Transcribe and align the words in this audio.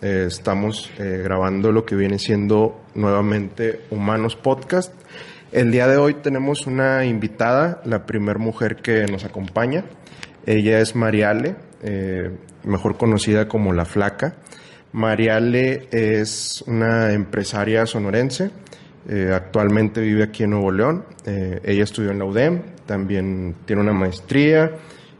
Eh, 0.00 0.26
estamos 0.28 0.92
eh, 0.98 1.20
grabando 1.24 1.72
lo 1.72 1.84
que 1.84 1.96
viene 1.96 2.20
siendo 2.20 2.84
nuevamente 2.94 3.80
Humanos 3.90 4.36
Podcast. 4.36 4.92
El 5.50 5.72
día 5.72 5.88
de 5.88 5.96
hoy 5.96 6.14
tenemos 6.14 6.68
una 6.68 7.04
invitada, 7.04 7.82
la 7.84 8.06
primera 8.06 8.38
mujer 8.38 8.76
que 8.76 9.06
nos 9.06 9.24
acompaña. 9.24 9.84
Ella 10.46 10.78
es 10.78 10.94
Mariale, 10.94 11.56
eh, 11.82 12.30
mejor 12.62 12.96
conocida 12.96 13.48
como 13.48 13.72
La 13.72 13.84
Flaca. 13.84 14.36
Mariale 14.92 15.88
es 15.90 16.62
una 16.68 17.12
empresaria 17.12 17.84
sonorense. 17.86 18.50
actualmente 19.34 20.00
vive 20.00 20.22
aquí 20.22 20.44
en 20.44 20.50
Nuevo 20.50 20.70
León. 20.70 21.04
ella 21.26 21.82
estudió 21.82 22.10
en 22.10 22.18
la 22.18 22.26
UDEM, 22.26 22.62
también 22.86 23.56
tiene 23.64 23.82
una 23.82 23.92
maestría 23.92 24.70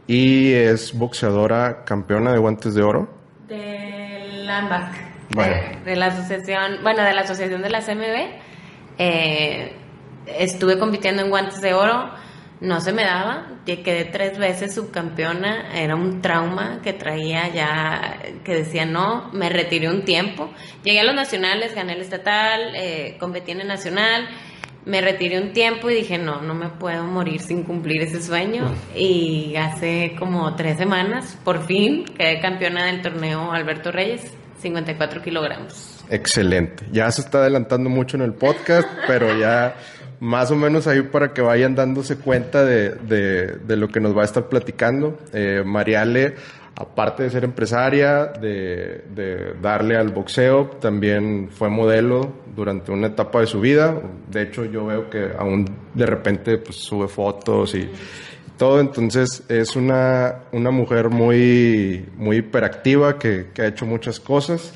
y 0.07 0.53
es 0.53 0.93
boxeadora 0.93 1.83
campeona 1.85 2.31
de 2.31 2.37
guantes 2.37 2.75
de 2.75 2.83
oro. 2.83 3.09
De, 3.47 3.98
la 5.95 6.07
asociación, 6.07 6.79
bueno, 6.83 7.03
de 7.03 7.13
la 7.13 7.21
asociación 7.21 7.61
de 7.61 7.69
la 7.69 7.81
CMB. 7.81 8.49
Eh, 8.97 9.73
estuve 10.25 10.77
compitiendo 10.77 11.21
en 11.21 11.29
guantes 11.29 11.61
de 11.61 11.73
oro, 11.73 12.11
no 12.61 12.81
se 12.81 12.91
me 12.91 13.03
daba, 13.03 13.47
quedé 13.65 14.05
tres 14.05 14.37
veces 14.37 14.75
subcampeona, 14.75 15.79
era 15.79 15.95
un 15.95 16.21
trauma 16.21 16.81
que 16.83 16.93
traía 16.93 17.47
ya, 17.49 18.19
que 18.43 18.55
decía 18.55 18.85
no, 18.85 19.29
me 19.31 19.49
retiré 19.49 19.87
un 19.89 20.03
tiempo, 20.03 20.51
llegué 20.83 20.99
a 20.99 21.03
los 21.03 21.15
nacionales, 21.15 21.73
gané 21.73 21.93
el 21.93 22.01
estatal, 22.01 22.75
eh, 22.75 23.15
competí 23.19 23.51
en 23.51 23.61
el 23.61 23.67
nacional, 23.67 24.27
me 24.85 25.01
retiré 25.01 25.39
un 25.39 25.53
tiempo 25.53 25.89
y 25.89 25.95
dije 25.95 26.17
no, 26.17 26.41
no 26.41 26.53
me 26.53 26.69
puedo 26.69 27.03
morir 27.03 27.41
sin 27.41 27.63
cumplir 27.63 28.01
ese 28.01 28.21
sueño 28.21 28.73
y 28.95 29.55
hace 29.55 30.15
como 30.19 30.55
tres 30.55 30.77
semanas, 30.77 31.37
por 31.45 31.65
fin, 31.65 32.05
quedé 32.17 32.39
campeona 32.41 32.85
del 32.85 33.01
torneo 33.01 33.51
Alberto 33.51 33.91
Reyes 33.91 34.38
54 34.59 35.21
kilogramos. 35.21 36.03
Excelente. 36.09 36.85
Ya 36.91 37.09
se 37.11 37.21
está 37.21 37.39
adelantando 37.39 37.89
mucho 37.89 38.17
en 38.17 38.23
el 38.23 38.33
podcast, 38.33 38.87
pero 39.07 39.37
ya 39.37 39.75
más 40.19 40.51
o 40.51 40.55
menos 40.55 40.87
ahí 40.87 41.01
para 41.01 41.33
que 41.33 41.41
vayan 41.41 41.75
dándose 41.75 42.17
cuenta 42.17 42.65
de, 42.65 42.91
de, 42.95 43.77
lo 43.77 43.87
que 43.87 43.99
nos 43.99 44.15
va 44.15 44.23
a 44.23 44.25
estar 44.25 44.49
platicando. 44.49 45.17
Eh, 45.31 45.63
Mariale, 45.65 46.35
aparte 46.75 47.23
de 47.23 47.29
ser 47.29 47.43
empresaria, 47.45 48.25
de, 48.25 49.05
de, 49.13 49.53
darle 49.61 49.95
al 49.95 50.09
boxeo, 50.09 50.71
también 50.81 51.49
fue 51.51 51.69
modelo 51.69 52.33
durante 52.55 52.91
una 52.91 53.07
etapa 53.07 53.39
de 53.39 53.47
su 53.47 53.61
vida. 53.61 54.01
De 54.29 54.41
hecho, 54.41 54.65
yo 54.65 54.85
veo 54.85 55.09
que 55.09 55.29
aún 55.37 55.65
de 55.93 56.05
repente 56.05 56.57
pues, 56.57 56.77
sube 56.77 57.07
fotos 57.07 57.75
y 57.75 57.89
todo. 58.59 58.79
Entonces 58.79 59.43
es 59.49 59.75
una, 59.75 60.43
una 60.51 60.69
mujer 60.69 61.09
muy, 61.09 62.05
muy 62.15 62.37
hiperactiva 62.37 63.17
que, 63.17 63.47
que 63.55 63.63
ha 63.63 63.67
hecho 63.67 63.87
muchas 63.87 64.19
cosas. 64.19 64.71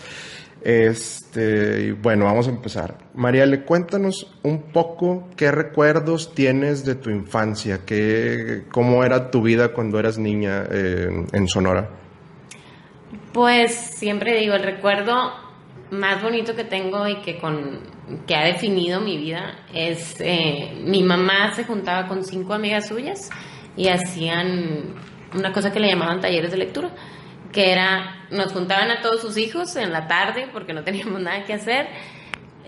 Este, 0.63 1.91
bueno, 1.91 2.25
vamos 2.25 2.47
a 2.47 2.49
empezar. 2.49 2.97
Mariale, 3.13 3.63
cuéntanos 3.63 4.33
un 4.41 4.71
poco 4.71 5.27
qué 5.35 5.51
recuerdos 5.51 6.33
tienes 6.33 6.85
de 6.85 6.95
tu 6.95 7.11
infancia, 7.11 7.81
qué, 7.85 8.63
cómo 8.71 9.03
era 9.03 9.29
tu 9.29 9.43
vida 9.43 9.73
cuando 9.73 9.99
eras 9.99 10.17
niña 10.17 10.63
en 10.71 11.47
Sonora. 11.47 11.89
Pues 13.33 13.73
siempre 13.73 14.39
digo, 14.39 14.53
el 14.53 14.63
recuerdo 14.63 15.33
más 15.91 16.21
bonito 16.21 16.55
que 16.55 16.63
tengo 16.63 17.07
y 17.07 17.17
que, 17.21 17.37
con, 17.37 17.79
que 18.27 18.35
ha 18.35 18.45
definido 18.45 19.01
mi 19.01 19.17
vida 19.17 19.65
es 19.73 20.15
eh, 20.19 20.81
mi 20.83 21.03
mamá 21.03 21.53
se 21.55 21.63
juntaba 21.63 22.07
con 22.07 22.23
cinco 22.23 22.53
amigas 22.53 22.87
suyas 22.87 23.29
y 23.75 23.87
hacían 23.87 24.95
una 25.33 25.51
cosa 25.51 25.71
que 25.71 25.79
le 25.79 25.89
llamaban 25.89 26.21
talleres 26.21 26.51
de 26.51 26.57
lectura, 26.57 26.91
que 27.51 27.71
era, 27.71 28.27
nos 28.31 28.51
juntaban 28.53 28.91
a 28.91 29.01
todos 29.01 29.21
sus 29.21 29.37
hijos 29.37 29.75
en 29.75 29.91
la 29.91 30.07
tarde 30.07 30.47
porque 30.51 30.73
no 30.73 30.83
teníamos 30.83 31.21
nada 31.21 31.43
que 31.45 31.53
hacer, 31.53 31.87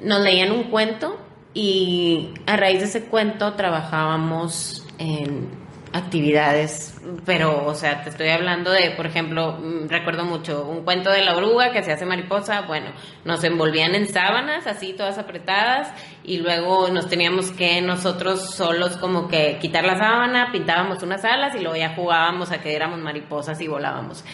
nos 0.04 0.22
leían 0.22 0.52
un 0.52 0.64
cuento 0.66 1.20
y 1.54 2.34
a 2.46 2.58
raíz 2.58 2.80
de 2.80 2.86
ese 2.86 3.06
cuento 3.06 3.54
trabajábamos 3.54 4.86
en 4.98 5.65
actividades, 5.96 6.94
pero, 7.26 7.66
o 7.66 7.74
sea, 7.74 8.04
te 8.04 8.10
estoy 8.10 8.28
hablando 8.28 8.70
de, 8.70 8.92
por 8.92 9.06
ejemplo, 9.06 9.54
mm, 9.54 9.88
recuerdo 9.88 10.26
mucho 10.26 10.68
un 10.68 10.84
cuento 10.84 11.10
de 11.10 11.24
la 11.24 11.38
oruga 11.38 11.72
que 11.72 11.84
se 11.84 11.94
hace 11.94 12.06
mariposa, 12.06 12.64
bueno, 12.64 12.88
nos 13.24 13.42
envolvían 13.46 13.96
en 13.96 14.06
sábanas, 14.06 14.68
así 14.68 14.92
todas 14.92 15.18
apretadas, 15.18 15.94
y 16.22 16.40
luego 16.40 16.90
nos 16.90 17.08
teníamos 17.08 17.52
que 17.52 17.82
nosotros 17.82 18.56
solos 18.56 18.98
como 18.98 19.30
que 19.30 19.58
quitar 19.62 19.86
la 19.86 19.98
sábana, 19.98 20.50
pintábamos 20.52 21.02
unas 21.02 21.24
alas 21.24 21.56
y 21.56 21.60
luego 21.60 21.78
ya 21.78 21.96
jugábamos 21.96 22.52
a 22.52 22.60
que 22.62 22.76
éramos 22.76 23.00
mariposas 23.00 23.62
y 23.62 23.68
volábamos. 23.70 24.26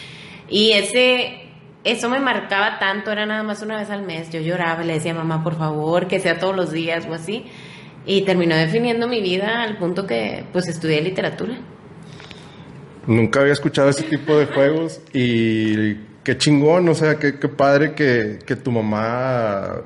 Y 0.48 0.72
ese, 0.72 1.48
eso 1.84 2.08
me 2.08 2.18
marcaba 2.18 2.80
tanto, 2.80 3.12
era 3.12 3.24
nada 3.24 3.44
más 3.44 3.62
una 3.62 3.76
vez 3.76 3.88
al 3.88 4.02
mes, 4.02 4.30
yo 4.30 4.40
lloraba, 4.40 4.82
le 4.82 4.94
decía 4.94 5.14
mamá, 5.14 5.44
por 5.44 5.56
favor, 5.56 6.08
que 6.08 6.18
sea 6.18 6.40
todos 6.40 6.56
los 6.56 6.72
días 6.72 7.06
o 7.08 7.14
así 7.14 7.46
y 8.06 8.22
terminó 8.22 8.56
definiendo 8.56 9.08
mi 9.08 9.20
vida 9.20 9.62
al 9.62 9.78
punto 9.78 10.06
que 10.06 10.44
pues 10.52 10.68
estudié 10.68 11.00
literatura. 11.02 11.58
Nunca 13.06 13.40
había 13.40 13.52
escuchado 13.52 13.88
ese 13.90 14.04
tipo 14.04 14.36
de 14.36 14.46
juegos 14.46 15.00
y 15.12 15.94
qué 16.22 16.38
chingón, 16.38 16.88
o 16.88 16.94
sea, 16.94 17.18
qué, 17.18 17.38
qué 17.38 17.48
padre 17.48 17.94
que, 17.94 18.38
que, 18.46 18.54
tu 18.54 18.70
mamá, 18.70 19.82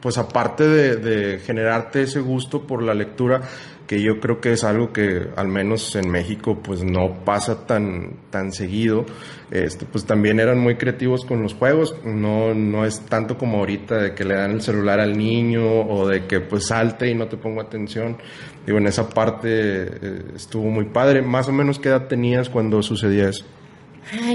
pues 0.00 0.18
aparte 0.18 0.66
de, 0.66 0.96
de 0.96 1.38
generarte 1.38 2.02
ese 2.02 2.20
gusto 2.20 2.66
por 2.66 2.82
la 2.82 2.92
lectura, 2.92 3.42
que 3.88 4.02
yo 4.02 4.20
creo 4.20 4.38
que 4.40 4.52
es 4.52 4.64
algo 4.64 4.92
que 4.92 5.28
al 5.34 5.48
menos 5.48 5.96
en 5.96 6.10
México 6.10 6.60
pues 6.62 6.84
no 6.84 7.24
pasa 7.24 7.66
tan, 7.66 8.18
tan 8.30 8.52
seguido. 8.52 9.06
Este, 9.50 9.86
pues 9.86 10.04
también 10.04 10.38
eran 10.40 10.58
muy 10.58 10.76
creativos 10.76 11.24
con 11.24 11.42
los 11.42 11.54
juegos, 11.54 11.96
no, 12.04 12.52
no 12.52 12.84
es 12.84 13.00
tanto 13.00 13.38
como 13.38 13.58
ahorita 13.58 13.96
de 13.96 14.14
que 14.14 14.24
le 14.24 14.34
dan 14.34 14.50
el 14.50 14.60
celular 14.60 15.00
al 15.00 15.16
niño 15.16 15.80
o 15.80 16.06
de 16.06 16.26
que 16.26 16.40
pues 16.40 16.66
salte 16.66 17.08
y 17.08 17.14
no 17.14 17.28
te 17.28 17.38
pongo 17.38 17.62
atención. 17.62 18.18
Digo, 18.66 18.76
en 18.76 18.86
esa 18.86 19.08
parte 19.08 19.48
eh, 19.48 20.22
estuvo 20.36 20.68
muy 20.68 20.84
padre. 20.84 21.22
Más 21.22 21.48
o 21.48 21.52
menos 21.52 21.78
qué 21.78 21.88
edad 21.88 22.08
tenías 22.08 22.50
cuando 22.50 22.82
sucedía 22.82 23.30
eso. 23.30 23.46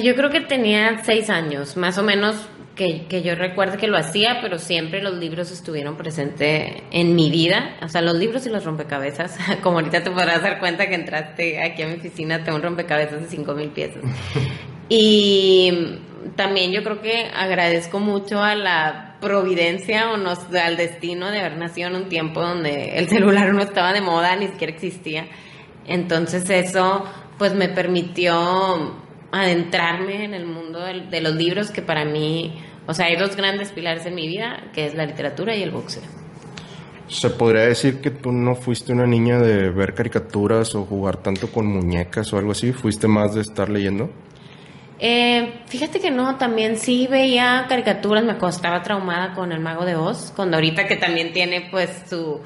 Yo 0.03 0.15
creo 0.15 0.31
que 0.31 0.41
tenía 0.41 1.03
seis 1.03 1.29
años, 1.29 1.77
más 1.77 1.99
o 1.99 2.03
menos 2.03 2.47
que, 2.75 3.05
que, 3.07 3.21
yo 3.21 3.35
recuerdo 3.35 3.77
que 3.77 3.87
lo 3.87 3.97
hacía, 3.97 4.39
pero 4.41 4.57
siempre 4.57 5.01
los 5.01 5.15
libros 5.15 5.51
estuvieron 5.51 5.95
presentes 5.95 6.81
en 6.91 7.15
mi 7.15 7.29
vida. 7.29 7.77
O 7.81 7.87
sea, 7.87 8.01
los 8.01 8.15
libros 8.15 8.45
y 8.45 8.49
los 8.49 8.65
rompecabezas. 8.65 9.37
Como 9.61 9.79
ahorita 9.79 10.03
te 10.03 10.11
podrás 10.11 10.41
dar 10.41 10.59
cuenta 10.59 10.87
que 10.87 10.95
entraste 10.95 11.61
aquí 11.61 11.83
a 11.83 11.87
mi 11.87 11.93
oficina, 11.95 12.43
tengo 12.43 12.57
un 12.57 12.63
rompecabezas 12.63 13.21
de 13.21 13.27
cinco 13.27 13.53
mil 13.53 13.69
piezas. 13.69 14.03
Y 14.89 15.99
también 16.35 16.71
yo 16.71 16.83
creo 16.83 17.01
que 17.01 17.25
agradezco 17.33 17.99
mucho 17.99 18.43
a 18.43 18.53
la 18.53 19.17
providencia 19.21 20.11
o 20.11 20.17
nos, 20.17 20.53
al 20.53 20.77
destino 20.77 21.31
de 21.31 21.39
haber 21.39 21.57
nacido 21.57 21.87
en 21.87 21.95
un 21.95 22.09
tiempo 22.09 22.41
donde 22.41 22.97
el 22.97 23.07
celular 23.07 23.53
no 23.53 23.61
estaba 23.61 23.93
de 23.93 24.01
moda, 24.01 24.35
ni 24.35 24.47
siquiera 24.47 24.73
existía. 24.73 25.27
Entonces 25.87 26.49
eso 26.49 27.05
pues 27.37 27.53
me 27.55 27.69
permitió 27.69 29.02
adentrarme 29.33 30.23
en 30.23 30.35
el 30.35 30.45
mundo 30.45 30.79
de, 30.79 31.21
los 31.21 31.35
libros 31.35 31.71
que 31.71 31.81
para 31.81 32.05
mí, 32.05 32.53
o 32.85 32.93
sea, 32.93 33.07
hay 33.07 33.15
dos 33.15 33.35
grandes 33.35 33.71
pilares 33.71 34.05
en 34.05 34.13
mi 34.13 34.27
vida, 34.27 34.65
que 34.73 34.85
es 34.85 34.93
la 34.93 35.05
literatura 35.05 35.55
y 35.55 35.63
el 35.63 35.71
boxeo. 35.71 36.03
¿Se 37.07 37.31
podría 37.31 37.63
decir 37.63 37.99
que 37.99 38.11
tú 38.11 38.31
no 38.31 38.55
fuiste 38.55 38.93
una 38.93 39.07
niña 39.07 39.39
de 39.39 39.71
ver 39.71 39.95
caricaturas 39.95 40.75
o 40.75 40.85
jugar 40.85 41.17
tanto 41.17 41.51
con 41.51 41.65
muñecas 41.65 42.31
o 42.31 42.37
algo 42.37 42.51
así? 42.51 42.73
¿Fuiste 42.73 43.07
más 43.07 43.33
de 43.33 43.41
estar 43.41 43.69
leyendo? 43.69 44.09
Eh, 44.99 45.61
fíjate 45.65 45.99
que 45.99 46.11
no, 46.11 46.37
también 46.37 46.77
sí 46.77 47.07
veía 47.09 47.65
caricaturas, 47.67 48.23
me 48.23 48.37
costaba 48.37 48.83
traumada 48.83 49.33
con 49.33 49.51
El 49.51 49.59
Mago 49.59 49.83
de 49.83 49.95
Oz, 49.95 50.31
cuando 50.35 50.57
ahorita 50.57 50.85
que 50.85 50.95
también 50.95 51.33
tiene 51.33 51.69
pues 51.71 52.03
su 52.07 52.39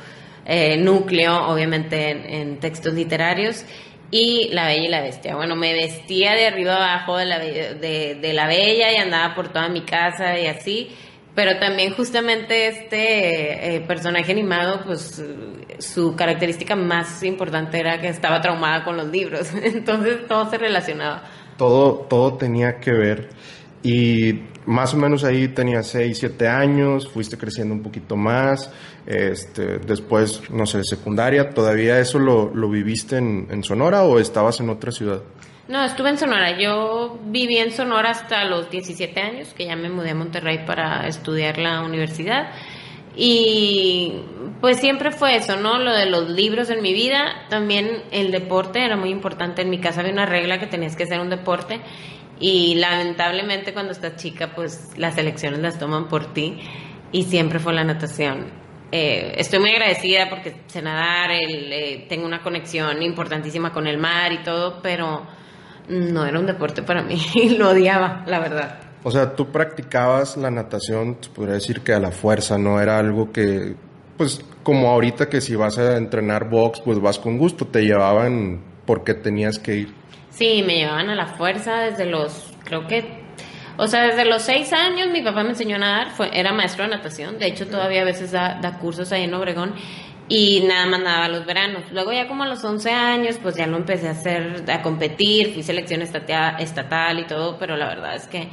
eh, 0.45 0.77
núcleo, 0.77 1.49
obviamente, 1.49 2.39
en 2.39 2.59
textos 2.59 2.93
literarios 2.93 3.65
y 4.11 4.49
La 4.53 4.67
Bella 4.67 4.85
y 4.85 4.89
la 4.89 5.01
Bestia. 5.01 5.35
Bueno, 5.35 5.55
me 5.55 5.73
vestía 5.73 6.33
de 6.33 6.47
arriba 6.47 6.75
abajo 6.75 7.17
de 7.17 7.25
la, 7.25 7.39
de, 7.39 8.31
la 8.33 8.47
Bella 8.47 8.91
y 8.91 8.95
andaba 8.95 9.35
por 9.35 9.49
toda 9.49 9.69
mi 9.69 9.81
casa 9.81 10.39
y 10.39 10.47
así, 10.47 10.89
pero 11.35 11.59
también 11.59 11.93
justamente 11.93 12.67
este 12.67 13.75
eh, 13.75 13.81
personaje 13.81 14.31
animado, 14.31 14.81
pues 14.85 15.23
su 15.79 16.15
característica 16.15 16.75
más 16.75 17.21
importante 17.23 17.79
era 17.79 17.99
que 17.99 18.07
estaba 18.07 18.41
traumada 18.41 18.83
con 18.83 18.97
los 18.97 19.07
libros, 19.07 19.53
entonces 19.63 20.27
todo 20.27 20.49
se 20.49 20.57
relacionaba. 20.57 21.23
Todo, 21.57 22.05
todo 22.07 22.37
tenía 22.37 22.79
que 22.79 22.91
ver. 22.91 23.29
Y 23.83 24.41
más 24.65 24.93
o 24.93 24.97
menos 24.97 25.23
ahí 25.23 25.47
tenías 25.49 25.87
6, 25.87 26.17
7 26.17 26.47
años, 26.47 27.07
fuiste 27.07 27.37
creciendo 27.37 27.73
un 27.73 27.81
poquito 27.81 28.15
más, 28.15 28.71
este, 29.05 29.79
después, 29.79 30.41
no 30.49 30.65
sé, 30.65 30.83
secundaria, 30.83 31.51
¿todavía 31.51 31.99
eso 31.99 32.19
lo, 32.19 32.53
lo 32.53 32.69
viviste 32.69 33.17
en, 33.17 33.47
en 33.49 33.63
Sonora 33.63 34.03
o 34.03 34.19
estabas 34.19 34.59
en 34.59 34.69
otra 34.69 34.91
ciudad? 34.91 35.21
No, 35.67 35.83
estuve 35.83 36.09
en 36.09 36.17
Sonora. 36.17 36.57
Yo 36.57 37.19
viví 37.25 37.57
en 37.57 37.71
Sonora 37.71 38.11
hasta 38.11 38.45
los 38.45 38.69
17 38.69 39.19
años, 39.19 39.53
que 39.53 39.65
ya 39.65 39.75
me 39.75 39.89
mudé 39.89 40.11
a 40.11 40.15
Monterrey 40.15 40.65
para 40.65 41.07
estudiar 41.07 41.57
la 41.57 41.81
universidad. 41.81 42.51
Y 43.17 44.13
pues 44.61 44.77
siempre 44.77 45.11
fue 45.11 45.35
eso, 45.35 45.57
¿no? 45.57 45.77
Lo 45.79 45.91
de 45.91 46.05
los 46.05 46.29
libros 46.29 46.69
en 46.69 46.81
mi 46.81 46.93
vida. 46.93 47.47
También 47.49 48.03
el 48.11 48.31
deporte 48.31 48.85
era 48.85 48.95
muy 48.95 49.09
importante. 49.09 49.61
En 49.61 49.69
mi 49.69 49.79
casa 49.79 49.99
había 49.99 50.13
una 50.13 50.25
regla 50.25 50.59
que 50.59 50.67
tenías 50.67 50.95
que 50.95 51.03
hacer 51.03 51.19
un 51.19 51.29
deporte. 51.29 51.81
Y 52.39 52.75
lamentablemente 52.75 53.73
cuando 53.73 53.91
estás 53.91 54.15
chica, 54.17 54.53
pues 54.55 54.91
las 54.97 55.17
elecciones 55.17 55.59
las 55.59 55.79
toman 55.79 56.07
por 56.07 56.33
ti. 56.33 56.59
Y 57.11 57.23
siempre 57.23 57.59
fue 57.59 57.73
la 57.73 57.83
natación. 57.83 58.51
Eh, 58.91 59.33
estoy 59.37 59.59
muy 59.59 59.71
agradecida 59.71 60.29
porque 60.29 60.61
sé 60.67 60.81
nadar, 60.81 61.31
el, 61.31 61.73
eh, 61.73 62.05
tengo 62.07 62.25
una 62.25 62.41
conexión 62.41 63.01
importantísima 63.01 63.73
con 63.73 63.85
el 63.85 63.97
mar 63.97 64.31
y 64.31 64.43
todo, 64.43 64.81
pero 64.81 65.25
no 65.89 66.25
era 66.25 66.39
un 66.39 66.45
deporte 66.45 66.83
para 66.83 67.01
mí. 67.01 67.19
Lo 67.57 67.71
odiaba, 67.71 68.23
la 68.27 68.39
verdad. 68.39 68.79
O 69.03 69.11
sea, 69.11 69.35
tú 69.35 69.51
practicabas 69.51 70.37
la 70.37 70.51
natación, 70.51 71.17
podría 71.33 71.55
decir 71.55 71.81
que 71.81 71.93
a 71.93 71.99
la 71.99 72.11
fuerza, 72.11 72.57
no 72.57 72.81
era 72.81 72.97
algo 72.97 73.31
que, 73.31 73.75
pues 74.17 74.43
como 74.63 74.89
ahorita 74.89 75.29
que 75.29 75.39
si 75.39 75.55
vas 75.55 75.77
a 75.77 75.97
entrenar 75.97 76.49
box, 76.49 76.81
pues 76.81 76.99
vas 76.99 77.19
con 77.19 77.37
gusto, 77.37 77.67
te 77.67 77.81
llevaban 77.81 78.61
porque 78.85 79.13
tenías 79.13 79.59
que 79.59 79.75
ir. 79.75 79.93
Sí, 80.37 80.61
me 80.61 80.75
llevaban 80.75 81.09
a 81.09 81.15
la 81.15 81.25
fuerza 81.25 81.79
desde 81.79 82.05
los, 82.05 82.53
creo 82.63 82.85
que, 82.85 83.23
o 83.75 83.87
sea, 83.87 84.03
desde 84.03 84.23
los 84.23 84.43
seis 84.43 84.71
años 84.71 85.07
mi 85.09 85.23
papá 85.23 85.41
me 85.41 85.49
enseñó 85.49 85.77
a 85.77 85.79
nadar, 85.79 86.11
fue, 86.11 86.29
era 86.31 86.53
maestro 86.53 86.83
de 86.83 86.91
natación, 86.91 87.39
de 87.39 87.47
hecho 87.47 87.65
todavía 87.65 88.03
a 88.03 88.05
veces 88.05 88.33
da, 88.33 88.59
da 88.61 88.77
cursos 88.77 89.11
ahí 89.11 89.23
en 89.23 89.33
Obregón 89.33 89.73
y 90.29 90.63
nada 90.67 90.85
más 90.85 90.99
nadaba 90.99 91.27
los 91.29 91.43
veranos. 91.43 91.85
Luego 91.91 92.13
ya 92.13 92.27
como 92.27 92.43
a 92.43 92.47
los 92.47 92.63
11 92.63 92.91
años, 92.91 93.39
pues 93.41 93.55
ya 93.55 93.65
lo 93.65 93.77
empecé 93.77 94.09
a 94.09 94.11
hacer, 94.11 94.63
a 94.69 94.83
competir, 94.83 95.53
fui 95.55 95.63
selección 95.63 96.03
estatal 96.03 97.19
y 97.19 97.23
todo, 97.25 97.57
pero 97.57 97.75
la 97.75 97.87
verdad 97.87 98.15
es 98.15 98.27
que 98.27 98.47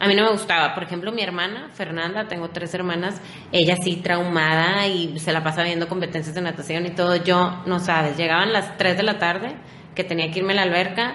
a 0.00 0.08
mí 0.08 0.14
no 0.14 0.24
me 0.24 0.32
gustaba. 0.32 0.74
Por 0.74 0.82
ejemplo, 0.82 1.12
mi 1.12 1.22
hermana, 1.22 1.70
Fernanda, 1.72 2.28
tengo 2.28 2.50
tres 2.50 2.74
hermanas, 2.74 3.22
ella 3.52 3.76
sí 3.82 3.96
traumada 3.96 4.86
y 4.86 5.18
se 5.18 5.32
la 5.32 5.42
pasa 5.42 5.62
viendo 5.62 5.88
competencias 5.88 6.34
de 6.34 6.42
natación 6.42 6.84
y 6.84 6.90
todo. 6.90 7.16
Yo, 7.16 7.62
no 7.64 7.78
sabes, 7.78 8.18
llegaban 8.18 8.52
las 8.52 8.76
3 8.76 8.98
de 8.98 9.02
la 9.02 9.18
tarde 9.18 9.56
que 9.94 10.04
tenía 10.04 10.30
que 10.30 10.40
irme 10.40 10.52
a 10.52 10.56
la 10.56 10.62
alberca 10.62 11.14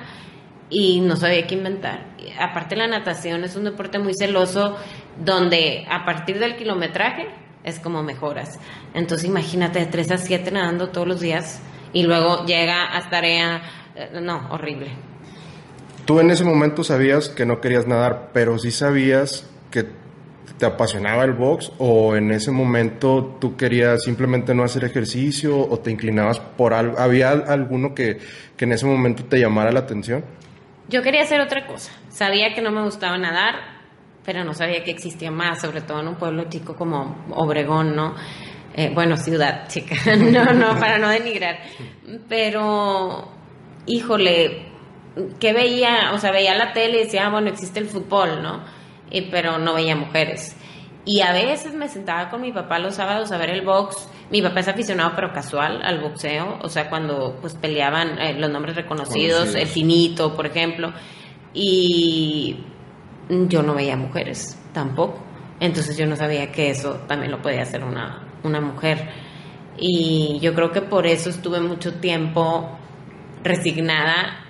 y 0.70 1.00
no 1.02 1.16
sabía 1.16 1.48
qué 1.48 1.56
inventar. 1.56 2.06
Aparte 2.40 2.76
la 2.76 2.88
natación 2.88 3.44
es 3.44 3.56
un 3.56 3.64
deporte 3.64 4.00
muy 4.00 4.14
celoso 4.14 4.76
donde 5.24 5.86
a 5.90 6.06
partir 6.06 6.40
del 6.40 6.56
kilometraje 6.56 7.28
es 7.64 7.80
como 7.80 8.04
mejoras. 8.04 8.60
Entonces 8.94 9.28
imagínate 9.28 9.80
de 9.80 9.86
3 9.88 10.12
a 10.12 10.18
7 10.18 10.52
nadando 10.52 10.90
todos 10.90 11.08
los 11.08 11.20
días 11.20 11.62
y 11.94 12.04
luego 12.04 12.46
llega 12.46 12.96
a 12.98 13.10
tarea, 13.10 13.62
eh, 13.96 14.20
no, 14.22 14.48
horrible. 14.52 14.92
Tú 16.06 16.20
en 16.20 16.32
ese 16.32 16.46
momento 16.46 16.84
sabías 16.84 17.30
que 17.30 17.46
no 17.46 17.60
querías 17.60 17.88
nadar, 17.88 18.30
pero 18.34 18.58
sí 18.58 18.72
sabías 18.72 19.50
que 19.72 19.86
te 20.58 20.66
apasionaba 20.66 21.24
el 21.24 21.34
box 21.34 21.72
o 21.78 22.16
en 22.16 22.32
ese 22.32 22.52
momento 22.52 23.38
tú 23.40 23.56
querías 23.56 24.04
simplemente 24.04 24.56
no 24.56 24.64
hacer 24.64 24.84
ejercicio 24.86 25.60
o 25.60 25.80
te 25.80 25.92
inclinabas 25.92 26.40
por 26.40 26.74
algo, 26.74 26.98
había 26.98 27.32
alguno 27.32 27.94
que, 27.94 28.20
que 28.56 28.66
en 28.66 28.74
ese 28.74 28.86
momento 28.86 29.26
te 29.26 29.40
llamara 29.40 29.72
la 29.72 29.80
atención? 29.80 30.24
Yo 30.90 31.02
quería 31.02 31.24
hacer 31.24 31.42
otra 31.42 31.68
cosa. 31.68 31.92
Sabía 32.10 32.54
que 32.54 32.62
no 32.62 32.72
me 32.72 32.82
gustaba 32.82 33.18
nadar, 33.18 33.56
pero 34.26 34.44
no 34.44 34.54
sabía 34.54 34.84
que 34.84 34.92
existía 34.92 35.32
más, 35.32 35.62
sobre 35.62 35.82
todo 35.82 36.00
en 36.00 36.08
un 36.08 36.16
pueblo 36.16 36.46
chico 36.50 36.76
como 36.76 37.26
Obregón, 37.32 37.96
¿no? 37.96 38.16
Eh, 38.74 38.92
bueno, 38.94 39.18
ciudad 39.18 39.68
chica, 39.68 39.96
no, 40.18 40.54
no, 40.54 40.80
para 40.80 40.98
no 40.98 41.10
denigrar. 41.10 41.60
Pero, 42.30 43.32
híjole, 43.86 44.66
que 45.40 45.54
veía, 45.54 46.12
o 46.14 46.20
sea, 46.20 46.32
veía 46.32 46.56
la 46.56 46.74
tele 46.74 47.02
y 47.02 47.04
decía, 47.06 47.26
ah, 47.26 47.30
bueno, 47.30 47.50
existe 47.50 47.80
el 47.80 47.88
fútbol, 47.88 48.42
¿no? 48.42 48.77
Pero 49.12 49.57
no 49.57 49.74
veía 49.74 49.95
mujeres. 49.95 50.56
Y 51.06 51.21
a 51.21 51.31
veces 51.31 51.74
me 51.74 51.88
sentaba 51.88 52.30
con 52.30 52.42
mi 52.42 52.51
papá 52.51 52.80
los 52.80 52.95
sábados 52.95 53.31
a 53.31 53.38
ver 53.38 53.50
el 53.50 53.62
box. 53.65 54.09
Mi 54.30 54.42
papá 54.42 54.59
es 54.59 54.68
aficionado, 54.68 55.13
pero 55.15 55.31
casual, 55.31 55.81
al 55.81 56.01
boxeo. 56.01 56.59
O 56.62 56.68
sea, 56.68 56.89
cuando 56.89 57.38
pues 57.39 57.56
peleaban 57.56 58.19
eh, 58.19 58.33
los 58.38 58.51
nombres 58.51 58.75
reconocidos, 58.75 59.56
el 59.56 59.68
finito, 59.68 60.36
por 60.36 60.45
ejemplo. 60.45 60.92
Y 61.54 62.57
yo 63.30 63.63
no 63.63 63.74
veía 63.74 63.95
mujeres 63.95 64.62
tampoco. 64.74 65.24
Entonces 65.62 65.98
yo 65.98 66.06
no 66.06 66.15
sabía 66.15 66.51
que 66.51 66.69
eso 66.69 66.95
también 67.07 67.31
lo 67.31 67.42
podía 67.42 67.62
hacer 67.62 67.86
una, 67.86 68.27
una 68.44 68.59
mujer. 68.59 69.09
Y 69.77 70.39
yo 70.42 70.54
creo 70.54 70.71
que 70.71 70.81
por 70.81 71.07
eso 71.07 71.30
estuve 71.30 71.62
mucho 71.62 71.95
tiempo 72.00 72.77
resignada 73.44 74.47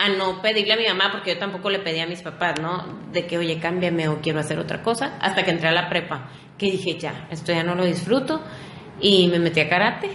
a 0.00 0.08
no 0.08 0.40
pedirle 0.40 0.72
a 0.72 0.76
mi 0.78 0.86
mamá, 0.86 1.12
porque 1.12 1.34
yo 1.34 1.38
tampoco 1.38 1.68
le 1.68 1.78
pedí 1.78 2.00
a 2.00 2.06
mis 2.06 2.22
papás, 2.22 2.58
¿no? 2.58 2.86
De 3.12 3.26
que, 3.26 3.36
oye, 3.36 3.58
cámbiame 3.58 4.08
o 4.08 4.22
quiero 4.22 4.40
hacer 4.40 4.58
otra 4.58 4.80
cosa, 4.80 5.18
hasta 5.20 5.42
que 5.44 5.50
entré 5.50 5.68
a 5.68 5.72
la 5.72 5.90
prepa, 5.90 6.30
que 6.56 6.70
dije, 6.70 6.98
ya, 6.98 7.28
esto 7.30 7.52
ya 7.52 7.62
no 7.62 7.74
lo 7.74 7.84
disfruto, 7.84 8.42
y 8.98 9.28
me 9.28 9.38
metí 9.38 9.60
a 9.60 9.68
karate, 9.68 10.08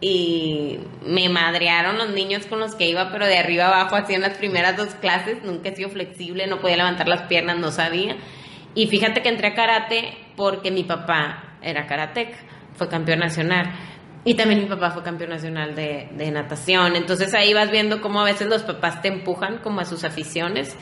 y 0.00 0.78
me 1.04 1.28
madrearon 1.28 1.98
los 1.98 2.08
niños 2.08 2.46
con 2.46 2.58
los 2.58 2.74
que 2.74 2.88
iba, 2.88 3.12
pero 3.12 3.26
de 3.26 3.36
arriba 3.36 3.66
abajo, 3.66 3.96
así 3.96 4.14
en 4.14 4.22
las 4.22 4.38
primeras 4.38 4.78
dos 4.78 4.94
clases, 4.94 5.44
nunca 5.44 5.68
he 5.68 5.76
sido 5.76 5.90
flexible, 5.90 6.46
no 6.46 6.60
podía 6.60 6.78
levantar 6.78 7.06
las 7.06 7.24
piernas, 7.24 7.58
no 7.58 7.70
sabía, 7.70 8.16
y 8.74 8.86
fíjate 8.86 9.20
que 9.20 9.28
entré 9.28 9.48
a 9.48 9.54
karate 9.54 10.16
porque 10.36 10.70
mi 10.70 10.84
papá 10.84 11.58
era 11.60 11.86
karateca, 11.86 12.38
fue 12.72 12.88
campeón 12.88 13.18
nacional, 13.18 13.74
y 14.28 14.34
también 14.34 14.60
mi 14.60 14.66
papá 14.66 14.90
fue 14.90 15.02
campeón 15.02 15.30
nacional 15.30 15.74
de, 15.74 16.06
de, 16.12 16.30
natación. 16.30 16.96
Entonces 16.96 17.32
ahí 17.32 17.54
vas 17.54 17.70
viendo 17.70 18.02
cómo 18.02 18.20
a 18.20 18.24
veces 18.24 18.46
los 18.46 18.62
papás 18.62 19.00
te 19.00 19.08
empujan 19.08 19.56
como 19.62 19.80
a 19.80 19.86
sus 19.86 20.04
aficiones. 20.04 20.76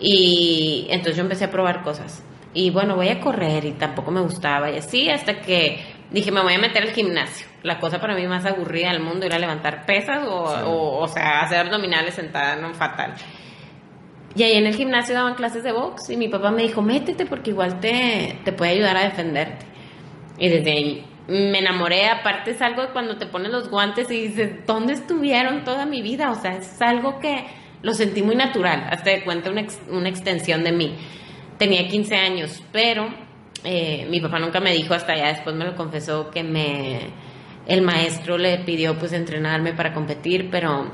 Y 0.00 0.88
entonces 0.90 1.14
yo 1.14 1.22
empecé 1.22 1.44
a 1.44 1.52
probar 1.52 1.84
cosas. 1.84 2.24
Y 2.52 2.70
bueno, 2.70 2.96
voy 2.96 3.06
a 3.06 3.20
correr 3.20 3.64
y 3.64 3.72
tampoco 3.74 4.10
me 4.10 4.20
gustaba. 4.20 4.72
Y 4.72 4.78
así 4.78 5.08
hasta 5.08 5.40
que 5.40 5.78
dije, 6.10 6.32
me 6.32 6.42
voy 6.42 6.54
a 6.54 6.58
meter 6.58 6.82
al 6.82 6.90
gimnasio. 6.90 7.46
La 7.62 7.78
cosa 7.78 8.00
para 8.00 8.16
mí 8.16 8.26
más 8.26 8.44
aburrida 8.44 8.90
del 8.90 9.00
mundo 9.00 9.24
era 9.24 9.38
levantar 9.38 9.86
pesas 9.86 10.26
o, 10.26 10.42
o, 10.42 10.98
o 10.98 11.06
sea, 11.06 11.42
hacer 11.42 11.58
abdominales 11.58 12.14
sentada, 12.14 12.56
no 12.56 12.74
fatal. 12.74 13.14
Y 14.34 14.42
ahí 14.42 14.54
en 14.54 14.66
el 14.66 14.74
gimnasio 14.74 15.14
daban 15.14 15.36
clases 15.36 15.62
de 15.62 15.70
box 15.70 16.10
y 16.10 16.16
mi 16.16 16.26
papá 16.26 16.50
me 16.50 16.62
dijo, 16.62 16.82
métete 16.82 17.24
porque 17.24 17.50
igual 17.50 17.78
te, 17.78 18.40
te 18.44 18.52
puede 18.52 18.72
ayudar 18.72 18.96
a 18.96 19.04
defenderte. 19.04 19.64
Y 20.38 20.48
desde 20.48 20.72
ahí 20.72 21.04
me 21.28 21.58
enamoré, 21.58 22.06
aparte 22.06 22.52
es 22.52 22.62
algo 22.62 22.82
cuando 22.92 23.16
te 23.16 23.26
pones 23.26 23.52
los 23.52 23.68
guantes 23.68 24.10
y 24.10 24.28
dices, 24.28 24.66
¿dónde 24.66 24.94
estuvieron 24.94 25.64
toda 25.64 25.86
mi 25.86 26.02
vida? 26.02 26.30
O 26.30 26.34
sea, 26.34 26.56
es 26.56 26.80
algo 26.82 27.20
que 27.20 27.46
lo 27.82 27.94
sentí 27.94 28.22
muy 28.22 28.34
natural, 28.34 28.86
hasta 28.90 29.10
de 29.10 29.22
cuenta 29.22 29.50
una, 29.50 29.64
una 29.90 30.08
extensión 30.08 30.64
de 30.64 30.72
mí. 30.72 30.96
Tenía 31.58 31.86
15 31.86 32.16
años, 32.16 32.62
pero 32.72 33.08
eh, 33.64 34.06
mi 34.10 34.20
papá 34.20 34.38
nunca 34.38 34.60
me 34.60 34.72
dijo, 34.72 34.94
hasta 34.94 35.16
ya 35.16 35.28
después 35.28 35.54
me 35.54 35.64
lo 35.64 35.76
confesó, 35.76 36.30
que 36.30 36.42
me 36.42 37.10
el 37.66 37.82
maestro 37.82 38.38
le 38.38 38.58
pidió 38.58 38.98
pues 38.98 39.12
entrenarme 39.12 39.72
para 39.72 39.92
competir, 39.92 40.48
pero 40.50 40.90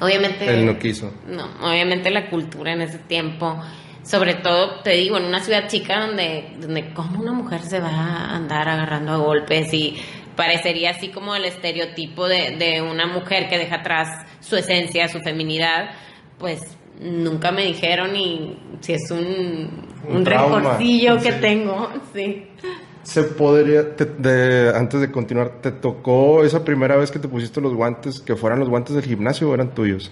obviamente... 0.00 0.48
Él 0.48 0.64
no 0.64 0.78
quiso. 0.78 1.12
No, 1.26 1.46
obviamente 1.60 2.10
la 2.10 2.30
cultura 2.30 2.72
en 2.72 2.82
ese 2.82 2.98
tiempo 2.98 3.60
sobre 4.08 4.36
todo, 4.36 4.80
te 4.80 4.92
digo, 4.92 5.18
en 5.18 5.24
una 5.24 5.40
ciudad 5.40 5.68
chica 5.68 6.06
donde, 6.06 6.56
donde 6.58 6.94
como 6.94 7.20
una 7.20 7.32
mujer 7.32 7.60
se 7.60 7.78
va 7.78 7.90
a 7.90 8.36
andar 8.36 8.66
agarrando 8.66 9.12
a 9.12 9.16
golpes 9.18 9.72
y 9.74 9.96
parecería 10.34 10.92
así 10.92 11.08
como 11.08 11.34
el 11.34 11.44
estereotipo 11.44 12.26
de, 12.26 12.56
de 12.56 12.80
una 12.80 13.06
mujer 13.06 13.50
que 13.50 13.58
deja 13.58 13.76
atrás 13.76 14.08
su 14.40 14.56
esencia, 14.56 15.08
su 15.08 15.20
feminidad, 15.20 15.90
pues 16.38 16.62
nunca 16.98 17.52
me 17.52 17.66
dijeron 17.66 18.16
y 18.16 18.58
si 18.80 18.94
es 18.94 19.10
un, 19.10 19.84
un, 20.08 20.16
un 20.16 20.24
recorcillo 20.24 21.18
que 21.18 21.32
tengo, 21.32 21.90
sí. 22.14 22.46
Se 23.02 23.24
podría, 23.24 23.94
te, 23.94 24.06
de, 24.06 24.72
antes 24.74 25.02
de 25.02 25.12
continuar, 25.12 25.60
¿te 25.60 25.70
tocó 25.70 26.44
esa 26.44 26.64
primera 26.64 26.96
vez 26.96 27.10
que 27.10 27.18
te 27.18 27.28
pusiste 27.28 27.60
los 27.60 27.74
guantes, 27.74 28.20
que 28.20 28.36
fueran 28.36 28.58
los 28.58 28.70
guantes 28.70 28.94
del 28.94 29.04
gimnasio 29.04 29.50
o 29.50 29.54
eran 29.54 29.74
tuyos? 29.74 30.10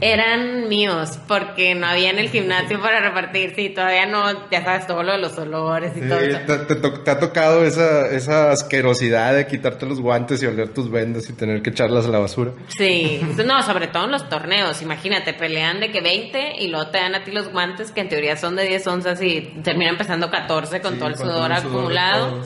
Eran 0.00 0.68
míos, 0.68 1.18
porque 1.26 1.74
no 1.74 1.86
había 1.86 2.10
en 2.10 2.18
el 2.18 2.28
gimnasio 2.28 2.80
para 2.82 3.00
repartir, 3.00 3.54
sí, 3.56 3.70
todavía 3.70 4.04
no, 4.04 4.50
ya 4.50 4.62
sabes, 4.62 4.86
todo 4.86 5.02
lo 5.02 5.12
de 5.12 5.18
los 5.18 5.38
olores 5.38 5.92
y 5.96 6.00
Sí, 6.00 6.08
todo 6.08 6.20
eso. 6.20 6.38
te, 6.46 6.58
te 6.58 6.74
to- 6.74 7.00
te 7.00 7.10
ha 7.10 7.18
tocado 7.18 7.64
esa, 7.64 8.06
esa 8.10 8.50
asquerosidad 8.50 9.34
de 9.34 9.46
quitarte 9.46 9.86
los 9.86 10.00
guantes 10.00 10.42
y 10.42 10.46
oler 10.46 10.68
tus 10.74 10.90
vendas 10.90 11.30
y 11.30 11.32
tener 11.32 11.62
que 11.62 11.70
echarlas 11.70 12.04
a 12.04 12.08
la 12.10 12.18
basura. 12.18 12.52
Sí, 12.68 13.22
no, 13.46 13.62
sobre 13.62 13.86
todo 13.88 14.04
en 14.04 14.10
los 14.10 14.28
torneos, 14.28 14.82
imagínate, 14.82 15.32
pelean 15.32 15.80
de 15.80 15.90
que 15.90 16.02
20 16.02 16.56
y 16.58 16.68
luego 16.68 16.88
te 16.90 16.98
dan 16.98 17.14
a 17.14 17.24
ti 17.24 17.30
los 17.30 17.50
guantes 17.50 17.90
que 17.90 18.02
en 18.02 18.10
teoría 18.10 18.36
son 18.36 18.54
de 18.54 18.64
10 18.64 18.86
onzas 18.86 19.22
y 19.22 19.40
terminan 19.62 19.94
empezando 19.94 20.30
14 20.30 20.82
con 20.82 20.92
Sí, 20.94 20.98
todo 20.98 21.08
el 21.08 21.16
sudor 21.16 21.50
el 21.52 21.56
sudor 21.58 21.72
de 21.72 21.98
acumulado. 21.98 22.42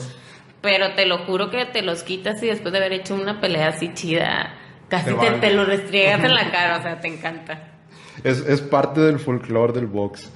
Pero 0.61 0.93
te 0.93 1.05
lo 1.07 1.17
juro 1.25 1.49
que 1.49 1.65
te 1.65 1.81
los 1.81 2.03
quitas 2.03 2.41
y 2.43 2.47
después 2.47 2.71
de 2.71 2.77
haber 2.77 2.93
hecho 2.93 3.15
una 3.15 3.41
pelea 3.41 3.69
así 3.69 3.91
chida, 3.93 4.53
casi 4.91 5.05
Te 5.05 5.11
te, 5.11 5.15
vale. 5.15 5.39
te 5.39 5.53
lo 5.53 5.65
restriegas 5.65 6.23
en 6.23 6.35
la 6.35 6.51
cara, 6.51 6.77
o 6.77 6.81
sea, 6.83 6.99
te 6.99 7.07
encanta. 7.07 7.69
Es, 8.23 8.45
es 8.45 8.61
parte 8.61 8.99
del 9.01 9.17
folclore 9.17 9.73
del 9.73 9.87
box. 9.87 10.29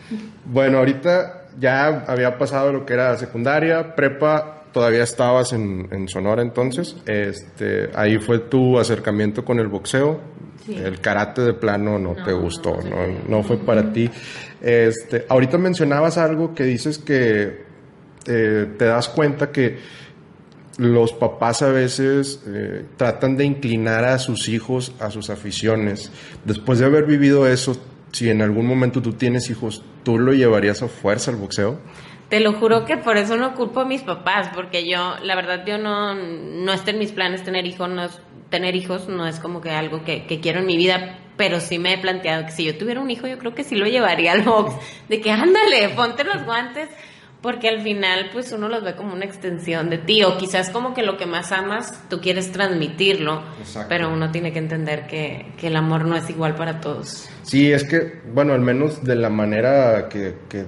Bueno, 0.46 0.80
ahorita 0.80 1.50
ya 1.60 2.06
había 2.08 2.38
pasado 2.38 2.72
lo 2.72 2.86
que 2.86 2.94
era 2.94 3.16
secundaria, 3.18 3.96
prepa, 3.96 4.64
todavía 4.72 5.04
estabas 5.04 5.54
en, 5.54 5.88
en 5.92 6.08
Sonora 6.08 6.42
entonces. 6.42 6.96
Este, 7.06 7.90
ahí 7.94 8.18
fue 8.18 8.40
tu 8.40 8.80
acercamiento 8.80 9.46
con 9.46 9.60
el 9.60 9.68
boxeo. 9.68 10.20
El 10.68 11.00
karate 11.00 11.44
de 11.44 11.54
plano 11.54 12.00
no, 12.00 12.16
te 12.16 12.34
gustó, 12.34 12.80
no, 12.82 12.98
no, 13.28 13.44
fue 13.44 13.58
para 13.58 13.94
ti. 13.94 14.10
Este, 14.62 15.26
ahorita 15.30 15.60
mencionabas 15.60 16.18
algo 16.18 16.56
que 16.56 16.64
dices 16.64 16.98
que 16.98 17.66
eh, 18.26 18.66
te 18.76 18.86
das 18.86 19.08
cuenta 19.10 19.52
que 19.52 19.78
los 20.78 21.14
papás 21.14 21.62
a 21.62 21.70
veces 21.70 22.44
eh, 22.48 22.86
tratan 22.98 23.38
de 23.38 23.46
inclinar 23.46 24.04
a 24.04 24.20
sus 24.20 24.50
hijos 24.50 24.94
a 25.00 25.10
sus 25.10 25.30
aficiones. 25.30 26.12
Después 26.44 26.80
de 26.80 26.86
haber 26.86 27.06
vivido 27.06 27.48
eso, 27.48 27.78
si 28.12 28.30
en 28.30 28.42
algún 28.42 28.66
momento 28.66 29.02
tú 29.02 29.14
tienes 29.14 29.50
hijos, 29.50 29.84
¿tú 30.04 30.20
lo 30.20 30.34
llevarías 30.34 30.82
a 30.82 30.88
fuerza 30.88 31.32
al 31.32 31.38
boxeo? 31.38 31.80
Te 32.30 32.40
lo 32.40 32.54
juro 32.54 32.86
que 32.86 32.98
por 32.98 33.18
eso 33.18 33.38
no 33.38 33.54
culpo 33.54 33.82
a 33.82 33.86
mis 33.86 34.02
papás, 34.02 34.50
porque 34.54 34.90
yo, 34.90 35.16
la 35.22 35.36
verdad, 35.36 35.64
yo 35.66 35.78
no, 35.78 36.16
no 36.16 36.74
está 36.74 36.92
en 36.92 37.00
mis 37.00 37.12
planes 37.12 37.44
tener 37.44 37.68
hijos, 37.68 37.88
no 37.88 38.06
es, 38.06 38.20
tener 38.50 38.76
hijos 38.76 39.08
no 39.08 39.28
es 39.28 39.40
como 39.40 39.62
que 39.62 39.70
algo 39.70 40.04
que, 40.04 40.26
que 40.26 40.40
quiero 40.40 40.60
en 40.60 40.66
mi 40.66 40.76
vida, 40.76 41.20
pero 41.38 41.60
sí 41.60 41.78
me 41.78 41.94
he 41.94 41.98
planteado 41.98 42.46
que 42.46 42.52
si 42.52 42.64
yo 42.64 42.78
tuviera 42.78 43.00
un 43.00 43.12
hijo, 43.12 43.28
yo 43.28 43.38
creo 43.38 43.54
que 43.54 43.64
sí 43.64 43.76
lo 43.76 43.86
llevaría 43.86 44.32
al 44.32 44.42
box, 44.42 44.74
de 45.08 45.22
que 45.22 45.32
ándale, 45.32 45.90
ponte 45.90 46.24
los 46.24 46.44
guantes, 46.46 46.90
porque 47.46 47.70
al 47.70 47.82
final 47.82 48.32
pues 48.34 48.52
uno 48.54 48.68
los 48.68 48.84
ve 48.84 48.96
como 48.96 49.14
una 49.14 49.24
extensión 49.24 49.92
de 49.92 50.00
ti 50.00 50.24
o 50.24 50.36
quizás 50.36 50.72
como 50.72 50.96
que 50.96 51.04
lo 51.04 51.16
que 51.16 51.28
más 51.28 51.52
amas 51.52 51.94
tú 52.10 52.20
quieres 52.20 52.52
transmitirlo, 52.52 53.44
pero 53.88 54.12
uno 54.12 54.32
tiene 54.32 54.52
que 54.52 54.58
entender 54.58 55.06
que, 55.06 55.52
que, 55.56 55.68
el 55.68 55.76
amor 55.76 56.06
no 56.06 56.16
es 56.16 56.28
igual 56.32 56.56
para 56.56 56.82
todos. 56.82 57.30
Sí, 57.44 57.72
es 57.72 57.84
que, 57.84 58.20
bueno, 58.34 58.54
al 58.54 58.62
menos 58.62 59.04
de 59.04 59.16
la 59.16 59.30
manera 59.30 60.10
que, 60.10 60.38
que 60.50 60.66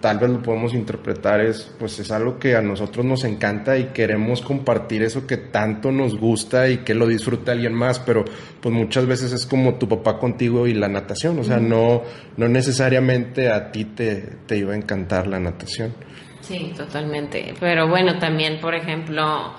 tal 0.00 0.20
vez 0.20 0.30
lo 0.30 0.40
podemos 0.40 0.72
interpretar 0.72 1.40
es 1.40 1.68
pues 1.80 1.98
es 1.98 2.12
algo 2.12 2.38
que 2.38 2.54
a 2.54 2.62
nosotros 2.62 3.04
nos 3.04 3.24
encanta 3.24 3.76
y 3.76 3.86
queremos 3.86 4.40
compartir 4.40 5.02
eso 5.02 5.26
que 5.26 5.36
tanto 5.36 5.90
nos 5.90 6.16
gusta 6.16 6.68
y 6.68 6.78
que 6.78 6.94
lo 6.94 7.08
disfrute 7.08 7.50
alguien 7.50 7.74
más, 7.74 7.98
pero 7.98 8.24
pues 8.60 8.72
muchas 8.72 9.04
veces 9.04 9.32
es 9.32 9.46
como 9.46 9.74
tu 9.74 9.88
papá 9.88 10.16
contigo 10.20 10.68
y 10.68 10.74
la 10.74 10.86
natación, 10.86 11.40
o 11.40 11.42
sea, 11.42 11.58
no 11.58 12.02
no 12.36 12.48
necesariamente 12.48 13.50
a 13.50 13.72
ti 13.72 13.84
te, 13.84 14.36
te 14.46 14.58
iba 14.58 14.74
a 14.74 14.76
encantar 14.76 15.26
la 15.26 15.40
natación. 15.40 15.92
Sí, 16.40 16.72
totalmente. 16.76 17.54
Pero 17.60 17.88
bueno, 17.88 18.18
también, 18.18 18.60
por 18.60 18.74
ejemplo, 18.74 19.52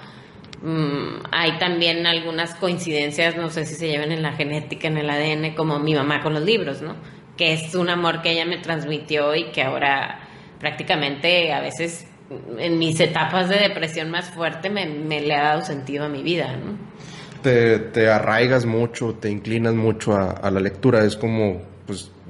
mmm, 0.62 1.24
hay 1.32 1.58
también 1.58 2.06
algunas 2.06 2.56
coincidencias, 2.56 3.36
no 3.38 3.50
sé 3.50 3.66
si 3.66 3.76
se 3.76 3.88
llevan 3.88 4.12
en 4.12 4.22
la 4.22 4.34
genética, 4.34 4.88
en 4.88 4.98
el 4.98 5.10
ADN, 5.10 5.56
como 5.56 5.80
mi 5.80 5.94
mamá 5.94 6.22
con 6.22 6.34
los 6.34 6.44
libros, 6.44 6.82
¿no? 6.82 6.96
Que 7.38 7.54
es 7.54 7.76
un 7.76 7.90
amor 7.90 8.22
que 8.22 8.32
ella 8.32 8.46
me 8.46 8.58
transmitió 8.58 9.36
y 9.36 9.52
que 9.52 9.64
ahora 9.64 10.28
prácticamente 10.60 11.52
a 11.54 11.62
veces 11.62 12.08
en 12.58 12.78
mis 12.78 13.00
etapas 13.00 13.50
de 13.50 13.58
depresión 13.58 14.10
más 14.10 14.30
fuerte 14.30 14.70
me, 14.70 14.86
le 14.86 15.36
ha 15.36 15.44
dado 15.44 15.62
sentido 15.64 16.06
a 16.06 16.10
mi 16.10 16.24
vida, 16.24 16.56
¿no? 16.56 16.78
Te, 17.42 17.80
te 17.80 18.08
arraigas 18.08 18.66
mucho, 18.66 19.16
te 19.16 19.30
inclinas 19.30 19.74
mucho 19.74 20.14
a, 20.14 20.52
la 20.52 20.60
lectura, 20.60 21.04
es 21.04 21.16
como 21.16 21.64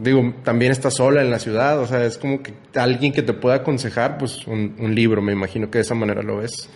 digo, 0.01 0.33
también 0.43 0.71
estás 0.71 0.95
sola 0.95 1.21
en 1.21 1.29
la 1.29 1.39
ciudad, 1.39 1.79
o 1.79 1.85
sea, 1.85 2.03
es 2.03 2.17
como 2.17 2.41
que 2.41 2.53
alguien 2.75 3.13
que 3.13 3.21
te 3.21 3.33
pueda 3.33 3.57
aconsejar, 3.57 4.17
pues 4.17 4.47
un, 4.47 4.95
libro, 4.95 5.21
me 5.21 5.31
imagino 5.31 5.69
que 5.69 5.77
de 5.77 5.83
esa 5.83 5.95
manera 5.95 6.23
lo 6.23 6.37
ves. 6.37 6.69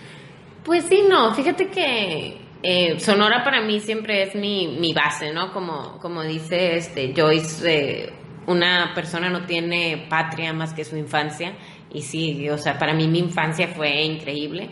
Pues 0.63 0.86
sí, 0.86 1.03
no, 1.10 1.34
fíjate 1.34 1.67
que 1.67 2.38
eh, 2.62 3.00
Sonora 3.00 3.44
para 3.44 3.62
mí 3.62 3.79
siempre 3.79 4.24
es 4.24 4.36
mi, 4.36 4.77
mi 4.79 4.94
base, 4.94 5.34
¿no? 5.34 5.51
Como, 5.51 5.98
como 6.00 6.24
dice 6.24 6.77
este 6.77 7.13
Joyce, 7.15 7.63
eh, 7.65 8.13
una 8.48 8.91
persona 8.94 9.29
no 9.29 9.46
tiene 9.46 10.05
patria 10.10 10.53
más 10.53 10.74
que 10.74 10.86
su 10.86 10.96
infancia, 10.96 11.53
y 11.91 12.01
sí, 12.01 12.50
o 12.50 12.58
sea, 12.58 12.77
para 12.77 12.94
mí 12.94 13.08
mi 13.08 13.20
infancia 13.20 13.70
fue 13.70 14.03
increíble 14.03 14.70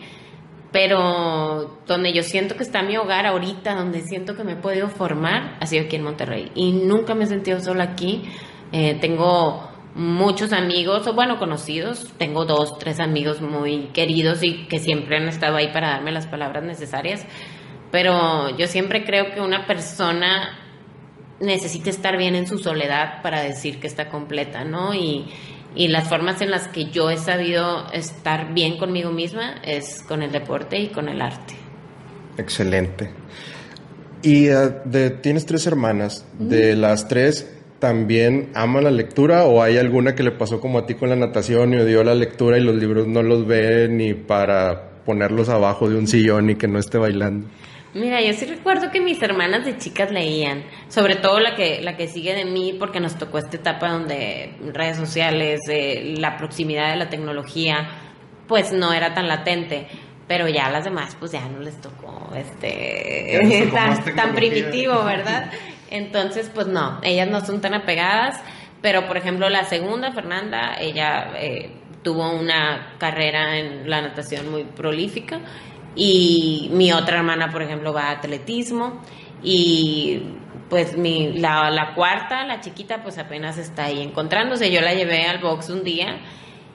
pero 0.74 1.78
donde 1.86 2.12
yo 2.12 2.24
siento 2.24 2.56
que 2.56 2.64
está 2.64 2.82
mi 2.82 2.96
hogar 2.96 3.26
ahorita, 3.26 3.76
donde 3.76 4.00
siento 4.00 4.34
que 4.34 4.42
me 4.42 4.54
he 4.54 4.56
podido 4.56 4.88
formar, 4.88 5.56
ha 5.60 5.66
sido 5.66 5.84
aquí 5.84 5.94
en 5.94 6.02
Monterrey. 6.02 6.50
Y 6.56 6.72
nunca 6.72 7.14
me 7.14 7.22
he 7.22 7.26
sentido 7.28 7.60
sola 7.60 7.84
aquí. 7.84 8.24
Eh, 8.72 8.98
tengo 9.00 9.70
muchos 9.94 10.52
amigos, 10.52 11.06
o 11.06 11.14
bueno, 11.14 11.38
conocidos. 11.38 12.12
Tengo 12.18 12.44
dos, 12.44 12.76
tres 12.76 12.98
amigos 12.98 13.40
muy 13.40 13.90
queridos 13.92 14.42
y 14.42 14.66
que 14.66 14.80
siempre 14.80 15.16
han 15.16 15.28
estado 15.28 15.54
ahí 15.54 15.68
para 15.72 15.90
darme 15.90 16.10
las 16.10 16.26
palabras 16.26 16.64
necesarias. 16.64 17.24
Pero 17.92 18.50
yo 18.58 18.66
siempre 18.66 19.04
creo 19.04 19.32
que 19.32 19.40
una 19.40 19.68
persona 19.68 20.58
necesita 21.38 21.88
estar 21.88 22.16
bien 22.16 22.34
en 22.34 22.48
su 22.48 22.58
soledad 22.58 23.22
para 23.22 23.42
decir 23.42 23.78
que 23.78 23.86
está 23.86 24.08
completa, 24.08 24.64
¿no? 24.64 24.92
Y, 24.92 25.26
y 25.74 25.88
las 25.88 26.08
formas 26.08 26.40
en 26.40 26.50
las 26.50 26.68
que 26.68 26.86
yo 26.86 27.10
he 27.10 27.16
sabido 27.16 27.90
estar 27.92 28.54
bien 28.54 28.78
conmigo 28.78 29.10
misma 29.10 29.56
es 29.64 30.02
con 30.06 30.22
el 30.22 30.30
deporte 30.30 30.78
y 30.78 30.88
con 30.88 31.08
el 31.08 31.20
arte. 31.20 31.54
Excelente. 32.38 33.10
Y 34.22 34.50
uh, 34.50 34.72
de, 34.84 35.10
tienes 35.10 35.46
tres 35.46 35.66
hermanas. 35.66 36.24
De 36.38 36.76
las 36.76 37.08
tres, 37.08 37.50
¿también 37.78 38.50
ama 38.54 38.80
la 38.80 38.90
lectura 38.90 39.44
o 39.44 39.62
hay 39.62 39.76
alguna 39.76 40.14
que 40.14 40.22
le 40.22 40.30
pasó 40.30 40.60
como 40.60 40.78
a 40.78 40.86
ti 40.86 40.94
con 40.94 41.10
la 41.10 41.16
natación 41.16 41.74
y 41.74 41.78
odió 41.78 42.02
la 42.04 42.14
lectura 42.14 42.56
y 42.56 42.62
los 42.62 42.74
libros 42.76 43.06
no 43.06 43.22
los 43.22 43.46
ve 43.46 43.88
ni 43.88 44.14
para 44.14 44.90
ponerlos 45.04 45.48
abajo 45.48 45.88
de 45.88 45.96
un 45.96 46.06
sillón 46.06 46.50
y 46.50 46.54
que 46.54 46.68
no 46.68 46.78
esté 46.78 46.98
bailando? 46.98 47.46
Mira, 47.94 48.20
yo 48.20 48.32
sí 48.32 48.44
recuerdo 48.44 48.90
que 48.90 49.00
mis 49.00 49.22
hermanas 49.22 49.64
de 49.64 49.78
chicas 49.78 50.10
leían, 50.10 50.64
sobre 50.88 51.14
todo 51.14 51.38
la 51.38 51.54
que 51.54 51.80
la 51.80 51.96
que 51.96 52.08
sigue 52.08 52.34
de 52.34 52.44
mí, 52.44 52.74
porque 52.76 52.98
nos 52.98 53.16
tocó 53.16 53.38
esta 53.38 53.56
etapa 53.56 53.88
donde 53.88 54.56
redes 54.72 54.96
sociales, 54.96 55.60
eh, 55.68 56.14
la 56.18 56.36
proximidad 56.36 56.90
de 56.90 56.96
la 56.96 57.08
tecnología, 57.08 57.88
pues 58.48 58.72
no 58.72 58.92
era 58.92 59.14
tan 59.14 59.28
latente, 59.28 59.86
pero 60.26 60.48
ya 60.48 60.66
a 60.66 60.72
las 60.72 60.84
demás, 60.84 61.16
pues 61.20 61.30
ya 61.30 61.48
no 61.48 61.60
les 61.60 61.80
tocó 61.80 62.32
este 62.34 63.70
tan, 63.72 64.16
tan 64.16 64.34
primitivo, 64.34 65.04
¿verdad? 65.04 65.52
Entonces, 65.88 66.50
pues 66.52 66.66
no, 66.66 66.98
ellas 67.04 67.28
no 67.28 67.46
son 67.46 67.60
tan 67.60 67.74
apegadas, 67.74 68.40
pero 68.82 69.06
por 69.06 69.16
ejemplo 69.16 69.48
la 69.48 69.62
segunda, 69.66 70.10
Fernanda, 70.10 70.76
ella 70.80 71.30
eh, 71.36 71.70
tuvo 72.02 72.32
una 72.32 72.94
carrera 72.98 73.56
en 73.56 73.88
la 73.88 74.02
natación 74.02 74.50
muy 74.50 74.64
prolífica 74.64 75.38
y 75.94 76.70
mi 76.72 76.92
otra 76.92 77.18
hermana, 77.18 77.50
por 77.50 77.62
ejemplo, 77.62 77.92
va 77.92 78.08
a 78.08 78.12
atletismo 78.12 79.00
y 79.42 80.22
pues 80.68 80.96
mi, 80.96 81.38
la, 81.38 81.70
la 81.70 81.94
cuarta, 81.94 82.44
la 82.46 82.60
chiquita, 82.60 83.02
pues 83.02 83.18
apenas 83.18 83.58
está 83.58 83.84
ahí 83.84 84.02
encontrándose. 84.02 84.72
Yo 84.72 84.80
la 84.80 84.94
llevé 84.94 85.24
al 85.26 85.38
box 85.38 85.70
un 85.70 85.84
día 85.84 86.20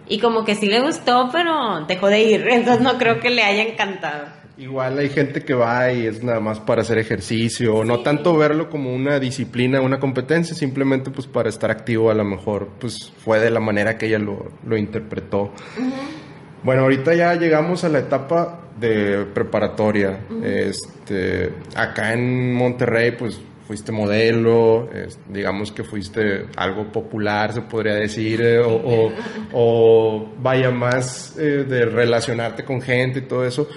y 0.07 0.19
como 0.19 0.45
que 0.45 0.55
sí 0.55 0.67
le 0.67 0.81
gustó, 0.81 1.29
pero 1.31 1.85
dejó 1.85 2.07
de 2.07 2.21
ir, 2.21 2.47
entonces 2.49 2.81
no 2.81 2.97
creo 2.97 3.19
que 3.19 3.29
le 3.29 3.43
haya 3.43 3.63
encantado. 3.63 4.39
Igual 4.57 4.99
hay 4.99 5.09
gente 5.09 5.45
que 5.45 5.53
va 5.53 5.91
y 5.93 6.05
es 6.05 6.21
nada 6.21 6.41
más 6.41 6.59
para 6.59 6.81
hacer 6.81 6.97
ejercicio, 6.97 7.81
sí. 7.81 7.87
no 7.87 8.01
tanto 8.01 8.35
verlo 8.35 8.69
como 8.69 8.93
una 8.93 9.17
disciplina, 9.17 9.79
una 9.79 9.99
competencia, 9.99 10.53
simplemente 10.53 11.11
pues 11.11 11.27
para 11.27 11.47
estar 11.47 11.71
activo 11.71 12.11
a 12.11 12.13
lo 12.13 12.25
mejor, 12.25 12.67
pues 12.77 13.13
fue 13.23 13.39
de 13.39 13.51
la 13.51 13.61
manera 13.61 13.97
que 13.97 14.07
ella 14.07 14.19
lo, 14.19 14.51
lo 14.65 14.75
interpretó. 14.75 15.43
Uh 15.77 15.81
-huh. 15.81 16.28
Bueno, 16.63 16.83
ahorita 16.83 17.13
ya 17.13 17.35
llegamos 17.35 17.83
a 17.83 17.89
la 17.89 17.99
etapa 17.99 18.61
de 18.79 19.25
preparatoria. 19.33 20.19
Uh 20.29 20.33
-huh. 20.33 20.45
Este, 20.45 21.53
acá 21.75 22.13
en 22.13 22.53
Monterrey, 22.53 23.11
pues 23.11 23.39
fuiste 23.69 23.91
modelo, 23.91 24.89
eh, 24.91 25.09
digamos 25.27 25.71
que 25.71 25.83
fuiste 25.83 26.47
algo 26.55 26.91
popular, 26.91 27.53
se 27.53 27.61
podría 27.61 27.93
decir, 27.93 28.41
eh, 28.41 28.57
o, 28.57 28.73
o, 28.73 29.11
o, 29.53 30.29
vaya 30.41 30.71
más 30.71 31.37
eh, 31.37 31.65
de 31.69 31.85
relacionarte 31.85 32.65
con 32.65 32.81
gente 32.81 33.19
y 33.19 33.21
todo 33.21 33.45
eso. 33.45 33.67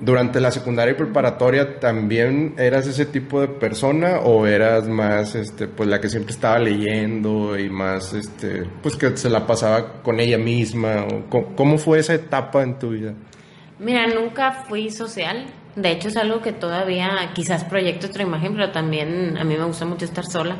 Durante 0.00 0.40
la 0.40 0.50
secundaria 0.50 0.92
y 0.92 0.96
preparatoria, 0.96 1.78
¿también 1.78 2.54
eras 2.56 2.86
ese 2.86 3.04
tipo 3.04 3.40
de 3.40 3.48
persona 3.48 4.20
o 4.20 4.46
eras 4.46 4.88
más, 4.88 5.34
este, 5.34 5.68
pues 5.68 5.88
la 5.90 6.00
que 6.00 6.08
siempre 6.08 6.32
estaba 6.32 6.58
leyendo 6.58 7.58
y 7.58 7.68
más, 7.68 8.14
este, 8.14 8.64
pues 8.82 8.96
que 8.96 9.14
se 9.16 9.28
la 9.28 9.46
pasaba 9.46 10.02
con 10.02 10.18
ella 10.18 10.38
misma? 10.38 11.04
O, 11.04 11.54
¿Cómo 11.54 11.76
fue 11.76 11.98
esa 11.98 12.14
etapa 12.14 12.62
en 12.62 12.78
tu 12.78 12.90
vida? 12.90 13.12
Mira, 13.78 14.06
nunca 14.06 14.52
fui 14.52 14.90
social. 14.90 15.46
De 15.76 15.90
hecho, 15.90 16.08
es 16.08 16.16
algo 16.16 16.40
que 16.40 16.52
todavía 16.52 17.10
quizás 17.34 17.64
proyecto 17.64 18.06
otra 18.06 18.22
imagen, 18.22 18.54
pero 18.54 18.72
también 18.72 19.36
a 19.36 19.44
mí 19.44 19.56
me 19.56 19.64
gusta 19.64 19.84
mucho 19.84 20.06
estar 20.06 20.24
sola. 20.24 20.56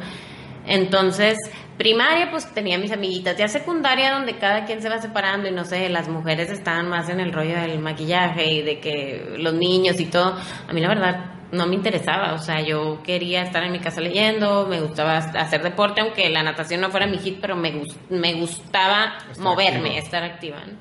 Entonces, 0.67 1.39
primaria, 1.81 2.31
pues 2.31 2.45
tenía 2.53 2.77
mis 2.77 2.93
amiguitas. 2.93 3.39
Ya 3.39 3.49
secundaria, 3.49 4.13
donde 4.13 4.37
cada 4.37 4.67
quien 4.67 4.83
se 4.83 4.91
va 4.91 4.99
separando 4.99 5.49
y 5.49 5.51
no 5.51 5.65
sé, 5.65 5.89
las 5.89 6.11
mujeres 6.11 6.51
estaban 6.51 6.91
más 6.91 7.09
en 7.09 7.21
el 7.21 7.33
rollo 7.33 7.59
del 7.59 7.79
maquillaje 7.79 8.53
y 8.53 8.61
de 8.61 8.81
que 8.81 9.37
los 9.39 9.55
niños 9.55 9.99
y 9.99 10.05
todo. 10.05 10.37
A 10.69 10.73
mí, 10.75 10.81
la 10.83 10.89
verdad, 10.89 11.25
no 11.53 11.67
me 11.67 11.77
interesaba. 11.77 12.35
O 12.35 12.39
sea, 12.39 12.61
yo 12.61 13.03
quería 13.03 13.45
estar 13.45 13.63
en 13.63 13.73
mi 13.73 13.79
casa 13.79 14.03
leyendo, 14.03 14.67
me 14.69 14.79
gustaba 14.79 15.17
hacer 15.17 15.63
deporte, 15.63 16.03
aunque 16.03 16.29
la 16.29 16.43
natación 16.43 16.83
no 16.83 16.91
fuera 16.91 17.07
mi 17.07 17.17
hit, 17.17 17.39
pero 17.41 17.57
me, 17.57 17.73
me 18.11 18.35
gustaba 18.35 19.15
estar 19.31 19.43
moverme, 19.43 19.97
activa. 19.97 20.05
estar 20.05 20.23
activa. 20.23 20.59
¿no? 20.67 20.75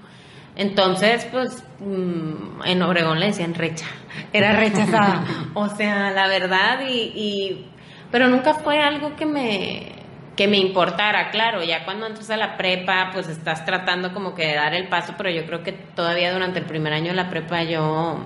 Entonces, 0.58 1.25
pues, 1.32 1.63
mmm, 1.79 2.62
en 2.65 2.82
Obregón 2.82 3.22
le 3.22 3.27
decían 3.27 3.53
recha, 3.53 3.86
era 4.34 4.51
rechazada. 4.51 5.24
o 5.53 5.70
sea, 5.70 6.12
la 6.12 6.27
verdad, 6.27 6.82
y, 6.86 7.13
y, 7.15 7.65
pero 8.12 8.27
nunca 8.27 8.53
fue 8.56 8.79
algo 8.79 9.15
que 9.15 9.25
me, 9.25 9.99
que 10.39 10.48
me 10.48 10.55
importara, 10.55 11.31
claro, 11.31 11.62
ya 11.63 11.84
cuando 11.84 12.08
entras 12.08 12.29
a 12.29 12.38
la 12.38 12.55
prepa, 12.55 13.10
pues 13.12 13.27
estás 13.27 13.65
tratando 13.65 14.13
como 14.13 14.34
que 14.34 14.46
de 14.46 14.55
dar 14.55 14.74
el 14.74 14.88
paso, 14.88 15.15
pero 15.17 15.29
yo 15.29 15.46
creo 15.46 15.63
que 15.63 15.74
todavía 15.74 16.31
durante 16.31 16.60
el 16.60 16.65
primer 16.65 16.93
año 16.93 17.08
de 17.08 17.15
la 17.15 17.29
prepa 17.29 17.63
yo, 17.63 18.19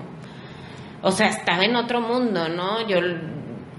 o 1.02 1.10
sea, 1.10 1.26
estaba 1.26 1.64
en 1.64 1.74
otro 1.74 2.00
mundo, 2.00 2.48
¿no? 2.48 2.86
Yo 2.86 3.00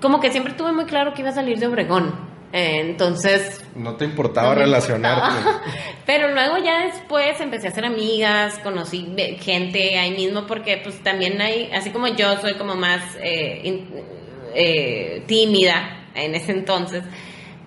como 0.01 0.19
que 0.19 0.31
siempre 0.31 0.51
tuve 0.51 0.73
muy 0.73 0.83
claro 0.83 1.13
que 1.13 1.21
iba 1.21 1.29
a 1.29 1.33
salir 1.33 1.57
de 1.59 1.67
Obregón. 1.67 2.13
Eh, 2.51 2.81
entonces... 2.81 3.63
No 3.73 3.95
te 3.95 4.03
importaba 4.03 4.53
relacionarte. 4.53 5.49
Pero 6.05 6.33
luego 6.33 6.57
ya 6.57 6.87
después 6.87 7.39
empecé 7.39 7.67
a 7.67 7.69
hacer 7.69 7.85
amigas, 7.85 8.59
conocí 8.59 9.15
gente 9.39 9.97
ahí 9.97 10.11
mismo, 10.11 10.45
porque 10.45 10.81
pues 10.83 11.01
también 11.01 11.39
hay, 11.39 11.71
así 11.71 11.91
como 11.91 12.09
yo 12.09 12.35
soy 12.41 12.55
como 12.55 12.75
más 12.75 13.01
eh, 13.21 13.81
eh, 14.53 15.23
tímida 15.25 16.09
en 16.13 16.35
ese 16.35 16.51
entonces, 16.51 17.05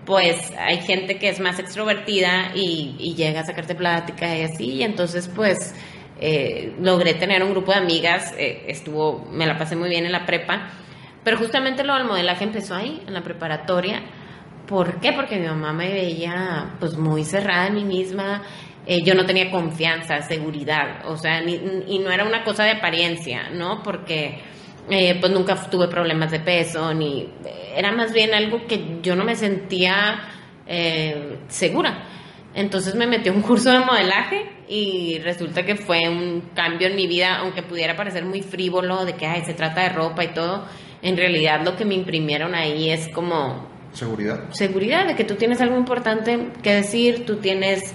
pues 0.08 0.54
hay 0.58 0.78
gente 0.78 1.18
que 1.18 1.28
es 1.28 1.38
más 1.38 1.58
extrovertida 1.58 2.52
y, 2.54 3.14
llega 3.14 3.40
a 3.40 3.44
sacarte 3.44 3.74
plática 3.74 4.34
y 4.34 4.42
así, 4.42 4.64
y 4.76 4.82
entonces 4.82 5.28
pues 5.28 5.74
eh, 6.18 6.74
logré 6.80 7.12
tener 7.12 7.42
un 7.42 7.50
grupo 7.50 7.72
de 7.72 7.78
amigas, 7.78 8.34
eh, 8.38 8.64
estuvo, 8.68 9.28
me 9.30 9.46
la 9.46 9.58
pasé 9.58 9.76
muy 9.76 9.90
bien 9.90 10.06
en 10.06 10.12
la 10.12 10.24
prepa, 10.24 10.70
pero 11.22 11.36
justamente 11.36 11.84
lo 11.84 11.94
del 11.94 12.06
modelaje 12.06 12.44
empezó 12.44 12.74
ahí, 12.74 13.02
en 13.06 13.12
la 13.12 13.20
preparatoria. 13.20 14.00
¿Por 14.66 14.98
qué? 14.98 15.12
Porque 15.12 15.36
mi 15.36 15.46
mamá 15.46 15.74
me 15.74 15.92
veía 15.92 16.76
pues 16.80 16.96
muy 16.96 17.22
cerrada 17.24 17.66
en 17.66 17.74
mí 17.74 17.84
misma, 17.84 18.42
eh, 18.86 19.02
yo 19.04 19.14
no 19.14 19.26
tenía 19.26 19.50
confianza, 19.50 20.22
seguridad, 20.22 21.04
o 21.04 21.18
sea, 21.18 21.42
y 21.42 21.98
no 21.98 22.10
era 22.10 22.24
una 22.24 22.44
cosa 22.44 22.64
de 22.64 22.70
apariencia, 22.70 23.50
¿no? 23.50 23.82
Porque 23.82 24.40
eh, 24.90 25.16
pues 25.20 25.32
nunca 25.32 25.54
tuve 25.70 25.88
problemas 25.88 26.30
de 26.30 26.40
peso, 26.40 26.94
ni 26.94 27.28
era 27.74 27.92
más 27.92 28.12
bien 28.12 28.32
algo 28.32 28.66
que 28.66 28.98
yo 29.02 29.14
no 29.14 29.24
me 29.24 29.36
sentía 29.36 30.20
eh, 30.66 31.38
segura. 31.48 32.04
Entonces 32.54 32.94
me 32.94 33.06
metí 33.06 33.28
a 33.28 33.32
un 33.32 33.42
curso 33.42 33.70
de 33.70 33.80
modelaje 33.80 34.50
y 34.68 35.18
resulta 35.18 35.64
que 35.64 35.76
fue 35.76 36.08
un 36.08 36.50
cambio 36.54 36.88
en 36.88 36.96
mi 36.96 37.06
vida, 37.06 37.38
aunque 37.38 37.62
pudiera 37.62 37.96
parecer 37.96 38.24
muy 38.24 38.42
frívolo, 38.42 39.04
de 39.04 39.14
que 39.14 39.26
Ay, 39.26 39.42
se 39.44 39.54
trata 39.54 39.82
de 39.82 39.90
ropa 39.90 40.24
y 40.24 40.28
todo, 40.28 40.64
en 41.02 41.16
realidad 41.16 41.60
lo 41.64 41.76
que 41.76 41.84
me 41.84 41.94
imprimieron 41.94 42.54
ahí 42.54 42.90
es 42.90 43.08
como... 43.08 43.68
Seguridad. 43.92 44.50
Seguridad, 44.50 45.06
de 45.06 45.16
que 45.16 45.24
tú 45.24 45.34
tienes 45.36 45.60
algo 45.60 45.76
importante 45.76 46.50
que 46.62 46.74
decir, 46.74 47.24
tú 47.24 47.36
tienes, 47.36 47.94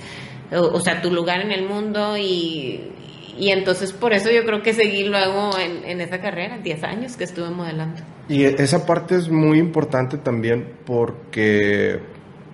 o 0.51 0.79
sea, 0.79 1.01
tu 1.01 1.11
lugar 1.11 1.41
en 1.41 1.51
el 1.51 1.67
mundo 1.67 2.17
y, 2.17 2.92
y 3.37 3.49
entonces 3.49 3.91
por 3.93 4.13
eso 4.13 4.29
yo 4.31 4.45
creo 4.45 4.61
que 4.61 4.73
seguí 4.73 5.03
luego 5.05 5.51
en, 5.57 6.01
esa 6.01 6.19
carrera, 6.19 6.57
10 6.57 6.83
años 6.83 7.17
que 7.17 7.23
estuve 7.23 7.49
modelando. 7.49 8.01
Y 8.29 8.43
esa 8.43 8.85
parte 8.85 9.15
es 9.15 9.29
muy 9.29 9.59
importante 9.59 10.17
también 10.17 10.67
porque 10.85 11.99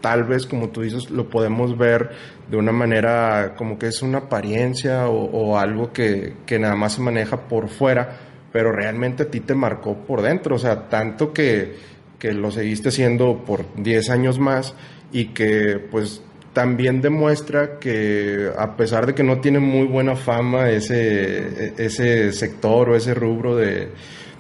tal 0.01 0.23
vez, 0.23 0.45
como 0.45 0.69
tú 0.69 0.81
dices, 0.81 1.09
lo 1.09 1.29
podemos 1.29 1.77
ver 1.77 2.11
de 2.49 2.57
una 2.57 2.71
manera 2.71 3.55
como 3.57 3.77
que 3.77 3.87
es 3.87 4.01
una 4.01 4.19
apariencia 4.19 5.07
o, 5.07 5.57
algo 5.57 5.91
que, 5.91 6.35
que, 6.45 6.57
nada 6.57 6.75
más 6.75 6.93
se 6.93 7.01
maneja 7.01 7.47
por 7.47 7.69
fuera, 7.69 8.17
pero 8.51 8.71
realmente 8.71 9.23
a 9.23 9.31
ti 9.31 9.41
te 9.41 9.53
marcó 9.53 9.97
por 10.05 10.21
dentro, 10.21 10.55
o 10.55 10.59
sea, 10.59 10.89
tanto 10.89 11.33
que, 11.33 11.75
que 12.17 12.33
lo 12.33 12.51
seguiste 12.51 12.89
haciendo 12.89 13.43
por 13.45 13.65
10 13.75 14.09
años 14.09 14.39
más 14.39 14.75
y 15.11 15.27
que 15.27 15.79
pues 15.91 16.23
también 16.59 16.99
demuestra 16.99 17.79
que 17.79 18.51
a 18.57 18.75
pesar 18.75 19.05
de 19.05 19.15
que 19.15 19.23
no 19.23 19.39
tiene 19.39 19.59
muy 19.59 19.87
buena 19.87 20.17
fama 20.17 20.69
ese, 20.69 21.73
ese 21.77 22.33
sector 22.33 22.89
o 22.89 22.97
ese 22.97 23.13
rubro 23.13 23.55
de, 23.55 23.93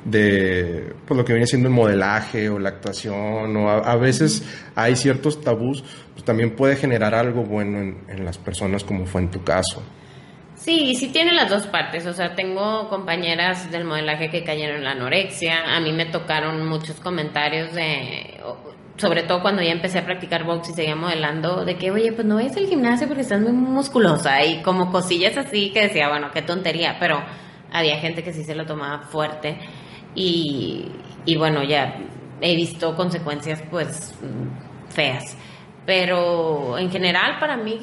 de 0.03 0.95
pues 1.07 1.17
lo 1.17 1.23
que 1.23 1.31
viene 1.31 1.47
siendo 1.47 1.69
el 1.69 1.73
modelaje 1.73 2.49
o 2.49 2.59
la 2.59 2.67
actuación 2.67 3.55
o 3.55 3.69
a, 3.69 3.95
veces 3.95 4.43
hay 4.75 4.97
ciertos 4.97 5.39
tabús, 5.39 5.81
pues 6.11 6.25
también 6.25 6.57
puede 6.57 6.75
generar 6.75 7.15
algo 7.15 7.43
bueno 7.43 7.79
en, 7.79 8.03
en, 8.09 8.25
las 8.25 8.37
personas 8.37 8.83
como 8.83 9.05
fue 9.05 9.21
en 9.21 9.31
tu 9.31 9.41
caso. 9.41 9.81
Sí, 10.55 10.93
sí 10.95 11.07
tiene 11.13 11.31
las 11.31 11.49
dos 11.49 11.67
partes, 11.67 12.05
o 12.05 12.11
sea, 12.11 12.35
tengo 12.35 12.89
compañeras 12.89 13.71
del 13.71 13.85
modelaje 13.85 14.29
que 14.29 14.43
cayeron 14.43 14.79
en 14.79 14.83
la 14.83 14.91
anorexia, 14.91 15.73
a 15.73 15.79
mí 15.79 15.93
me 15.93 16.07
tocaron 16.07 16.67
muchos 16.67 16.99
comentarios 16.99 17.73
de 17.73 18.41
sobre 18.99 19.23
todo 19.23 19.41
cuando 19.41 19.61
ya 19.61 19.71
empecé 19.71 19.99
a 19.99 20.05
practicar 20.05 20.43
box 20.43 20.69
y 20.69 20.73
seguía 20.73 20.95
modelando, 20.95 21.63
de 21.63 21.77
que, 21.77 21.89
oye, 21.89 22.11
pues 22.11 22.27
no 22.27 22.35
vayas 22.35 22.57
al 22.57 22.67
gimnasio 22.67 23.07
porque 23.07 23.21
estás 23.21 23.39
muy 23.39 23.53
musculosa 23.53 24.43
y 24.43 24.61
como 24.61 24.91
cosillas 24.91 25.37
así 25.37 25.71
que 25.71 25.83
decía, 25.83 26.09
bueno, 26.09 26.31
qué 26.33 26.41
tontería, 26.41 26.97
pero 26.99 27.23
había 27.71 27.97
gente 27.99 28.23
que 28.23 28.33
sí 28.33 28.43
se 28.43 28.55
lo 28.55 28.65
tomaba 28.65 29.03
fuerte 29.03 29.57
y, 30.15 30.85
y 31.25 31.37
bueno, 31.37 31.63
ya 31.63 31.95
he 32.41 32.55
visto 32.55 32.95
consecuencias 32.95 33.63
pues 33.69 34.13
feas. 34.89 35.37
Pero 35.85 36.77
en 36.77 36.91
general 36.91 37.39
para 37.39 37.57
mí 37.57 37.79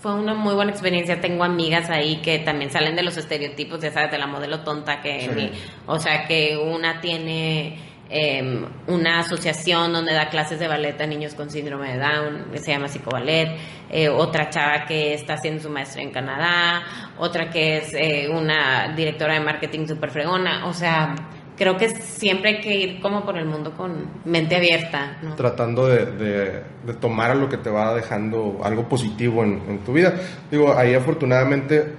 fue 0.00 0.12
una 0.14 0.34
muy 0.34 0.54
buena 0.54 0.70
experiencia. 0.70 1.20
Tengo 1.20 1.44
amigas 1.44 1.88
ahí 1.88 2.16
que 2.16 2.40
también 2.40 2.70
salen 2.70 2.94
de 2.94 3.02
los 3.02 3.16
estereotipos, 3.16 3.80
ya 3.80 3.90
sabes, 3.90 4.10
de 4.10 4.18
la 4.18 4.26
modelo 4.26 4.60
tonta 4.60 5.00
que, 5.00 5.52
o 5.86 5.98
sea, 5.98 6.26
que 6.26 6.58
una 6.58 7.00
tiene 7.00 7.87
Em, 8.10 8.64
una 8.86 9.18
asociación 9.18 9.92
donde 9.92 10.14
da 10.14 10.30
clases 10.30 10.58
de 10.58 10.66
ballet 10.66 10.98
a 10.98 11.06
niños 11.06 11.34
con 11.34 11.50
síndrome 11.50 11.92
de 11.92 11.98
Down, 11.98 12.46
que 12.50 12.58
se 12.58 12.72
llama 12.72 12.88
Psicoballet, 12.88 13.58
eh, 13.90 14.08
otra 14.08 14.48
chava 14.48 14.86
que 14.86 15.12
está 15.12 15.34
haciendo 15.34 15.62
su 15.62 15.68
maestría 15.68 16.04
en 16.04 16.10
Canadá, 16.10 16.82
otra 17.18 17.50
que 17.50 17.76
es 17.76 17.92
eh, 17.92 18.30
una 18.30 18.94
directora 18.96 19.34
de 19.34 19.40
marketing 19.40 19.86
super 19.86 20.10
fregona, 20.10 20.64
o 20.64 20.72
sea, 20.72 21.14
creo 21.54 21.76
que 21.76 21.90
siempre 21.90 22.56
hay 22.56 22.60
que 22.62 22.74
ir 22.74 23.00
como 23.02 23.26
por 23.26 23.36
el 23.36 23.44
mundo 23.44 23.74
con 23.76 24.06
mente 24.24 24.56
abierta. 24.56 25.18
Tratando 25.36 25.86
de, 25.86 26.62
tomar 27.00 27.36
lo 27.36 27.50
que 27.50 27.58
te 27.58 27.68
va 27.68 27.94
dejando 27.94 28.60
algo 28.62 28.88
positivo 28.88 29.44
en 29.44 29.80
tu 29.84 29.92
vida. 29.92 30.14
Digo, 30.50 30.72
ahí 30.74 30.94
afortunadamente 30.94 31.94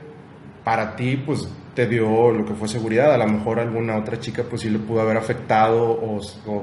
para 0.64 0.96
ti, 0.96 1.18
pues 1.18 1.48
te 1.80 1.88
dio 1.88 2.32
lo 2.32 2.44
que 2.44 2.54
fue 2.56 2.68
seguridad. 2.68 3.14
A 3.14 3.18
lo 3.18 3.26
mejor 3.26 3.58
alguna 3.58 3.96
otra 3.96 4.20
chica 4.20 4.44
pues 4.44 4.64
sí 4.64 4.70
le 4.70 4.80
pudo 4.80 5.00
haber 5.00 5.16
afectado 5.16 5.82
o, 5.82 6.20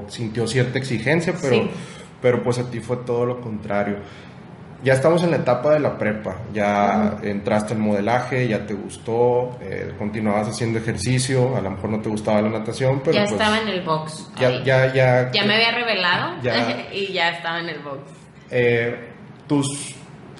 sintió 0.09 0.45
cierta 0.45 0.77
exigencia, 0.77 1.33
pero, 1.41 1.67
pero 2.21 2.43
pues 2.43 2.59
a 2.59 2.69
ti 2.69 2.79
fue 2.81 2.97
todo 2.97 3.25
lo 3.25 3.41
contrario. 3.41 3.97
Ya 4.83 4.93
estamos 4.93 5.23
en 5.23 5.31
la 5.31 5.37
etapa 5.37 5.73
de 5.73 5.79
la 5.79 5.97
prepa, 5.97 6.41
ya 6.53 7.17
entraste 7.23 7.73
al 7.73 7.79
modelaje, 7.79 8.47
ya 8.47 8.63
te 8.67 8.75
gustó, 8.75 9.57
eh, 9.59 9.91
continuabas 9.97 10.49
haciendo 10.49 10.77
ejercicio, 10.77 11.57
a 11.57 11.61
lo 11.61 11.71
mejor 11.71 11.89
no 11.89 11.99
te 11.99 12.09
gustaba 12.09 12.39
la 12.43 12.49
natación, 12.49 13.01
pero... 13.03 13.13
Ya 13.13 13.21
pues 13.21 13.31
estaba 13.31 13.59
en 13.59 13.69
el 13.69 13.81
box. 13.81 14.29
Ya, 14.39 14.63
ya, 14.63 14.93
ya, 14.93 15.31
ya, 15.31 15.45
me 15.45 15.55
había 15.55 15.71
revelado 15.71 16.35
y 16.93 17.11
ya 17.11 17.29
estaba 17.29 17.59
en 17.61 17.69
el 17.69 17.79
box. 17.79 18.01
Eh, 18.51 18.95
tus 19.47 19.96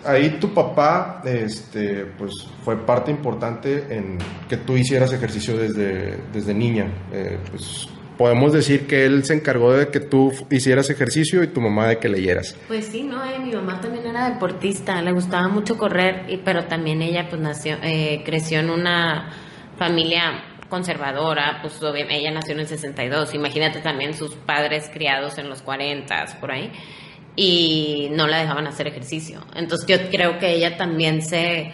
ahí 0.07 0.37
tu 0.39 0.53
papá, 0.53 1.21
este, 1.25 2.05
pues 2.17 2.31
fue 2.63 2.77
parte 2.85 3.11
importante 3.11 3.85
en 3.89 4.17
que 4.49 4.57
tú 4.57 4.77
hicieras 4.77 5.13
ejercicio 5.13 5.57
desde, 5.57 6.17
desde 6.33 6.53
niña. 6.53 6.91
Eh, 7.11 7.37
pues 7.49 7.87
podemos 8.17 8.51
decir 8.51 8.87
que 8.87 9.05
él 9.05 9.23
se 9.23 9.35
encargó 9.35 9.73
de 9.73 9.89
que 9.89 9.99
tú 9.99 10.33
hicieras 10.49 10.89
ejercicio 10.89 11.43
y 11.43 11.47
tu 11.47 11.61
mamá 11.61 11.87
de 11.87 11.99
que 11.99 12.09
leyeras. 12.09 12.57
Pues 12.67 12.85
sí, 12.85 13.03
no, 13.03 13.23
eh, 13.23 13.39
mi 13.39 13.51
mamá 13.51 13.79
también 13.79 14.07
era 14.07 14.29
deportista, 14.29 15.01
le 15.01 15.11
gustaba 15.11 15.47
mucho 15.47 15.77
correr, 15.77 16.25
y, 16.27 16.37
pero 16.37 16.65
también 16.65 17.01
ella 17.01 17.27
pues 17.29 17.41
nació, 17.41 17.77
eh, 17.83 18.23
creció 18.25 18.59
en 18.59 18.69
una 18.69 19.31
familia 19.77 20.43
conservadora, 20.69 21.59
pues 21.61 21.79
ella 22.09 22.31
nació 22.31 22.53
en 22.53 22.61
el 22.61 22.67
62, 22.67 23.35
imagínate 23.35 23.79
también 23.79 24.13
sus 24.13 24.35
padres 24.35 24.89
criados 24.91 25.37
en 25.37 25.47
los 25.47 25.61
40, 25.61 26.25
por 26.41 26.51
ahí 26.51 26.71
y 27.37 28.09
no 28.11 28.27
la 28.27 28.39
dejaban 28.39 28.67
hacer 28.67 28.87
ejercicio. 28.87 29.45
Entonces 29.55 29.87
yo 29.87 30.09
creo 30.09 30.39
que 30.39 30.55
ella 30.55 30.75
también 30.75 31.21
se, 31.21 31.71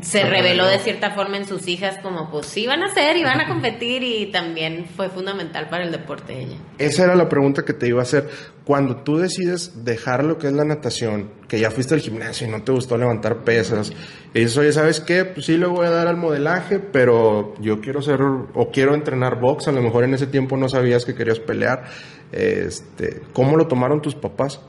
se 0.00 0.24
reveló 0.24 0.66
de 0.66 0.78
cierta 0.78 1.10
forma 1.10 1.36
en 1.36 1.46
sus 1.46 1.68
hijas 1.68 1.98
como 2.02 2.30
pues 2.30 2.46
sí 2.46 2.66
van 2.66 2.82
a 2.82 2.86
hacer 2.86 3.18
y 3.18 3.22
van 3.22 3.40
a 3.40 3.46
competir 3.46 4.02
y 4.02 4.32
también 4.32 4.86
fue 4.96 5.10
fundamental 5.10 5.68
para 5.68 5.84
el 5.84 5.92
deporte 5.92 6.40
ella. 6.40 6.56
Esa 6.78 7.04
era 7.04 7.14
la 7.14 7.28
pregunta 7.28 7.62
que 7.62 7.74
te 7.74 7.86
iba 7.86 8.00
a 8.00 8.04
hacer. 8.04 8.26
Cuando 8.64 8.96
tú 8.96 9.18
decides 9.18 9.84
dejar 9.84 10.24
lo 10.24 10.38
que 10.38 10.46
es 10.46 10.54
la 10.54 10.64
natación, 10.64 11.30
que 11.46 11.60
ya 11.60 11.70
fuiste 11.70 11.92
al 11.92 12.00
gimnasio 12.00 12.48
y 12.48 12.50
no 12.50 12.62
te 12.62 12.72
gustó 12.72 12.96
levantar 12.96 13.44
pesas, 13.44 13.92
y 14.32 14.40
dices, 14.40 14.56
oye, 14.56 14.72
¿sabes 14.72 15.00
qué? 15.00 15.26
Pues 15.26 15.44
sí 15.44 15.58
le 15.58 15.66
voy 15.66 15.86
a 15.86 15.90
dar 15.90 16.08
al 16.08 16.16
modelaje, 16.16 16.78
pero 16.80 17.54
yo 17.60 17.82
quiero 17.82 18.00
ser 18.00 18.20
o 18.22 18.70
quiero 18.72 18.94
entrenar 18.94 19.38
box, 19.38 19.68
a 19.68 19.72
lo 19.72 19.82
mejor 19.82 20.04
en 20.04 20.14
ese 20.14 20.26
tiempo 20.26 20.56
no 20.56 20.70
sabías 20.70 21.04
que 21.04 21.14
querías 21.14 21.38
pelear. 21.38 21.84
Este, 22.32 23.20
¿Cómo 23.34 23.56
lo 23.56 23.68
tomaron 23.68 24.02
tus 24.02 24.14
papás? 24.14 24.60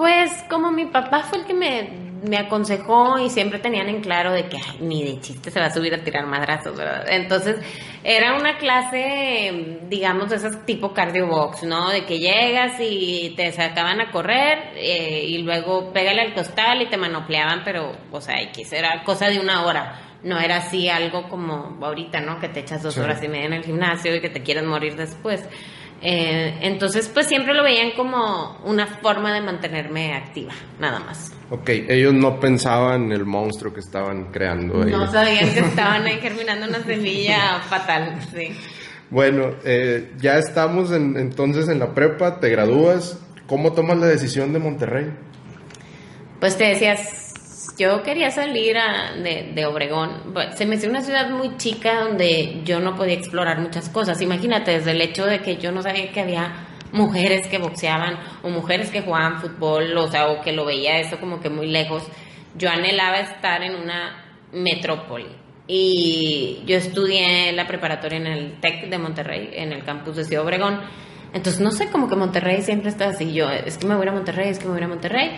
Pues 0.00 0.42
como 0.48 0.72
mi 0.72 0.86
papá 0.86 1.24
fue 1.24 1.40
el 1.40 1.44
que 1.44 1.52
me, 1.52 2.38
aconsejó 2.38 3.18
y 3.18 3.28
siempre 3.28 3.58
tenían 3.58 3.90
en 3.90 4.00
claro 4.00 4.32
de 4.32 4.48
que 4.48 4.56
ni 4.80 5.04
de 5.04 5.20
chiste 5.20 5.50
se 5.50 5.60
va 5.60 5.66
a 5.66 5.74
subir 5.74 5.92
a 5.92 5.98
tirar 6.02 6.24
madrazos, 6.26 6.74
¿verdad? 6.74 7.04
Entonces 7.06 7.56
era 8.02 8.34
una 8.34 8.56
clase, 8.56 9.78
digamos, 9.90 10.30
de 10.30 10.36
esas 10.36 10.64
tipo 10.64 10.94
cardio 10.94 11.26
box, 11.26 11.64
¿no? 11.64 11.90
De 11.90 12.06
que 12.06 12.18
llegas 12.18 12.80
y 12.80 13.34
te 13.36 13.52
sacaban 13.52 14.00
a 14.00 14.10
correr 14.10 14.70
eh, 14.74 15.22
y 15.28 15.36
luego 15.42 15.92
pégale 15.92 16.22
al 16.22 16.32
costal 16.32 16.80
y 16.80 16.88
te 16.88 16.96
manopleaban, 16.96 17.60
pero, 17.62 17.92
o 18.10 18.22
sea, 18.22 18.40
X, 18.40 18.72
era 18.72 19.04
cosa 19.04 19.28
de 19.28 19.38
una 19.38 19.66
hora. 19.66 20.00
No 20.22 20.38
era 20.38 20.56
así 20.56 20.88
algo 20.88 21.28
como 21.28 21.78
ahorita, 21.84 22.22
¿no? 22.22 22.40
Que 22.40 22.48
te 22.48 22.60
echas 22.60 22.82
dos 22.82 22.96
horas 22.96 23.22
y 23.22 23.28
media 23.28 23.48
en 23.48 23.52
el 23.52 23.64
gimnasio 23.64 24.16
y 24.16 24.22
que 24.22 24.30
te 24.30 24.42
quieres 24.42 24.64
morir 24.64 24.96
después. 24.96 25.46
Eh, 26.02 26.58
entonces, 26.62 27.08
pues 27.12 27.26
siempre 27.26 27.52
lo 27.52 27.62
veían 27.62 27.90
como 27.94 28.58
una 28.64 28.86
forma 28.86 29.34
de 29.34 29.42
mantenerme 29.42 30.14
activa, 30.14 30.52
nada 30.78 31.00
más. 31.00 31.30
Ok, 31.50 31.68
ellos 31.68 32.14
no 32.14 32.40
pensaban 32.40 33.04
en 33.04 33.12
el 33.12 33.26
monstruo 33.26 33.74
que 33.74 33.80
estaban 33.80 34.30
creando 34.32 34.82
ahí. 34.82 34.90
No 34.90 35.10
sabían 35.10 35.52
que 35.52 35.60
estaban 35.60 36.06
ahí 36.06 36.18
germinando 36.20 36.66
una 36.68 36.82
semilla 36.82 37.60
fatal, 37.68 38.18
sí. 38.34 38.48
Bueno, 39.10 39.50
eh, 39.64 40.12
ya 40.18 40.38
estamos 40.38 40.92
en- 40.92 41.16
entonces 41.18 41.68
en 41.68 41.80
la 41.80 41.92
prepa, 41.94 42.38
te 42.40 42.48
gradúas. 42.48 43.18
¿Cómo 43.46 43.72
tomas 43.72 43.98
la 43.98 44.06
decisión 44.06 44.52
de 44.52 44.60
Monterrey? 44.60 45.06
Pues 46.38 46.56
te 46.56 46.64
decías, 46.64 47.29
yo 47.80 48.02
quería 48.02 48.30
salir 48.30 48.76
a- 48.78 49.12
de, 49.14 49.52
de 49.54 49.66
Obregón. 49.66 50.30
Pues, 50.34 50.56
Se 50.58 50.66
me 50.66 50.76
hizo 50.76 50.88
una 50.88 51.00
ciudad 51.02 51.30
muy 51.30 51.56
chica 51.56 52.00
donde 52.04 52.60
yo 52.64 52.78
no 52.80 52.94
podía 52.94 53.14
explorar 53.14 53.58
muchas 53.60 53.88
cosas. 53.88 54.20
Imagínate, 54.20 54.72
desde 54.72 54.90
el 54.92 55.00
hecho 55.00 55.24
de 55.26 55.40
que 55.40 55.56
yo 55.56 55.72
no 55.72 55.82
sabía 55.82 56.12
que 56.12 56.20
había 56.20 56.66
mujeres 56.92 57.46
que 57.48 57.58
boxeaban 57.58 58.18
o 58.42 58.48
mujeres 58.50 58.90
que 58.90 59.00
jugaban 59.00 59.40
fútbol, 59.40 59.96
o 59.96 60.08
sea, 60.08 60.28
o 60.28 60.40
que 60.42 60.52
lo 60.52 60.64
veía 60.64 60.98
eso 60.98 61.18
como 61.18 61.40
que 61.40 61.48
muy 61.48 61.66
lejos. 61.68 62.02
Yo 62.56 62.68
anhelaba 62.68 63.20
estar 63.20 63.62
en 63.62 63.74
una 63.76 64.24
metrópoli. 64.52 65.26
Y 65.72 66.62
yo 66.66 66.76
estudié 66.76 67.52
la 67.52 67.66
preparatoria 67.66 68.18
en 68.18 68.26
el 68.26 68.60
TEC 68.60 68.90
de 68.90 68.98
Monterrey, 68.98 69.50
en 69.54 69.72
el 69.72 69.84
campus 69.84 70.16
de 70.16 70.24
Ciudad 70.24 70.44
Obregón. 70.44 70.80
Entonces, 71.32 71.60
no 71.60 71.70
sé, 71.70 71.86
como 71.92 72.08
que 72.08 72.16
Monterrey 72.16 72.60
siempre 72.62 72.90
está 72.90 73.08
así. 73.10 73.32
Yo, 73.32 73.48
es 73.50 73.78
que 73.78 73.86
me 73.86 73.94
voy 73.94 74.08
a 74.08 74.12
Monterrey, 74.12 74.48
es 74.48 74.58
que 74.58 74.64
me 74.66 74.72
voy 74.74 74.82
a 74.82 74.88
Monterrey. 74.88 75.30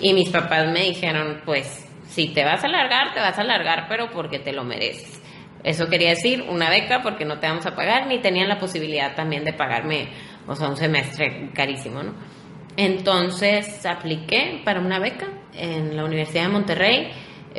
Y 0.00 0.12
mis 0.12 0.28
papás 0.30 0.66
me 0.72 0.80
dijeron, 0.82 1.40
pues, 1.44 1.85
si 2.08 2.28
te 2.32 2.44
vas 2.44 2.62
a 2.64 2.68
largar, 2.68 3.12
te 3.14 3.20
vas 3.20 3.38
a 3.38 3.44
largar, 3.44 3.86
pero 3.88 4.10
porque 4.10 4.38
te 4.38 4.52
lo 4.52 4.64
mereces. 4.64 5.22
Eso 5.64 5.88
quería 5.88 6.10
decir, 6.10 6.44
una 6.48 6.70
beca 6.70 7.02
porque 7.02 7.24
no 7.24 7.38
te 7.38 7.48
vamos 7.48 7.66
a 7.66 7.74
pagar, 7.74 8.06
ni 8.06 8.18
tenían 8.20 8.48
la 8.48 8.58
posibilidad 8.58 9.14
también 9.14 9.44
de 9.44 9.52
pagarme, 9.52 10.08
o 10.46 10.54
sea, 10.54 10.68
un 10.68 10.76
semestre 10.76 11.50
carísimo, 11.52 12.02
¿no? 12.02 12.14
Entonces 12.76 13.84
apliqué 13.86 14.60
para 14.64 14.80
una 14.80 14.98
beca 14.98 15.26
en 15.54 15.96
la 15.96 16.04
Universidad 16.04 16.44
de 16.44 16.48
Monterrey. 16.50 17.10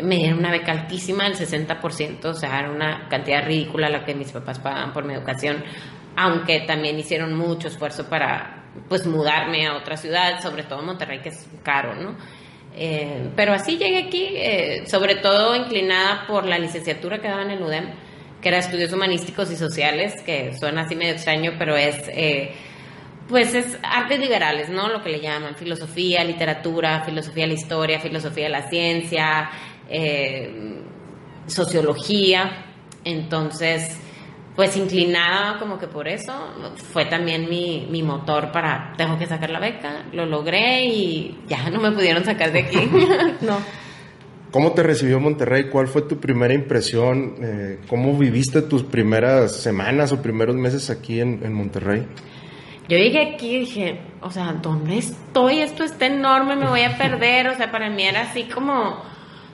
Me 0.01 0.17
dieron 0.17 0.39
una 0.39 0.51
beca 0.51 0.71
altísima, 0.71 1.25
el 1.25 1.33
60%, 1.33 2.25
o 2.25 2.33
sea, 2.33 2.59
era 2.59 2.69
una 2.69 3.09
cantidad 3.09 3.43
ridícula 3.43 3.89
la 3.89 4.05
que 4.05 4.13
mis 4.13 4.31
papás 4.31 4.59
pagaban 4.59 4.93
por 4.93 5.03
mi 5.03 5.13
educación, 5.15 5.63
aunque 6.15 6.61
también 6.61 6.99
hicieron 6.99 7.33
mucho 7.33 7.67
esfuerzo 7.67 8.07
para, 8.07 8.63
pues, 8.87 9.07
mudarme 9.07 9.65
a 9.67 9.75
otra 9.75 9.97
ciudad, 9.97 10.39
sobre 10.39 10.63
todo 10.63 10.83
Monterrey, 10.83 11.19
que 11.19 11.29
es 11.29 11.49
caro, 11.63 11.95
¿no? 11.95 12.15
Eh, 12.79 13.31
pero 13.35 13.53
así 13.53 13.77
llegué 13.77 13.97
aquí, 13.97 14.27
eh, 14.35 14.83
sobre 14.85 15.15
todo 15.15 15.55
inclinada 15.55 16.27
por 16.27 16.45
la 16.45 16.59
licenciatura 16.59 17.19
que 17.19 17.27
daba 17.27 17.41
en 17.41 17.61
UDEM, 17.61 17.85
que 18.39 18.49
era 18.49 18.59
Estudios 18.59 18.93
Humanísticos 18.93 19.51
y 19.51 19.55
Sociales, 19.55 20.13
que 20.23 20.53
suena 20.57 20.83
así 20.83 20.95
medio 20.95 21.13
extraño, 21.13 21.53
pero 21.57 21.75
es, 21.75 21.95
eh, 22.09 22.51
pues 23.27 23.55
es 23.55 23.79
artes 23.81 24.19
liberales, 24.19 24.69
¿no? 24.69 24.89
Lo 24.89 25.01
que 25.01 25.09
le 25.09 25.19
llaman 25.19 25.55
filosofía, 25.55 26.23
literatura, 26.23 27.03
filosofía 27.03 27.45
de 27.45 27.47
la 27.47 27.53
historia, 27.55 27.99
filosofía 27.99 28.43
de 28.43 28.49
la 28.51 28.69
ciencia, 28.69 29.49
eh, 29.89 30.83
sociología. 31.47 32.65
Entonces, 33.03 33.97
pues 34.57 34.75
inclinada 34.75 35.59
como 35.59 35.77
que 35.77 35.85
por 35.87 36.07
eso, 36.07 36.33
fue 36.91 37.05
también 37.05 37.47
mi, 37.47 37.87
mi 37.91 38.01
motor 38.01 38.51
para, 38.51 38.95
tengo 38.97 39.15
que 39.19 39.27
sacar 39.27 39.51
la 39.51 39.59
beca, 39.59 40.07
lo 40.13 40.25
logré 40.25 40.83
y 40.85 41.37
ya 41.47 41.69
no 41.69 41.79
me 41.79 41.91
pudieron 41.91 42.25
sacar 42.25 42.51
de 42.51 42.61
aquí. 42.61 42.79
no. 43.41 43.59
¿Cómo 44.49 44.71
te 44.71 44.81
recibió 44.81 45.19
Monterrey? 45.19 45.69
¿Cuál 45.69 45.87
fue 45.87 46.01
tu 46.01 46.19
primera 46.19 46.55
impresión? 46.55 47.35
Eh, 47.39 47.79
¿Cómo 47.87 48.17
viviste 48.17 48.63
tus 48.63 48.81
primeras 48.81 49.55
semanas 49.55 50.11
o 50.11 50.23
primeros 50.23 50.55
meses 50.55 50.89
aquí 50.89 51.19
en, 51.19 51.41
en 51.43 51.53
Monterrey? 51.53 52.07
Yo 52.89 52.97
llegué 52.97 53.35
aquí 53.35 53.57
y 53.57 53.59
dije, 53.59 53.99
o 54.21 54.31
sea, 54.31 54.53
¿dónde 54.53 54.97
estoy? 54.97 55.59
Esto 55.59 55.83
está 55.83 56.07
enorme, 56.07 56.55
me 56.55 56.67
voy 56.67 56.81
a 56.81 56.97
perder. 56.97 57.49
O 57.49 57.55
sea, 57.55 57.69
para 57.69 57.91
mí 57.91 58.01
era 58.01 58.21
así 58.21 58.45
como, 58.45 59.03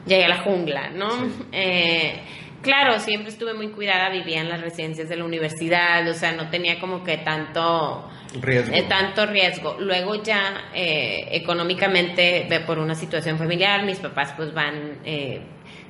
llegué 0.05 0.23
a 0.23 0.29
la 0.29 0.43
jungla, 0.43 0.91
¿no? 0.91 1.09
Eh, 1.51 2.21
claro, 2.63 2.99
siempre 2.99 3.29
estuve 3.29 3.53
muy 3.53 3.67
cuidada, 3.69 4.09
vivía 4.09 4.41
en 4.41 4.49
las 4.49 4.61
residencias 4.61 5.07
de 5.07 5.17
la 5.17 5.25
universidad, 5.25 6.07
o 6.09 6.13
sea, 6.15 6.31
no 6.31 6.49
tenía 6.49 6.79
como 6.79 7.03
que 7.03 7.17
tanto 7.17 8.09
Riesgo. 8.41 8.73
eh, 8.73 8.85
tanto 8.89 9.27
riesgo. 9.27 9.77
Luego 9.79 10.23
ya 10.23 10.69
eh, 10.73 11.27
económicamente, 11.31 12.47
por 12.65 12.79
una 12.79 12.95
situación 12.95 13.37
familiar, 13.37 13.85
mis 13.85 13.99
papás 13.99 14.33
pues 14.35 14.53
van 14.53 14.99
eh, 15.05 15.41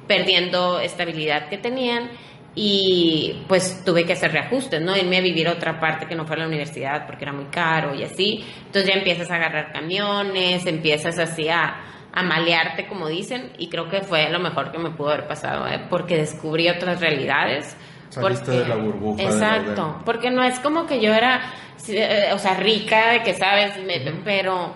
perdiendo 0.08 0.80
estabilidad 0.80 1.48
que 1.48 1.58
tenían 1.58 2.10
y 2.56 3.44
pues 3.48 3.84
tuve 3.86 4.06
que 4.06 4.14
hacer 4.14 4.32
reajustes, 4.32 4.82
¿no? 4.82 4.96
Irme 4.98 5.18
a 5.18 5.22
vivir 5.22 5.48
a 5.48 5.54
otra 5.54 5.80
parte 5.80 6.06
que 6.06 6.16
no 6.16 6.26
fuera 6.26 6.42
la 6.42 6.48
universidad 6.50 7.06
porque 7.08 7.24
era 7.24 7.34
muy 7.34 7.46
caro 7.46 7.96
y 7.96 8.04
así. 8.04 8.44
Entonces 8.66 8.92
ya 8.92 8.98
empiezas 9.00 9.32
a 9.32 9.36
agarrar 9.36 9.72
camiones, 9.72 10.66
empiezas 10.66 11.18
así 11.18 11.48
a, 11.48 11.93
a 12.14 12.22
malearte, 12.24 12.88
como 12.88 13.08
dicen, 13.08 13.52
y 13.58 13.70
creo 13.70 13.90
que 13.90 14.02
fue 14.02 14.30
lo 14.30 14.40
mejor 14.40 14.72
que 14.72 14.78
me 14.78 14.92
pudo 14.92 15.10
haber 15.10 15.28
pasado, 15.28 15.68
¿eh? 15.68 15.82
porque 15.90 16.16
descubrí 16.18 16.70
otras 16.70 17.00
realidades. 17.02 17.76
Saliste 18.10 18.52
de 18.52 18.68
la 18.68 18.76
burbuja 18.76 19.18
de 19.18 19.24
la 19.28 19.34
Exacto, 19.34 19.82
UDEM. 19.88 20.04
porque 20.06 20.30
no 20.30 20.44
es 20.44 20.60
como 20.60 20.86
que 20.86 21.02
yo 21.02 21.12
era, 21.14 21.42
eh, 21.88 22.30
o 22.34 22.38
sea, 22.38 22.54
rica, 22.56 23.12
de 23.14 23.24
que 23.24 23.34
sabes, 23.34 23.74
me- 23.84 24.00
pero, 24.24 24.74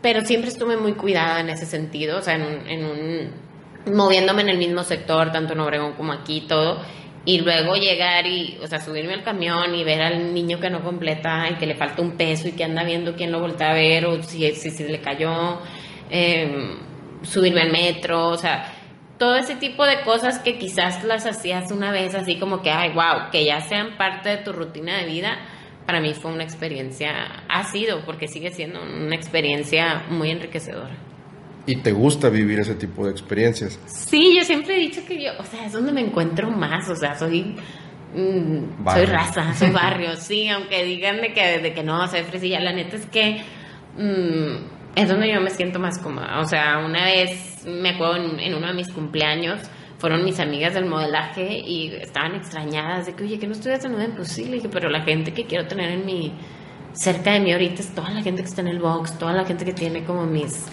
pero 0.00 0.22
siempre 0.22 0.48
estuve 0.48 0.78
muy 0.78 0.94
cuidada 0.94 1.40
en 1.40 1.50
ese 1.50 1.66
sentido, 1.66 2.18
o 2.18 2.22
sea, 2.22 2.36
en 2.36 2.42
un, 2.42 2.66
en 2.68 2.84
un, 2.86 3.94
moviéndome 3.94 4.40
en 4.42 4.48
el 4.48 4.56
mismo 4.58 4.82
sector, 4.84 5.30
tanto 5.32 5.52
en 5.52 5.60
Obregón 5.60 5.92
como 5.92 6.12
aquí, 6.14 6.46
todo, 6.48 6.80
y 7.26 7.40
luego 7.40 7.76
llegar 7.76 8.26
y, 8.26 8.58
o 8.62 8.66
sea, 8.66 8.80
subirme 8.80 9.12
al 9.12 9.22
camión 9.22 9.74
y 9.74 9.84
ver 9.84 10.00
al 10.00 10.32
niño 10.32 10.58
que 10.58 10.70
no 10.70 10.82
completa 10.82 11.48
y 11.50 11.54
que 11.56 11.66
le 11.66 11.74
falta 11.74 12.00
un 12.00 12.12
peso 12.12 12.48
y 12.48 12.52
que 12.52 12.64
anda 12.64 12.82
viendo 12.82 13.14
quién 13.14 13.30
lo 13.30 13.38
voltea 13.40 13.70
a 13.70 13.74
ver 13.74 14.06
o 14.06 14.22
si, 14.22 14.50
si, 14.52 14.70
si 14.70 14.84
le 14.84 15.00
cayó, 15.00 15.60
eh, 16.10 16.76
subirme 17.22 17.62
al 17.62 17.72
metro, 17.72 18.28
o 18.28 18.36
sea, 18.36 18.72
todo 19.18 19.36
ese 19.36 19.54
tipo 19.54 19.84
de 19.84 20.02
cosas 20.02 20.40
que 20.40 20.58
quizás 20.58 21.04
las 21.04 21.26
hacías 21.26 21.70
una 21.70 21.92
vez 21.92 22.14
así 22.14 22.38
como 22.38 22.60
que, 22.60 22.70
ay, 22.70 22.92
wow, 22.92 23.30
que 23.30 23.44
ya 23.44 23.60
sean 23.60 23.96
parte 23.96 24.30
de 24.30 24.36
tu 24.38 24.52
rutina 24.52 24.98
de 24.98 25.06
vida, 25.06 25.38
para 25.86 26.00
mí 26.00 26.14
fue 26.14 26.32
una 26.32 26.42
experiencia, 26.42 27.44
ha 27.48 27.64
sido, 27.64 28.04
porque 28.04 28.28
sigue 28.28 28.50
siendo 28.50 28.80
una 28.82 29.14
experiencia 29.14 30.06
muy 30.10 30.30
enriquecedora. 30.30 30.94
¿Y 31.66 31.76
te 31.76 31.92
gusta 31.92 32.28
vivir 32.28 32.58
ese 32.58 32.74
tipo 32.74 33.04
de 33.04 33.12
experiencias? 33.12 33.78
Sí, 33.86 34.34
yo 34.36 34.44
siempre 34.44 34.76
he 34.76 34.80
dicho 34.80 35.04
que 35.06 35.22
yo, 35.22 35.30
o 35.38 35.44
sea, 35.44 35.66
es 35.66 35.72
donde 35.72 35.92
me 35.92 36.00
encuentro 36.00 36.50
más, 36.50 36.88
o 36.88 36.96
sea, 36.96 37.16
soy... 37.16 37.54
mm, 38.14 38.84
soy 38.92 39.04
raza, 39.04 39.54
soy 39.54 39.70
barrio, 39.72 40.16
sí, 40.16 40.48
aunque 40.48 40.84
digan 40.84 41.20
de 41.20 41.32
que, 41.32 41.58
de 41.58 41.72
que 41.72 41.84
no, 41.84 42.08
soy 42.08 42.22
fresilla, 42.22 42.58
la 42.58 42.72
neta 42.72 42.96
es 42.96 43.06
que 43.06 43.42
mm, 43.96 44.71
es 44.94 45.08
donde 45.08 45.32
yo 45.32 45.40
me 45.40 45.50
siento 45.50 45.78
más 45.78 45.98
cómoda. 45.98 46.40
O 46.40 46.44
sea, 46.44 46.78
una 46.78 47.04
vez 47.04 47.64
me 47.66 47.90
acuerdo 47.90 48.16
en, 48.16 48.54
uno 48.54 48.66
de 48.66 48.74
mis 48.74 48.88
cumpleaños, 48.90 49.60
fueron 49.98 50.24
mis 50.24 50.40
amigas 50.40 50.74
del 50.74 50.86
modelaje 50.86 51.58
y 51.58 51.94
estaban 51.94 52.34
extrañadas 52.34 53.06
de 53.06 53.14
que, 53.14 53.24
oye, 53.24 53.38
que 53.38 53.46
no 53.46 53.52
estudias 53.52 53.84
en 53.84 53.94
UDEM, 53.94 54.16
pero 54.70 54.90
la 54.90 55.02
gente 55.02 55.32
que 55.32 55.46
quiero 55.46 55.66
tener 55.66 55.90
en 55.90 56.04
mi, 56.04 56.32
cerca 56.92 57.32
de 57.32 57.40
mí 57.40 57.52
ahorita 57.52 57.82
es 57.82 57.94
toda 57.94 58.10
la 58.10 58.22
gente 58.22 58.42
que 58.42 58.48
está 58.48 58.60
en 58.60 58.68
el 58.68 58.78
box, 58.78 59.18
toda 59.18 59.32
la 59.32 59.44
gente 59.44 59.64
que 59.64 59.72
tiene 59.72 60.04
como 60.04 60.26
mis, 60.26 60.66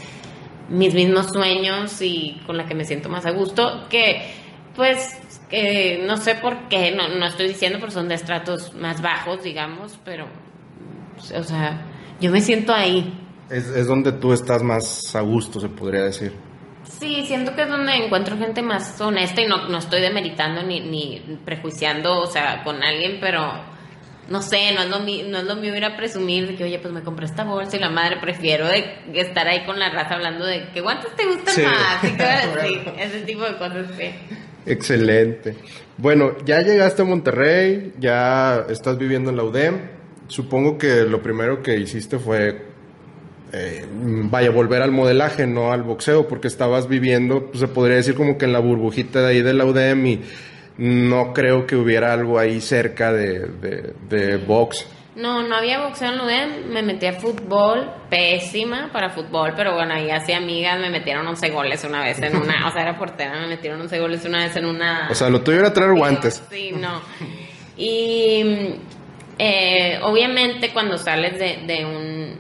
mis 0.70 0.94
mismos 0.94 1.28
sueños 1.28 2.02
y 2.02 2.42
con 2.46 2.58
la 2.58 2.66
que 2.66 2.76
me 2.76 2.86
siento 2.86 3.10
más 3.10 3.26
a 3.26 3.32
gusto, 3.32 3.88
que 3.90 4.34
pues 4.76 5.20
no 6.06 6.18
sé 6.18 6.36
por 6.36 6.70
qué, 6.70 6.92
no, 6.92 7.08
no 7.08 7.26
estoy 7.26 7.48
diciendo, 7.48 7.80
pero 7.80 7.92
son 7.92 8.08
de 8.08 8.16
estratos 8.16 8.74
más 8.76 9.02
bajos, 9.02 9.44
digamos, 9.44 10.00
pero, 10.06 10.28
o 11.36 11.44
sea, 11.44 11.86
yo 12.22 12.32
me 12.32 12.42
siento 12.42 12.74
ahí. 12.74 13.14
Es, 13.50 13.68
es 13.68 13.88
donde 13.88 14.12
tú 14.14 14.32
estás 14.34 14.62
más 14.64 15.16
a 15.16 15.22
gusto, 15.22 15.60
se 15.60 15.70
podría 15.70 16.04
decir. 16.04 16.34
Sí, 17.00 17.24
siento 17.26 17.56
que 17.56 17.64
es 17.64 17.70
donde 17.70 17.94
encuentro 17.94 18.38
gente 18.38 18.62
más 18.62 19.00
honesta 19.02 19.42
y 19.42 19.48
no, 19.48 19.68
no 19.70 19.78
estoy 19.78 20.02
demeritando 20.02 20.64
ni, 20.64 20.80
ni 20.82 21.40
prejuiciando, 21.46 22.20
o 22.22 22.28
sea, 22.28 22.64
con 22.64 22.82
alguien, 22.84 23.18
pero 23.22 23.52
no 24.28 24.42
sé, 24.42 24.74
no 24.76 24.82
es 24.82 24.90
lo 24.90 25.00
mío, 25.00 25.26
no 25.30 25.38
es 25.40 25.44
lo 25.46 25.56
mío 25.56 25.76
ir 25.76 25.86
a 25.86 25.96
presumir 25.98 26.48
de 26.48 26.56
que, 26.56 26.64
oye, 26.64 26.80
pues 26.80 26.94
me 26.94 27.02
compré 27.02 27.26
esta 27.26 27.44
bolsa 27.44 27.78
y 27.78 27.80
la 27.80 27.90
madre 27.90 28.18
prefiero 28.22 28.68
de 28.68 28.86
estar 29.16 29.48
ahí 29.48 29.66
con 29.66 29.80
la 29.80 29.90
raza 29.90 30.16
hablando 30.16 30.46
de 30.46 30.70
que 30.72 30.82
guantes 30.82 31.16
te 31.16 31.26
gustan 31.26 31.54
Sí. 31.56 31.62
más, 31.64 32.04
y 32.04 32.12
cosas 32.12 32.48
así, 32.58 32.80
ese 33.00 33.22
tipo 33.22 33.44
de 33.44 33.58
cosas, 33.58 33.88
sí. 33.98 34.10
Excelente. 34.66 35.56
Bueno, 35.98 36.34
ya 36.46 36.62
llegaste 36.62 37.02
a 37.02 37.06
Monterrey, 37.06 37.94
ya 38.00 38.66
estás 38.70 38.98
viviendo 38.98 39.32
en 39.32 39.38
la 39.38 39.44
UDEM. 39.44 39.90
Supongo 40.28 40.78
que 40.78 41.04
lo 41.06 41.22
primero 41.24 41.64
que 41.64 41.78
hiciste 41.78 42.20
fue, 42.20 42.68
eh, 43.52 43.86
vaya, 43.92 44.52
volver 44.52 44.82
al 44.82 44.92
modelaje, 44.92 45.48
no 45.48 45.72
al 45.72 45.84
boxeo, 45.84 46.28
porque 46.28 46.48
estabas 46.48 46.88
viviendo, 46.88 47.48
pues, 47.48 47.60
se 47.60 47.68
podría 47.68 47.98
decir 47.98 48.16
como 48.16 48.38
que 48.38 48.46
en 48.46 48.54
la 48.54 48.60
burbujita 48.60 49.22
de 49.22 49.28
ahí 49.28 49.42
de 49.42 49.54
la 49.54 49.66
UDEM 49.66 50.06
y 50.06 50.22
no 50.78 51.34
creo 51.34 51.66
que 51.66 51.76
hubiera 51.76 52.14
algo 52.14 52.40
ahí 52.40 52.62
cerca 52.62 53.12
de, 53.12 53.48
de, 53.48 53.94
de 54.10 54.38
box. 54.38 54.88
No, 55.16 55.46
no 55.46 55.56
había 55.56 55.82
boxeo 55.82 56.10
en 56.10 56.18
la 56.18 56.24
UDEM, 56.24 56.70
me 56.70 56.82
metí 56.82 57.06
a 57.08 57.14
fútbol, 57.14 57.92
pésima 58.10 58.90
para 58.94 59.10
fútbol, 59.10 59.54
pero 59.58 59.74
bueno, 59.74 59.94
ahí 59.94 60.10
hacía 60.10 60.38
amigas, 60.38 60.80
me 60.80 60.90
metieron 60.90 61.28
11 61.28 61.50
goles 61.50 61.84
una 61.84 62.04
vez 62.04 62.22
en 62.22 62.38
una, 62.38 62.68
o 62.68 62.72
sea, 62.72 62.84
era 62.84 62.98
portera, 62.98 63.38
me 63.42 63.48
metieron 63.48 63.82
11 63.82 64.00
goles 64.00 64.24
una 64.26 64.46
vez 64.46 64.56
en 64.56 64.66
una... 64.66 65.10
O 65.12 65.16
sea, 65.16 65.30
lo 65.30 65.42
tuyo 65.42 65.60
era 65.60 65.74
traer 65.74 65.94
guantes. 65.94 66.42
Sí, 66.50 66.72
no. 66.72 67.02
Y 67.76 68.76
Eh, 69.42 69.98
obviamente 70.04 70.74
cuando 70.74 70.98
sales 70.98 71.40
de, 71.40 71.64
de 71.66 71.86
un, 71.86 72.38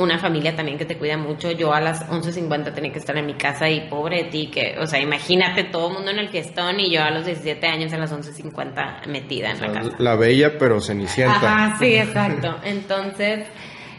una 0.00 0.18
familia 0.18 0.56
también 0.56 0.78
que 0.78 0.86
te 0.86 0.96
cuida 0.96 1.16
mucho, 1.16 1.50
yo 1.50 1.72
a 1.72 1.80
las 1.80 2.08
11.50 2.08 2.72
tenía 2.72 2.90
que 2.90 2.98
estar 2.98 3.16
en 3.16 3.26
mi 3.26 3.34
casa 3.34 3.68
y 3.68 3.88
pobre 3.88 4.24
de 4.24 4.30
ti, 4.30 4.50
que, 4.50 4.76
o 4.80 4.86
sea, 4.86 4.98
imagínate 4.98 5.64
todo 5.64 5.88
el 5.88 5.94
mundo 5.94 6.10
en 6.10 6.18
el 6.18 6.28
fiestón 6.30 6.80
y 6.80 6.90
yo 6.90 7.02
a 7.02 7.10
los 7.10 7.26
17 7.26 7.66
años 7.66 7.92
a 7.92 7.98
las 7.98 8.12
11.50 8.12 9.06
metida 9.06 9.50
en 9.50 9.60
la 9.60 9.72
casa. 9.72 9.96
La 9.98 10.16
bella 10.16 10.58
pero 10.58 10.80
cenicienta. 10.80 11.36
Ajá, 11.36 11.76
sí, 11.78 11.96
exacto. 11.96 12.56
Entonces, 12.64 13.46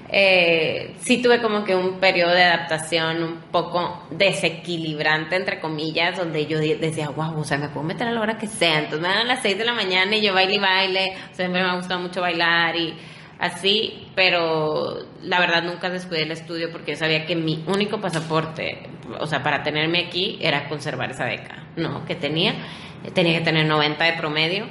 eh, 0.09 0.95
sí 0.99 1.21
tuve 1.21 1.39
como 1.39 1.63
que 1.63 1.75
un 1.75 1.99
periodo 1.99 2.31
de 2.31 2.43
adaptación 2.43 3.23
un 3.23 3.41
poco 3.51 4.07
desequilibrante, 4.09 5.35
entre 5.35 5.59
comillas, 5.59 6.17
donde 6.17 6.47
yo 6.47 6.59
decía, 6.59 7.09
wow, 7.09 7.39
o 7.39 7.43
sea, 7.43 7.57
me 7.57 7.69
puedo 7.69 7.85
meter 7.85 8.07
a 8.07 8.11
la 8.11 8.21
hora 8.21 8.37
que 8.37 8.47
sea. 8.47 8.79
Entonces 8.79 9.01
me 9.01 9.07
dan 9.07 9.27
las 9.27 9.41
6 9.41 9.57
de 9.57 9.65
la 9.65 9.73
mañana 9.73 10.15
y 10.15 10.21
yo 10.21 10.33
baile 10.33 10.55
y 10.55 10.59
baile. 10.59 11.13
O 11.31 11.35
sea, 11.35 11.45
siempre 11.45 11.61
me 11.61 11.69
ha 11.69 11.75
gustado 11.75 11.99
mucho 11.99 12.21
bailar 12.21 12.75
y 12.75 12.93
así, 13.41 14.07
pero 14.15 14.99
la 15.21 15.39
verdad 15.39 15.63
nunca 15.63 15.89
descuidé 15.89 16.23
el 16.23 16.31
estudio 16.31 16.71
porque 16.71 16.91
yo 16.91 16.97
sabía 16.97 17.25
que 17.25 17.35
mi 17.35 17.65
único 17.67 17.99
pasaporte, 17.99 18.89
o 19.19 19.27
sea, 19.27 19.43
para 19.43 19.63
tenerme 19.63 20.05
aquí 20.07 20.37
era 20.39 20.69
conservar 20.69 21.11
esa 21.11 21.25
beca, 21.25 21.67
¿no? 21.75 22.05
Que 22.05 22.15
tenía. 22.15 22.53
Tenía 23.13 23.39
que 23.39 23.43
tener 23.43 23.65
90 23.65 24.03
de 24.03 24.13
promedio 24.13 24.67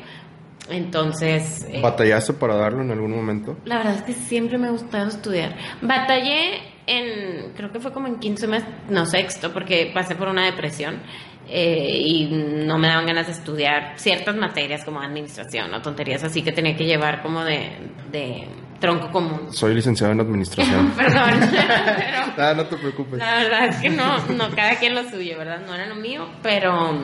entonces... 0.70 1.66
Eh, 1.68 1.80
¿Batallaste 1.80 2.32
para 2.34 2.54
darlo 2.54 2.82
en 2.82 2.90
algún 2.90 3.10
momento? 3.10 3.56
La 3.64 3.78
verdad 3.78 3.96
es 3.96 4.02
que 4.02 4.12
siempre 4.12 4.56
me 4.56 4.68
ha 4.68 4.70
gustado 4.70 5.08
estudiar. 5.08 5.56
Batallé 5.82 6.60
en, 6.86 7.52
creo 7.54 7.72
que 7.72 7.80
fue 7.80 7.92
como 7.92 8.06
en 8.06 8.18
quinto 8.20 8.46
mes, 8.48 8.64
no 8.88 9.04
sexto, 9.06 9.52
porque 9.52 9.90
pasé 9.92 10.14
por 10.14 10.28
una 10.28 10.44
depresión 10.44 11.02
eh, 11.48 12.00
y 12.04 12.28
no 12.66 12.78
me 12.78 12.88
daban 12.88 13.06
ganas 13.06 13.26
de 13.26 13.32
estudiar 13.32 13.94
ciertas 13.96 14.36
materias 14.36 14.84
como 14.84 15.00
administración 15.00 15.74
o 15.74 15.82
tonterías 15.82 16.22
así 16.22 16.42
que 16.42 16.52
tenía 16.52 16.76
que 16.76 16.84
llevar 16.84 17.22
como 17.22 17.42
de, 17.42 17.70
de 18.12 18.46
tronco 18.80 19.10
común. 19.12 19.52
Soy 19.52 19.74
licenciado 19.74 20.12
en 20.12 20.20
administración. 20.20 20.90
Perdón. 20.96 21.40
pero, 22.36 22.54
no 22.54 22.66
te 22.66 22.76
preocupes. 22.76 23.18
La 23.18 23.36
verdad 23.36 23.66
es 23.66 23.76
que 23.76 23.90
no, 23.90 24.26
no, 24.28 24.50
cada 24.56 24.76
quien 24.76 24.94
lo 24.94 25.08
suyo, 25.08 25.38
¿verdad? 25.38 25.60
No 25.66 25.74
era 25.74 25.86
lo 25.86 25.94
mío, 25.94 26.28
pero... 26.42 26.98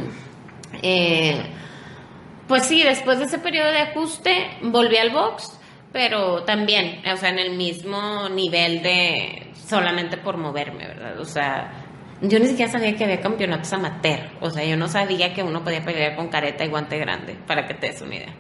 Eh, 0.83 1.41
pues 2.49 2.65
sí, 2.65 2.83
después 2.83 3.19
de 3.19 3.25
ese 3.25 3.39
periodo 3.39 3.71
de 3.71 3.81
ajuste 3.81 4.51
volví 4.63 4.97
al 4.97 5.11
box, 5.11 5.59
pero 5.93 6.45
también, 6.45 7.03
o 7.13 7.17
sea, 7.17 7.31
en 7.31 7.39
el 7.39 7.57
mismo 7.57 8.29
nivel 8.29 8.83
de 8.83 9.53
solamente 9.67 10.17
por 10.17 10.37
moverme, 10.37 10.87
¿verdad? 10.87 11.19
O 11.19 11.25
sea, 11.25 11.87
yo 12.23 12.39
ni 12.39 12.47
siquiera 12.47 12.71
sabía 12.71 12.95
que 12.97 13.05
había 13.05 13.21
campeonatos 13.21 13.73
amateur, 13.73 14.31
o 14.41 14.51
sea, 14.51 14.65
yo 14.65 14.77
no 14.77 14.87
sabía 14.89 15.35
que 15.35 15.43
uno 15.43 15.65
podía 15.65 15.85
pelear 15.85 16.15
con 16.15 16.29
careta 16.29 16.65
y 16.65 16.69
guante 16.69 16.99
grande, 16.99 17.37
para 17.47 17.67
que 17.67 17.75
te 17.75 17.89
des 17.89 18.01
una 18.01 18.15
idea. 18.15 18.35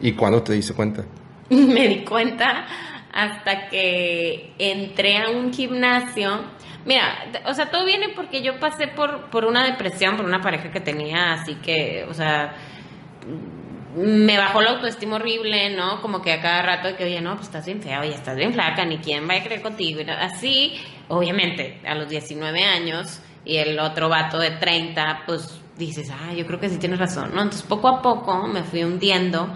¿Y 0.00 0.12
cuándo 0.12 0.42
te 0.42 0.54
diste 0.54 0.72
cuenta? 0.72 1.04
Me 1.50 1.88
di 1.88 2.04
cuenta 2.04 2.66
hasta 3.12 3.68
que 3.68 4.52
entré 4.58 5.18
a 5.18 5.30
un 5.30 5.52
gimnasio. 5.52 6.40
Mira, 6.84 7.26
o 7.46 7.54
sea, 7.54 7.70
todo 7.70 7.84
viene 7.84 8.08
porque 8.10 8.42
yo 8.42 8.58
pasé 8.58 8.88
por, 8.88 9.30
por 9.30 9.44
una 9.44 9.64
depresión, 9.64 10.16
por 10.16 10.24
una 10.24 10.40
pareja 10.40 10.70
que 10.70 10.80
tenía, 10.80 11.34
así 11.34 11.56
que, 11.56 12.04
o 12.08 12.14
sea, 12.14 12.54
me 13.94 14.38
bajó 14.38 14.62
la 14.62 14.70
autoestima 14.70 15.16
horrible, 15.16 15.76
¿no? 15.76 16.00
Como 16.00 16.22
que 16.22 16.32
a 16.32 16.40
cada 16.40 16.62
rato 16.62 16.96
que, 16.96 17.04
oye, 17.04 17.20
no, 17.20 17.34
pues 17.34 17.46
estás 17.46 17.66
bien 17.66 17.82
fea, 17.82 18.00
oye, 18.00 18.14
estás 18.14 18.36
bien 18.36 18.52
flaca, 18.52 18.84
ni 18.84 18.98
quién 18.98 19.28
va 19.28 19.34
a 19.34 19.42
creer 19.42 19.62
contigo. 19.62 20.00
Así, 20.18 20.74
obviamente, 21.08 21.80
a 21.86 21.94
los 21.94 22.08
19 22.08 22.64
años 22.64 23.20
y 23.44 23.56
el 23.56 23.78
otro 23.78 24.08
vato 24.08 24.38
de 24.38 24.52
30, 24.52 25.22
pues 25.26 25.60
dices, 25.76 26.10
ah, 26.10 26.32
yo 26.32 26.46
creo 26.46 26.58
que 26.58 26.68
sí 26.68 26.78
tienes 26.78 26.98
razón, 26.98 27.32
¿no? 27.34 27.42
Entonces, 27.42 27.62
poco 27.62 27.88
a 27.88 28.02
poco 28.02 28.46
me 28.48 28.62
fui 28.64 28.82
hundiendo. 28.82 29.54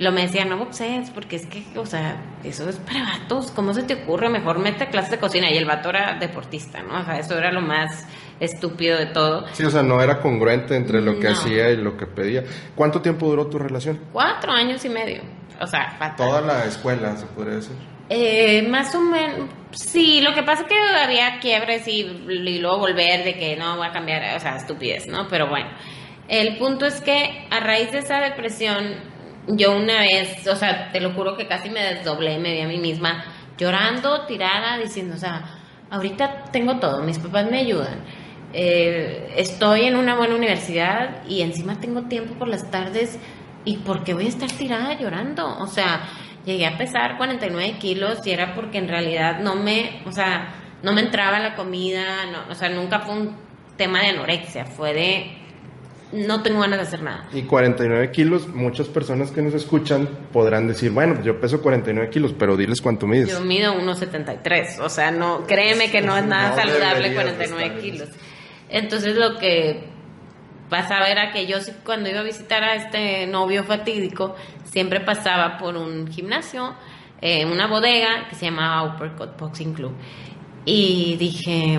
Lo 0.00 0.12
me 0.12 0.22
decía, 0.22 0.46
no 0.46 0.56
boxees, 0.56 1.10
porque 1.10 1.36
es 1.36 1.46
que, 1.46 1.62
o 1.76 1.84
sea, 1.84 2.16
eso 2.42 2.66
es 2.70 2.76
para 2.76 3.04
vatos, 3.04 3.50
¿cómo 3.50 3.74
se 3.74 3.82
te 3.82 3.94
ocurre? 4.02 4.30
Mejor 4.30 4.58
mete 4.58 4.88
clases 4.88 5.10
de 5.10 5.18
cocina. 5.18 5.50
Y 5.50 5.58
el 5.58 5.66
vato 5.66 5.90
era 5.90 6.18
deportista, 6.18 6.82
¿no? 6.82 7.00
O 7.00 7.04
sea, 7.04 7.18
eso 7.18 7.36
era 7.36 7.52
lo 7.52 7.60
más 7.60 8.06
estúpido 8.40 8.96
de 8.96 9.06
todo. 9.06 9.46
Sí, 9.52 9.62
o 9.62 9.70
sea, 9.70 9.82
no 9.82 10.02
era 10.02 10.22
congruente 10.22 10.74
entre 10.74 11.02
lo 11.02 11.20
que 11.20 11.28
hacía 11.28 11.68
y 11.70 11.76
lo 11.76 11.98
que 11.98 12.06
pedía. 12.06 12.42
¿Cuánto 12.74 13.02
tiempo 13.02 13.26
duró 13.28 13.46
tu 13.48 13.58
relación? 13.58 14.00
Cuatro 14.10 14.52
años 14.52 14.82
y 14.86 14.88
medio. 14.88 15.20
O 15.60 15.66
sea, 15.66 15.90
fatal. 15.98 16.16
Toda 16.16 16.40
la 16.40 16.64
escuela, 16.64 17.14
se 17.18 17.26
podría 17.26 17.56
decir. 17.56 17.76
Eh, 18.08 18.66
más 18.68 18.94
o 18.94 19.02
menos, 19.02 19.50
sí, 19.70 20.22
lo 20.22 20.34
que 20.34 20.42
pasa 20.42 20.62
es 20.62 20.68
que 20.68 20.78
había 20.78 21.38
quiebres 21.40 21.86
y, 21.86 22.00
y, 22.00 22.58
luego 22.58 22.78
volver 22.78 23.22
de 23.22 23.34
que 23.34 23.54
no 23.54 23.76
voy 23.76 23.86
a 23.86 23.92
cambiar, 23.92 24.34
o 24.34 24.40
sea, 24.40 24.56
estupidez, 24.56 25.06
¿no? 25.06 25.28
Pero 25.28 25.48
bueno, 25.48 25.68
el 26.26 26.56
punto 26.56 26.86
es 26.86 27.00
que 27.00 27.46
a 27.50 27.60
raíz 27.60 27.92
de 27.92 27.98
esa 27.98 28.18
depresión, 28.20 28.96
yo 29.56 29.76
una 29.76 30.00
vez, 30.00 30.46
o 30.46 30.56
sea, 30.56 30.90
te 30.92 31.00
lo 31.00 31.12
juro 31.12 31.36
que 31.36 31.46
casi 31.46 31.70
me 31.70 31.80
desdoblé, 31.82 32.38
me 32.38 32.52
vi 32.52 32.60
a 32.60 32.68
mí 32.68 32.78
misma 32.78 33.24
llorando, 33.58 34.26
tirada, 34.26 34.78
diciendo, 34.78 35.14
o 35.16 35.18
sea, 35.18 35.44
ahorita 35.90 36.44
tengo 36.52 36.78
todo, 36.78 37.02
mis 37.02 37.18
papás 37.18 37.50
me 37.50 37.58
ayudan 37.58 38.00
eh, 38.52 39.32
estoy 39.36 39.82
en 39.82 39.96
una 39.96 40.16
buena 40.16 40.34
universidad 40.34 41.24
y 41.28 41.42
encima 41.42 41.78
tengo 41.78 42.02
tiempo 42.02 42.34
por 42.34 42.48
las 42.48 42.68
tardes 42.70 43.18
y 43.64 43.76
¿por 43.78 44.02
qué 44.02 44.12
voy 44.14 44.26
a 44.26 44.28
estar 44.28 44.50
tirada 44.50 44.98
llorando? 44.98 45.56
O 45.58 45.66
sea, 45.66 46.02
llegué 46.44 46.66
a 46.66 46.76
pesar 46.76 47.16
49 47.16 47.76
kilos 47.78 48.26
y 48.26 48.32
era 48.32 48.54
porque 48.54 48.78
en 48.78 48.88
realidad 48.88 49.38
no 49.40 49.54
me, 49.54 50.02
o 50.04 50.10
sea, 50.10 50.52
no 50.82 50.92
me 50.92 51.02
entraba 51.02 51.38
la 51.38 51.54
comida, 51.54 52.26
no, 52.26 52.50
o 52.50 52.54
sea, 52.54 52.70
nunca 52.70 53.00
fue 53.00 53.14
un 53.14 53.36
tema 53.76 54.00
de 54.00 54.08
anorexia, 54.08 54.64
fue 54.66 54.94
de 54.94 55.30
no 56.12 56.42
tengo 56.42 56.60
ganas 56.60 56.78
de 56.78 56.82
hacer 56.84 57.02
nada. 57.02 57.28
Y 57.32 57.42
49 57.42 58.10
kilos, 58.10 58.48
muchas 58.48 58.88
personas 58.88 59.30
que 59.30 59.42
nos 59.42 59.54
escuchan 59.54 60.08
podrán 60.32 60.66
decir, 60.66 60.90
bueno, 60.90 61.22
yo 61.22 61.40
peso 61.40 61.62
49 61.62 62.10
kilos, 62.10 62.34
pero 62.38 62.56
diles 62.56 62.80
cuánto 62.80 63.06
mides. 63.06 63.28
Yo 63.28 63.40
mido 63.40 63.74
1,73, 63.74 64.80
o 64.80 64.88
sea, 64.88 65.10
no, 65.10 65.46
créeme 65.46 65.90
que 65.90 66.00
no 66.00 66.16
es 66.16 66.24
nada 66.24 66.56
saludable 66.56 67.14
49 67.14 67.80
kilos. 67.80 68.08
Entonces 68.68 69.16
lo 69.16 69.38
que 69.38 69.88
pasaba 70.68 71.08
era 71.08 71.32
que 71.32 71.46
yo 71.46 71.58
cuando 71.84 72.08
iba 72.08 72.20
a 72.20 72.24
visitar 72.24 72.62
a 72.62 72.74
este 72.76 73.26
novio 73.26 73.64
fatídico, 73.64 74.36
siempre 74.64 75.00
pasaba 75.00 75.58
por 75.58 75.76
un 75.76 76.08
gimnasio, 76.08 76.74
eh, 77.20 77.44
una 77.44 77.66
bodega 77.66 78.28
que 78.28 78.36
se 78.36 78.46
llamaba 78.46 78.94
Uppercut 78.94 79.38
Boxing 79.38 79.74
Club. 79.74 79.92
Y 80.64 81.16
dije, 81.16 81.78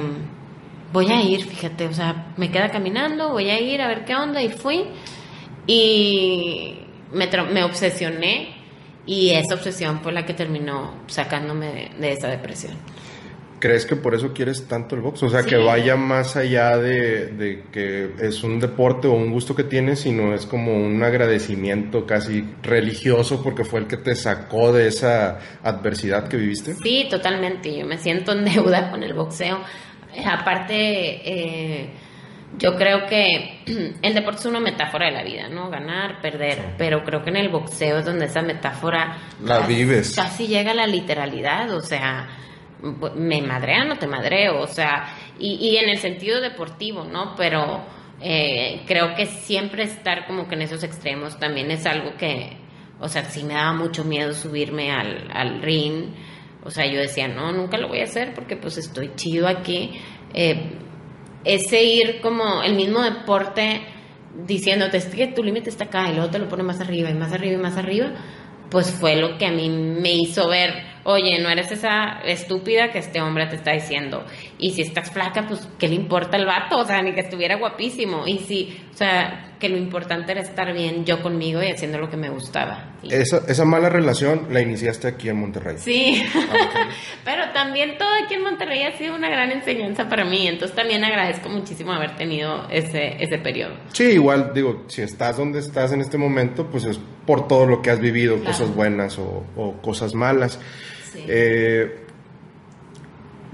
voy 0.91 1.11
a 1.11 1.21
ir, 1.21 1.45
fíjate, 1.45 1.87
o 1.87 1.93
sea, 1.93 2.33
me 2.37 2.51
queda 2.51 2.69
caminando, 2.69 3.29
voy 3.29 3.49
a 3.49 3.59
ir 3.59 3.81
a 3.81 3.87
ver 3.87 4.05
qué 4.05 4.15
onda, 4.15 4.41
y 4.41 4.49
fui. 4.49 4.85
Y 5.67 6.79
me, 7.13 7.29
me 7.51 7.63
obsesioné, 7.63 8.55
y 9.05 9.31
esa 9.31 9.55
obsesión 9.55 10.01
fue 10.01 10.11
la 10.11 10.25
que 10.25 10.33
terminó 10.33 10.93
sacándome 11.07 11.91
de 11.99 12.11
esa 12.11 12.27
depresión. 12.27 12.73
¿Crees 13.61 13.85
que 13.85 13.95
por 13.95 14.15
eso 14.15 14.33
quieres 14.33 14.67
tanto 14.67 14.95
el 14.95 15.01
box? 15.01 15.21
O 15.21 15.29
sea, 15.29 15.43
que 15.43 15.55
vaya 15.55 15.95
más 15.95 16.35
allá 16.35 16.79
de, 16.79 17.65
que 17.71 18.09
es 18.19 18.43
un 18.43 18.59
deporte 18.59 19.07
o 19.07 19.11
un 19.11 19.31
gusto 19.31 19.55
que 19.55 19.63
tienes, 19.63 19.99
sino 19.99 20.33
es 20.33 20.47
como 20.47 20.75
un 20.75 21.03
agradecimiento 21.03 22.07
casi 22.07 22.43
religioso 22.63 23.43
porque 23.43 23.63
fue 23.63 23.81
el 23.81 23.85
que 23.85 23.97
te 23.97 24.15
sacó 24.15 24.73
de 24.73 24.87
esa 24.87 25.37
adversidad 25.61 26.27
que 26.27 26.37
viviste. 26.37 26.73
Sí, 26.73 27.05
totalmente. 27.07 27.77
Yo 27.77 27.85
me 27.85 27.99
siento 27.99 28.31
en 28.31 28.45
deuda 28.45 28.89
con 28.89 29.03
el 29.03 29.13
boxeo. 29.13 29.59
Aparte, 30.25 30.75
eh, 30.75 31.89
yo 32.57 32.75
creo 32.75 33.05
que 33.07 33.61
el 34.01 34.13
deporte 34.13 34.41
es 34.41 34.45
una 34.45 34.59
metáfora 34.59 35.05
de 35.07 35.11
la 35.11 35.23
vida, 35.23 35.47
¿no? 35.49 35.69
Ganar, 35.69 36.21
perder. 36.21 36.75
Pero 36.77 37.03
creo 37.03 37.23
que 37.23 37.29
en 37.29 37.37
el 37.37 37.49
boxeo 37.49 37.99
es 37.99 38.05
donde 38.05 38.25
esa 38.25 38.41
metáfora... 38.41 39.17
La 39.43 39.61
vives. 39.61 40.13
Casi 40.15 40.47
llega 40.47 40.71
a 40.71 40.75
la 40.75 40.87
literalidad, 40.87 41.71
o 41.71 41.81
sea 41.81 42.27
me 43.15 43.41
madrea 43.41 43.85
no 43.85 43.97
te 43.97 44.07
madreo, 44.07 44.59
o 44.59 44.67
sea, 44.67 45.13
y, 45.39 45.53
y 45.53 45.77
en 45.77 45.89
el 45.89 45.97
sentido 45.97 46.41
deportivo, 46.41 47.03
¿no? 47.03 47.35
Pero 47.35 47.83
eh, 48.19 48.83
creo 48.87 49.15
que 49.15 49.25
siempre 49.25 49.83
estar 49.83 50.25
como 50.27 50.47
que 50.47 50.55
en 50.55 50.63
esos 50.63 50.83
extremos 50.83 51.37
también 51.39 51.71
es 51.71 51.85
algo 51.85 52.15
que, 52.17 52.57
o 52.99 53.07
sea, 53.07 53.25
sí 53.25 53.43
me 53.43 53.53
daba 53.53 53.73
mucho 53.73 54.03
miedo 54.03 54.33
subirme 54.33 54.91
al, 54.91 55.29
al 55.31 55.61
ring, 55.61 56.13
o 56.63 56.69
sea, 56.69 56.85
yo 56.85 56.99
decía, 56.99 57.27
no, 57.27 57.51
nunca 57.51 57.77
lo 57.77 57.87
voy 57.87 57.99
a 57.99 58.03
hacer 58.03 58.33
porque 58.33 58.57
pues 58.57 58.77
estoy 58.77 59.11
chido 59.15 59.47
aquí. 59.47 59.91
Eh, 60.33 60.77
ese 61.43 61.83
ir 61.83 62.21
como 62.21 62.61
el 62.63 62.75
mismo 62.75 63.01
deporte 63.01 63.81
diciéndote, 64.45 64.97
es 64.97 65.07
que 65.07 65.27
tu 65.27 65.43
límite 65.43 65.69
está 65.69 65.85
acá 65.85 66.09
y 66.09 66.15
luego 66.15 66.29
te 66.29 66.39
lo 66.39 66.47
pone 66.47 66.63
más 66.63 66.79
arriba 66.79 67.09
y 67.09 67.13
más 67.13 67.33
arriba 67.33 67.55
y 67.55 67.61
más 67.61 67.77
arriba, 67.77 68.13
pues 68.69 68.91
fue 68.91 69.15
lo 69.15 69.37
que 69.37 69.45
a 69.45 69.51
mí 69.51 69.69
me 69.69 70.13
hizo 70.13 70.47
ver 70.47 70.91
oye, 71.03 71.39
no 71.39 71.49
eres 71.49 71.71
esa 71.71 72.19
estúpida 72.25 72.91
que 72.91 72.99
este 72.99 73.21
hombre 73.21 73.47
te 73.47 73.55
está 73.55 73.71
diciendo. 73.71 74.25
Y 74.57 74.71
si 74.71 74.81
estás 74.81 75.11
flaca, 75.11 75.45
pues, 75.47 75.67
¿qué 75.79 75.87
le 75.87 75.95
importa 75.95 76.37
el 76.37 76.45
vato? 76.45 76.77
O 76.77 76.85
sea, 76.85 77.01
ni 77.01 77.13
que 77.13 77.21
estuviera 77.21 77.57
guapísimo. 77.57 78.27
Y 78.27 78.39
si, 78.39 78.77
o 78.91 78.97
sea, 78.97 79.55
que 79.59 79.69
lo 79.69 79.77
importante 79.77 80.31
era 80.31 80.41
estar 80.41 80.73
bien 80.73 81.05
yo 81.05 81.21
conmigo 81.21 81.61
y 81.61 81.71
haciendo 81.71 81.97
lo 81.97 82.09
que 82.09 82.17
me 82.17 82.29
gustaba. 82.29 82.90
Y- 83.03 83.13
Esa, 83.13 83.41
esa 83.47 83.65
mala 83.65 83.89
relación 83.89 84.47
la 84.51 84.61
iniciaste 84.61 85.07
aquí 85.07 85.29
en 85.29 85.37
Monterrey. 85.37 85.77
Sí, 85.79 86.23
pero 87.25 87.51
también 87.53 87.97
todo 87.97 88.09
aquí 88.23 88.35
en 88.35 88.43
Monterrey 88.43 88.83
ha 88.83 88.97
sido 88.97 89.15
una 89.15 89.29
gran 89.29 89.51
enseñanza 89.51 90.07
para 90.07 90.23
mí, 90.23 90.47
entonces 90.47 90.75
también 90.75 91.03
agradezco 91.03 91.49
muchísimo 91.49 91.91
haber 91.93 92.15
tenido 92.15 92.67
ese, 92.69 93.15
ese 93.23 93.37
periodo. 93.39 93.73
Sí, 93.93 94.03
igual 94.11 94.51
digo, 94.53 94.83
si 94.87 95.01
estás 95.01 95.37
donde 95.37 95.59
estás 95.59 95.91
en 95.93 96.01
este 96.01 96.17
momento, 96.17 96.67
pues 96.67 96.85
es 96.85 96.99
por 97.25 97.47
todo 97.47 97.65
lo 97.65 97.81
que 97.81 97.89
has 97.89 97.99
vivido, 97.99 98.35
Claro. 98.35 98.51
cosas 98.51 98.75
buenas 98.75 99.17
o, 99.17 99.45
o 99.55 99.73
cosas 99.81 100.13
malas. 100.13 100.59
Sí. 101.11 101.25
Eh, 101.27 102.05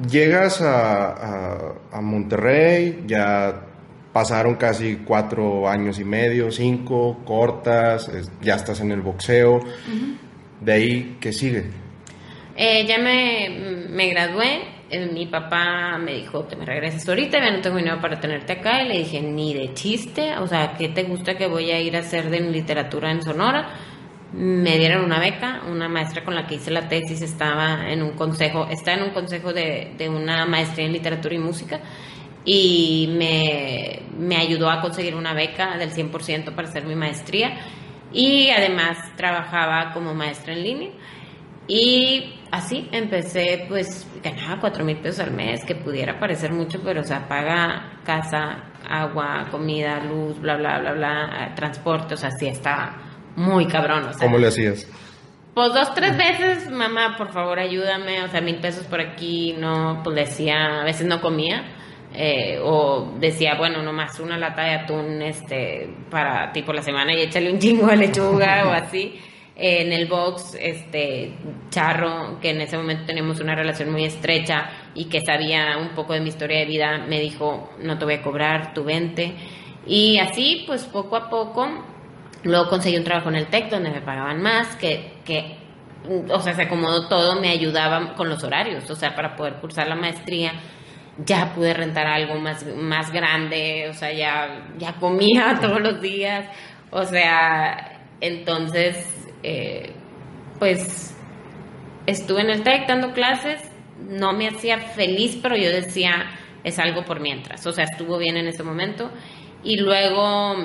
llegas 0.09 0.61
a, 0.61 1.11
a- 1.11 1.73
a 1.91 2.01
Monterrey, 2.01 3.03
ya 3.07 3.61
pasaron 4.17 4.55
casi 4.55 4.95
cuatro 5.05 5.69
años 5.69 5.99
y 5.99 6.03
medio, 6.03 6.49
cinco, 6.51 7.19
cortas, 7.23 8.09
es- 8.09 8.31
ya 8.41 8.55
estás 8.55 8.79
en 8.81 8.91
el 8.91 9.01
boxeo. 9.01 9.59
De 10.59 10.71
ahí, 10.73 11.17
¿qué 11.21 11.31
sigue? 11.31 11.65
Eh, 12.55 12.83
ya 12.87 12.97
me, 12.97 13.85
me 13.89 14.09
gradué, 14.09 14.61
eh, 14.89 15.07
mi 15.13 15.27
papá 15.27 15.99
me 15.99 16.13
dijo, 16.15 16.45
te 16.45 16.55
me 16.55 16.65
regresas 16.65 17.07
ahorita, 17.07 17.37
ya 17.37 17.51
no 17.51 17.61
tengo 17.61 17.77
dinero 17.77 18.01
para 18.01 18.19
tenerte 18.19 18.53
acá, 18.53 18.81
y 18.81 18.87
le 18.87 18.97
dije, 18.97 19.21
ni 19.21 19.53
de 19.53 19.71
chiste, 19.75 20.35
o 20.39 20.47
sea, 20.47 20.73
¿qué 20.79 20.89
te 20.89 21.03
gusta 21.03 21.37
que 21.37 21.45
voy 21.45 21.69
a 21.69 21.79
ir 21.79 21.95
a 21.95 21.99
hacer 21.99 22.31
de 22.31 22.39
literatura 22.39 23.11
en 23.11 23.21
Sonora? 23.21 23.69
Me 24.33 24.79
dieron 24.79 25.05
una 25.05 25.19
beca, 25.19 25.61
una 25.71 25.87
maestra 25.87 26.23
con 26.25 26.33
la 26.33 26.47
que 26.47 26.55
hice 26.55 26.71
la 26.71 26.87
tesis 26.89 27.21
estaba 27.21 27.87
en 27.91 28.01
un 28.01 28.13
consejo, 28.13 28.65
está 28.71 28.93
en 28.95 29.03
un 29.03 29.11
consejo 29.11 29.53
de, 29.53 29.93
de 29.95 30.09
una 30.09 30.43
maestría 30.47 30.87
en 30.87 30.93
literatura 30.93 31.35
y 31.35 31.37
música, 31.39 31.79
y 32.49 33.09
me, 33.17 34.03
me 34.17 34.37
ayudó 34.37 34.69
a 34.69 34.79
conseguir 34.79 35.15
una 35.15 35.33
beca 35.33 35.77
del 35.77 35.91
100% 35.91 36.55
para 36.55 36.69
hacer 36.69 36.85
mi 36.85 36.95
maestría, 36.95 37.59
y 38.13 38.49
además 38.51 38.97
trabajaba 39.17 39.91
como 39.93 40.13
maestra 40.13 40.53
en 40.53 40.63
línea. 40.63 40.89
Y 41.67 42.39
así 42.49 42.87
empecé, 42.93 43.65
pues 43.67 44.07
ganaba 44.23 44.61
cuatro 44.61 44.85
mil 44.85 44.95
pesos 44.95 45.19
al 45.19 45.31
mes, 45.31 45.65
que 45.65 45.75
pudiera 45.75 46.17
parecer 46.17 46.53
mucho, 46.53 46.79
pero 46.81 47.01
o 47.01 47.03
sea, 47.03 47.27
paga 47.27 47.99
casa, 48.05 48.63
agua, 48.89 49.47
comida, 49.51 49.99
luz, 49.99 50.39
bla, 50.39 50.55
bla, 50.55 50.79
bla, 50.79 50.93
bla, 50.93 51.53
transporte, 51.53 52.13
o 52.13 52.17
sea, 52.17 52.31
sí 52.31 52.47
está 52.47 52.95
muy 53.35 53.67
cabrón. 53.67 54.05
O 54.05 54.13
sea, 54.13 54.25
¿Cómo 54.25 54.37
le 54.37 54.47
hacías? 54.47 54.87
pues 55.53 55.73
dos, 55.73 55.93
tres 55.93 56.15
veces, 56.15 56.69
mamá, 56.69 57.15
por 57.17 57.33
favor, 57.33 57.59
ayúdame, 57.59 58.23
o 58.23 58.29
sea, 58.29 58.39
mil 58.39 58.61
pesos 58.61 58.85
por 58.85 59.01
aquí, 59.01 59.53
no, 59.59 59.99
pues 60.01 60.15
decía, 60.15 60.81
a 60.81 60.85
veces 60.85 61.07
no 61.07 61.19
comía, 61.19 61.76
eh, 62.17 62.59
o 62.61 63.13
decía, 63.19 63.55
bueno, 63.55 63.81
nomás 63.83 64.19
una 64.19 64.37
lata 64.37 64.63
de 64.63 64.71
atún, 64.71 65.21
este, 65.21 65.89
para 66.09 66.51
tipo 66.51 66.73
la 66.73 66.81
semana 66.81 67.13
y 67.13 67.21
échale 67.21 67.51
un 67.51 67.59
chingo 67.59 67.87
de 67.87 67.97
lechuga 67.97 68.67
o 68.67 68.71
así. 68.73 69.19
Eh, 69.55 69.83
en 69.83 69.93
el 69.93 70.07
box, 70.07 70.57
este, 70.59 71.33
Charro, 71.69 72.39
que 72.41 72.49
en 72.49 72.61
ese 72.61 72.77
momento 72.77 73.05
teníamos 73.05 73.39
una 73.39 73.55
relación 73.55 73.91
muy 73.91 74.03
estrecha 74.03 74.69
y 74.95 75.05
que 75.05 75.21
sabía 75.21 75.77
un 75.77 75.89
poco 75.89 76.13
de 76.13 76.19
mi 76.19 76.29
historia 76.29 76.59
de 76.59 76.65
vida, 76.65 77.05
me 77.07 77.19
dijo, 77.19 77.71
no 77.79 77.97
te 77.97 78.05
voy 78.05 78.15
a 78.15 78.21
cobrar, 78.21 78.73
tu 78.73 78.83
vente. 78.83 79.35
Y 79.85 80.17
así, 80.19 80.63
pues 80.67 80.83
poco 80.85 81.15
a 81.15 81.29
poco, 81.29 81.69
Luego 82.43 82.69
conseguí 82.69 82.97
un 82.97 83.03
trabajo 83.03 83.29
en 83.29 83.35
el 83.35 83.47
TEC 83.47 83.69
donde 83.69 83.89
me 83.89 84.01
pagaban 84.01 84.41
más, 84.41 84.75
que, 84.75 85.17
que, 85.25 85.57
o 86.29 86.39
sea, 86.39 86.53
se 86.53 86.63
acomodó 86.63 87.07
todo, 87.07 87.41
me 87.41 87.49
ayudaba 87.49 88.13
con 88.13 88.29
los 88.29 88.43
horarios, 88.43 88.89
o 88.89 88.95
sea, 88.95 89.15
para 89.15 89.35
poder 89.35 89.55
cursar 89.55 89.87
la 89.87 89.95
maestría. 89.95 90.53
Ya 91.25 91.53
pude 91.55 91.73
rentar 91.73 92.05
algo 92.05 92.39
más, 92.39 92.65
más 92.75 93.11
grande, 93.11 93.87
o 93.89 93.93
sea, 93.93 94.13
ya, 94.13 94.67
ya 94.77 94.93
comía 94.93 95.57
todos 95.61 95.81
los 95.81 96.01
días, 96.01 96.47
o 96.91 97.03
sea, 97.03 98.01
entonces, 98.21 99.27
eh, 99.43 99.91
pues 100.59 101.15
estuve 102.05 102.41
en 102.41 102.49
el 102.49 102.63
TEC 102.63 102.87
dando 102.87 103.13
clases, 103.13 103.61
no 103.99 104.33
me 104.33 104.47
hacía 104.47 104.79
feliz, 104.79 105.37
pero 105.41 105.55
yo 105.55 105.69
decía, 105.69 106.29
es 106.63 106.79
algo 106.79 107.03
por 107.03 107.19
mientras, 107.19 107.65
o 107.65 107.71
sea, 107.71 107.85
estuvo 107.85 108.17
bien 108.17 108.37
en 108.37 108.47
ese 108.47 108.63
momento. 108.63 109.11
Y 109.63 109.77
luego, 109.77 110.55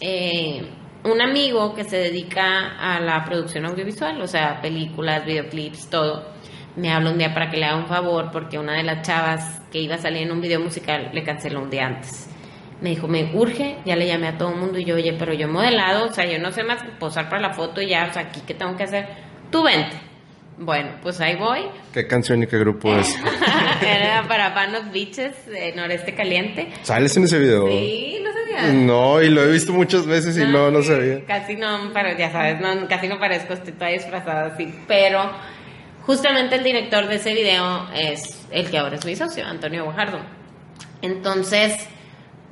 eh, 0.00 0.62
un 1.04 1.20
amigo 1.20 1.74
que 1.74 1.84
se 1.84 1.96
dedica 1.96 2.76
a 2.78 3.00
la 3.00 3.24
producción 3.24 3.66
audiovisual, 3.66 4.20
o 4.20 4.26
sea, 4.26 4.60
películas, 4.60 5.24
videoclips, 5.24 5.90
todo, 5.90 6.32
me 6.76 6.92
habla 6.92 7.10
un 7.10 7.18
día 7.18 7.34
para 7.34 7.50
que 7.50 7.56
le 7.56 7.66
haga 7.66 7.76
un 7.76 7.86
favor 7.86 8.30
porque 8.32 8.58
una 8.58 8.76
de 8.76 8.82
las 8.82 9.06
chavas 9.06 9.60
que 9.70 9.80
iba 9.80 9.96
a 9.96 9.98
salir 9.98 10.22
en 10.22 10.32
un 10.32 10.40
video 10.40 10.60
musical 10.60 11.10
le 11.12 11.22
canceló 11.22 11.62
un 11.62 11.70
día 11.70 11.86
antes. 11.86 12.28
Me 12.80 12.90
dijo, 12.90 13.06
me 13.06 13.30
urge, 13.34 13.76
ya 13.84 13.94
le 13.94 14.06
llamé 14.06 14.28
a 14.28 14.38
todo 14.38 14.50
el 14.50 14.56
mundo 14.56 14.78
y 14.78 14.84
yo, 14.84 14.96
oye, 14.96 15.14
pero 15.16 15.32
yo 15.32 15.46
modelado, 15.46 16.06
o 16.06 16.12
sea, 16.12 16.24
yo 16.24 16.38
no 16.38 16.50
sé 16.50 16.64
más 16.64 16.82
que 16.82 16.88
posar 16.90 17.28
para 17.28 17.40
la 17.40 17.54
foto 17.54 17.80
y 17.80 17.88
ya, 17.88 18.08
o 18.10 18.12
sea, 18.12 18.22
aquí, 18.22 18.40
¿qué 18.44 18.54
tengo 18.54 18.76
que 18.76 18.82
hacer? 18.84 19.06
Tú 19.50 19.62
vente. 19.62 19.96
Bueno, 20.58 20.90
pues 21.02 21.20
ahí 21.20 21.36
voy. 21.36 21.60
¿Qué 21.92 22.06
canción 22.06 22.42
y 22.42 22.46
qué 22.46 22.58
grupo 22.58 22.94
es? 22.94 23.16
Era 23.82 24.24
para 24.28 24.54
Panos 24.54 24.90
Beaches, 24.92 25.46
de 25.46 25.72
Noreste 25.74 26.14
Caliente. 26.14 26.68
¿Sales 26.82 27.16
en 27.16 27.24
ese 27.24 27.38
video? 27.38 27.68
Sí, 27.68 28.20
no 28.22 28.30
sabía. 28.32 28.72
No, 28.72 29.22
y 29.22 29.28
lo 29.30 29.44
he 29.44 29.50
visto 29.50 29.72
muchas 29.72 30.06
veces 30.06 30.36
y 30.36 30.44
no, 30.44 30.70
no 30.70 30.82
sí, 30.82 30.88
sabía. 30.88 31.24
Casi 31.24 31.56
no, 31.56 31.90
pero 31.92 32.16
ya 32.16 32.30
sabes, 32.30 32.60
no, 32.60 32.86
casi 32.88 33.08
no 33.08 33.18
parezco, 33.18 33.54
estoy 33.54 33.72
toda 33.72 33.90
disfrazada 33.90 34.54
así. 34.54 34.72
Pero 34.86 35.30
justamente 36.06 36.56
el 36.56 36.64
director 36.64 37.06
de 37.06 37.16
ese 37.16 37.34
video 37.34 37.88
es 37.94 38.46
el 38.50 38.70
que 38.70 38.78
ahora 38.78 38.96
es 38.96 39.04
mi 39.04 39.16
socio, 39.16 39.46
Antonio 39.46 39.84
Guajardo. 39.84 40.18
Entonces, 41.00 41.88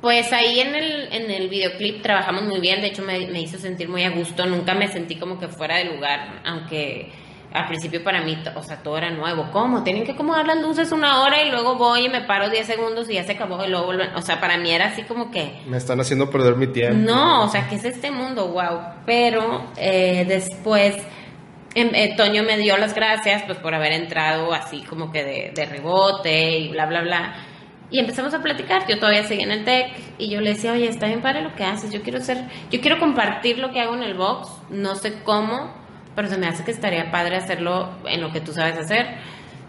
pues 0.01 0.33
ahí 0.33 0.59
en 0.59 0.75
el, 0.75 1.13
en 1.13 1.31
el 1.31 1.49
videoclip 1.49 2.01
trabajamos 2.01 2.43
muy 2.43 2.59
bien, 2.59 2.81
de 2.81 2.87
hecho 2.87 3.03
me, 3.03 3.27
me 3.27 3.41
hizo 3.41 3.57
sentir 3.57 3.87
muy 3.87 4.03
a 4.03 4.09
gusto, 4.09 4.45
nunca 4.45 4.73
me 4.73 4.87
sentí 4.87 5.15
como 5.15 5.39
que 5.39 5.47
fuera 5.47 5.77
de 5.77 5.85
lugar, 5.85 6.41
aunque 6.43 7.11
al 7.53 7.67
principio 7.67 8.03
para 8.03 8.21
mí, 8.21 8.37
o 8.55 8.63
sea, 8.63 8.81
todo 8.81 8.97
era 8.97 9.11
nuevo. 9.11 9.49
¿Cómo? 9.51 9.83
Tienen 9.83 10.05
que 10.05 10.13
acomodar 10.13 10.47
las 10.47 10.61
luces 10.61 10.91
una 10.91 11.21
hora 11.21 11.43
y 11.43 11.51
luego 11.51 11.75
voy 11.75 12.05
y 12.05 12.09
me 12.09 12.21
paro 12.21 12.49
10 12.49 12.65
segundos 12.65 13.09
y 13.09 13.15
ya 13.15 13.23
se 13.23 13.33
acabó 13.33 13.63
y 13.65 13.69
luego 13.69 13.87
vuelven. 13.87 14.15
O 14.15 14.21
sea, 14.21 14.39
para 14.39 14.57
mí 14.57 14.71
era 14.71 14.87
así 14.87 15.03
como 15.03 15.31
que... 15.31 15.59
Me 15.67 15.77
están 15.77 15.99
haciendo 15.99 16.29
perder 16.29 16.55
mi 16.55 16.67
tiempo. 16.67 17.11
No, 17.11 17.43
o 17.45 17.49
sea, 17.49 17.67
¿qué 17.67 17.75
es 17.75 17.83
este 17.83 18.09
mundo? 18.09 18.47
Wow. 18.47 18.79
Pero 19.05 19.69
eh, 19.75 20.25
después 20.27 20.95
eh, 21.75 22.15
Toño 22.17 22.43
me 22.43 22.57
dio 22.57 22.77
las 22.77 22.93
gracias 22.93 23.43
pues 23.43 23.57
por 23.59 23.73
haber 23.73 23.93
entrado 23.93 24.53
así 24.53 24.81
como 24.81 25.11
que 25.11 25.51
de, 25.53 25.65
rebote 25.65 26.57
y 26.57 26.69
bla, 26.69 26.85
bla, 26.85 27.01
bla. 27.01 27.35
Y 27.89 27.99
empezamos 27.99 28.33
a 28.33 28.41
platicar. 28.41 28.87
Yo 28.87 28.99
todavía 28.99 29.23
seguía 29.23 29.45
en 29.45 29.51
el 29.51 29.65
tech 29.65 29.93
y 30.17 30.29
yo 30.29 30.39
le 30.41 30.53
decía, 30.53 30.71
oye, 30.73 30.87
está 30.87 31.07
bien 31.07 31.21
padre 31.21 31.41
lo 31.41 31.55
que 31.55 31.63
haces. 31.63 31.91
Yo 31.91 32.01
quiero 32.01 32.19
hacer, 32.19 32.37
yo 32.71 32.79
quiero 32.79 32.99
compartir 32.99 33.57
lo 33.59 33.71
que 33.71 33.81
hago 33.81 33.95
en 33.95 34.03
el 34.03 34.13
box. 34.13 34.49
No 34.69 34.95
sé 34.95 35.21
cómo, 35.23 35.73
pero 36.15 36.27
se 36.27 36.37
me 36.37 36.47
hace 36.47 36.63
que 36.63 36.71
estaría 36.71 37.11
padre 37.11 37.35
hacerlo 37.35 37.97
en 38.05 38.21
lo 38.21 38.31
que 38.31 38.41
tú 38.41 38.53
sabes 38.53 38.77
hacer. 38.77 39.17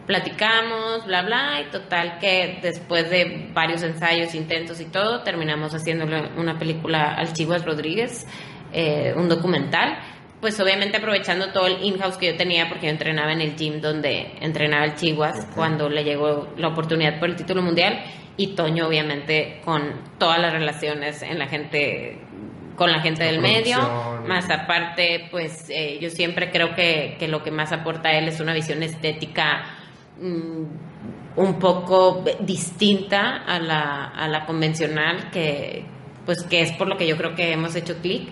Platicamos, 0.06 1.06
bla, 1.06 1.22
bla, 1.22 1.60
y 1.60 1.70
total 1.70 2.18
que 2.18 2.58
después 2.60 3.08
de 3.10 3.50
varios 3.52 3.82
ensayos 3.82 4.34
intensos 4.34 4.80
y 4.80 4.86
todo, 4.86 5.22
terminamos 5.22 5.72
haciéndole 5.74 6.30
una 6.36 6.58
película 6.58 7.14
al 7.14 7.32
Chivas 7.32 7.64
Rodríguez, 7.64 8.26
eh, 8.72 9.14
un 9.16 9.28
documental. 9.28 9.98
Pues 10.42 10.58
obviamente 10.58 10.96
aprovechando 10.96 11.52
todo 11.52 11.68
el 11.68 11.84
in-house 11.84 12.16
que 12.16 12.32
yo 12.32 12.36
tenía, 12.36 12.68
porque 12.68 12.86
yo 12.86 12.90
entrenaba 12.90 13.32
en 13.32 13.40
el 13.40 13.54
gym 13.54 13.80
donde 13.80 14.32
entrenaba 14.40 14.84
el 14.84 14.96
Chivas 14.96 15.46
cuando 15.54 15.88
le 15.88 16.02
llegó 16.02 16.48
la 16.56 16.66
oportunidad 16.66 17.20
por 17.20 17.30
el 17.30 17.36
título 17.36 17.62
mundial, 17.62 18.02
y 18.36 18.48
Toño 18.56 18.88
obviamente 18.88 19.60
con 19.64 19.82
todas 20.18 20.40
las 20.40 20.52
relaciones 20.52 21.22
en 21.22 21.38
la 21.38 21.46
gente 21.46 22.18
con 22.74 22.90
la 22.90 23.00
gente 23.00 23.24
La 23.24 23.30
del 23.30 23.40
medio, 23.40 23.78
más 24.26 24.50
aparte, 24.50 25.28
pues 25.30 25.70
eh, 25.70 26.00
yo 26.00 26.10
siempre 26.10 26.50
creo 26.50 26.74
que, 26.74 27.14
que 27.20 27.28
lo 27.28 27.44
que 27.44 27.52
más 27.52 27.70
aporta 27.70 28.08
a 28.08 28.18
él 28.18 28.26
es 28.26 28.40
una 28.40 28.52
visión 28.52 28.82
estética 28.82 29.62
mm, 30.20 30.64
un 31.36 31.58
poco 31.60 32.24
distinta 32.40 33.44
a 33.46 33.60
la, 33.60 34.08
a 34.08 34.26
la 34.26 34.44
convencional, 34.44 35.30
que 35.30 35.84
pues 36.26 36.42
que 36.42 36.62
es 36.62 36.72
por 36.72 36.88
lo 36.88 36.96
que 36.96 37.06
yo 37.06 37.16
creo 37.16 37.36
que 37.36 37.52
hemos 37.52 37.76
hecho 37.76 37.96
clic. 38.02 38.28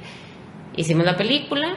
Hicimos 0.74 1.04
la 1.04 1.16
película, 1.16 1.76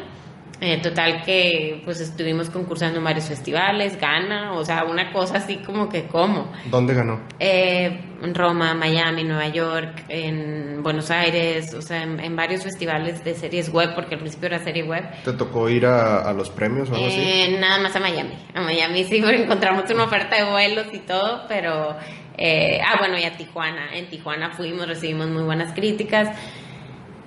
eh, 0.61 0.79
total 0.81 1.23
que 1.23 1.81
pues 1.83 1.99
estuvimos 1.99 2.49
concursando 2.49 2.99
en 2.99 3.03
varios 3.03 3.25
festivales, 3.25 3.99
gana, 3.99 4.53
o 4.53 4.63
sea, 4.63 4.85
una 4.85 5.11
cosa 5.11 5.37
así 5.37 5.57
como 5.57 5.89
que 5.89 6.07
como. 6.07 6.51
¿Dónde 6.65 6.93
ganó? 6.93 7.19
Eh, 7.39 7.99
en 8.21 8.33
Roma, 8.33 8.73
Miami, 8.73 9.25
Nueva 9.25 9.49
York, 9.49 10.05
en 10.07 10.81
Buenos 10.81 11.11
Aires, 11.11 11.73
o 11.73 11.81
sea, 11.81 12.03
en, 12.03 12.19
en 12.19 12.35
varios 12.35 12.63
festivales 12.63 13.23
de 13.25 13.35
series 13.35 13.69
web, 13.73 13.93
porque 13.93 14.15
al 14.15 14.21
principio 14.21 14.47
era 14.47 14.59
serie 14.59 14.83
web. 14.83 15.03
¿Te 15.25 15.33
tocó 15.33 15.69
ir 15.69 15.85
a, 15.85 16.19
a 16.19 16.31
los 16.33 16.49
premios 16.49 16.89
o 16.89 16.95
algo 16.95 17.07
así? 17.07 17.19
Eh, 17.19 17.57
nada 17.59 17.79
más 17.79 17.95
a 17.95 17.99
Miami. 17.99 18.33
A 18.53 18.61
Miami 18.61 19.03
sí 19.03 19.19
porque 19.21 19.43
encontramos 19.43 19.89
una 19.91 20.05
oferta 20.05 20.37
de 20.37 20.49
vuelos 20.49 20.87
y 20.93 20.99
todo, 20.99 21.43
pero... 21.49 21.97
eh, 22.37 22.79
ah, 22.85 22.95
bueno, 22.99 23.17
y 23.17 23.25
a 23.25 23.35
Tijuana. 23.35 23.93
En 23.93 24.07
Tijuana 24.07 24.51
fuimos, 24.51 24.87
recibimos 24.87 25.27
muy 25.27 25.43
buenas 25.43 25.73
críticas. 25.73 26.29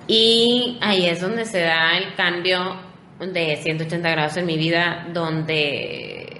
Y 0.07 0.77
ahí 0.81 1.05
es 1.05 1.21
donde 1.21 1.45
se 1.45 1.59
da 1.59 1.97
el 1.97 2.15
cambio 2.15 2.75
de 3.19 3.57
180 3.57 4.09
grados 4.09 4.37
en 4.37 4.45
mi 4.45 4.57
vida, 4.57 5.07
donde 5.13 6.37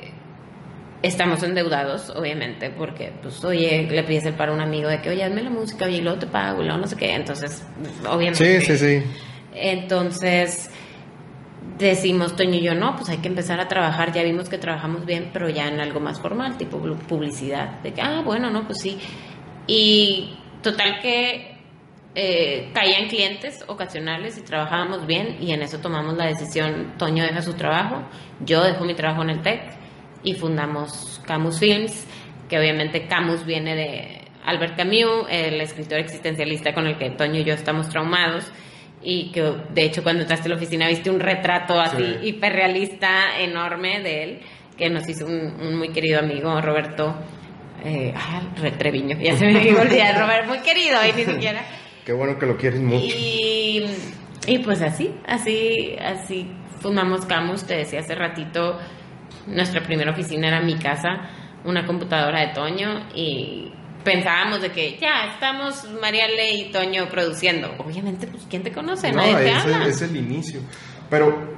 Estamos 1.04 1.44
endeudados, 1.44 2.10
obviamente, 2.10 2.72
porque, 2.72 3.12
pues, 3.22 3.44
oye, 3.46 3.88
le 3.90 4.04
pides 4.04 4.26
el 4.26 4.34
para 4.34 4.52
un 4.52 4.60
amigo 4.60 4.90
de 4.90 5.00
que, 5.00 5.12
oye, 5.12 5.24
hazme 5.24 5.44
la 5.44 5.52
música, 5.52 5.88
y 5.88 6.02
luego 6.02 6.18
te 6.18 6.26
pago, 6.26 6.64
y 6.64 6.66
luego 6.66 6.82
no 6.82 6.88
sé 6.88 6.96
qué. 6.96 7.14
Entonces, 7.14 7.64
obviamente. 8.10 8.62
Sí, 8.62 8.66
sí, 8.66 8.78
sí. 8.78 9.04
Entonces, 9.54 10.72
decimos 11.78 12.36
Toño 12.36 12.56
y 12.56 12.62
yo, 12.62 12.74
no, 12.74 12.96
pues 12.96 13.10
hay 13.10 13.18
que 13.18 13.28
empezar 13.28 13.60
a 13.60 13.68
trabajar, 13.68 14.12
ya 14.12 14.24
vimos 14.24 14.50
que 14.50 14.58
trabajamos 14.58 15.06
bien, 15.06 15.30
pero 15.32 15.50
ya 15.50 15.68
en 15.68 15.80
algo 15.80 16.00
más 16.00 16.20
formal, 16.20 16.58
tipo 16.58 16.80
publicidad, 17.08 17.80
de 17.82 17.94
que, 17.94 18.02
ah, 18.02 18.24
bueno, 18.26 18.50
no, 18.50 18.66
pues 18.66 18.80
sí. 18.80 18.98
Y 19.68 20.36
total 20.64 21.00
que 21.00 21.57
eh, 22.20 22.72
caían 22.74 23.10
clientes 23.10 23.64
ocasionales 23.68 24.40
y 24.40 24.42
trabajábamos 24.42 25.06
bien 25.06 25.38
y 25.40 25.52
en 25.52 25.62
eso 25.62 25.78
tomamos 25.78 26.18
la 26.18 26.26
decisión, 26.26 26.96
Toño 26.98 27.24
deja 27.24 27.44
su 27.44 27.54
trabajo, 27.54 28.02
yo 28.40 28.64
dejo 28.64 28.86
mi 28.86 28.96
trabajo 28.96 29.22
en 29.22 29.30
el 29.30 29.42
TEC 29.44 29.62
y 30.24 30.34
fundamos 30.34 31.22
Camus 31.28 31.60
Films, 31.60 32.08
que 32.50 32.58
obviamente 32.58 33.06
Camus 33.06 33.46
viene 33.46 33.76
de 33.76 34.22
Albert 34.46 34.76
Camus, 34.76 35.28
el 35.30 35.62
escritor 35.62 36.00
existencialista 36.00 36.74
con 36.74 36.88
el 36.88 36.98
que 36.98 37.12
Toño 37.12 37.42
y 37.42 37.44
yo 37.44 37.54
estamos 37.54 37.88
traumados 37.90 38.52
y 39.04 39.32
que 39.32 39.44
de 39.70 39.84
hecho 39.84 40.02
cuando 40.02 40.24
entraste 40.24 40.48
a 40.48 40.50
la 40.50 40.56
oficina 40.56 40.88
viste 40.88 41.12
un 41.12 41.20
retrato 41.20 41.80
así 41.80 42.04
hiperrealista 42.24 43.40
enorme 43.40 44.02
de 44.02 44.24
él 44.24 44.40
que 44.76 44.90
nos 44.90 45.08
hizo 45.08 45.28
un, 45.28 45.78
muy 45.78 45.90
querido 45.90 46.18
amigo 46.18 46.60
Roberto 46.62 47.16
eh, 47.86 48.12
ah, 48.18 48.42
Retreviño 48.60 49.20
ya 49.22 49.36
se 49.36 49.46
me 49.46 49.70
a 49.70 49.82
olvidar 49.82 50.20
Roberto 50.20 50.48
muy 50.48 50.60
querido 50.62 50.98
y 51.06 51.14
ni 51.16 51.32
siquiera 51.32 51.62
qué 52.08 52.14
bueno 52.14 52.40
que 52.40 52.46
lo 52.46 52.56
quieres 52.56 52.80
mucho 52.80 53.04
y, 53.06 53.86
y 54.48 54.60
pues 54.60 54.82
así 54.82 55.14
así 55.28 55.98
así 56.02 56.50
fundamos 56.80 57.26
Camus 57.26 57.66
te 57.66 57.76
decía 57.76 58.00
hace 58.00 58.16
ratito 58.16 58.80
nuestra 59.46 59.84
primera 59.84 60.12
oficina 60.12 60.48
era 60.48 60.62
mi 60.62 60.78
casa 60.78 61.30
una 61.66 61.86
computadora 61.86 62.48
de 62.48 62.54
Toño 62.54 63.10
y 63.14 63.74
pensábamos 64.06 64.62
de 64.62 64.72
que 64.72 64.98
ya 64.98 65.34
estamos 65.34 65.86
Mariale 66.02 66.54
y 66.54 66.72
Toño 66.72 67.10
produciendo. 67.10 67.70
Obviamente, 67.78 68.26
pues, 68.28 68.46
¿quién 68.50 68.64
te 68.64 68.72
conoce? 68.72 69.12
No, 69.12 69.22
es, 69.22 70.02
el 70.02 70.16
inicio. 70.16 70.62
Pero, 71.10 71.58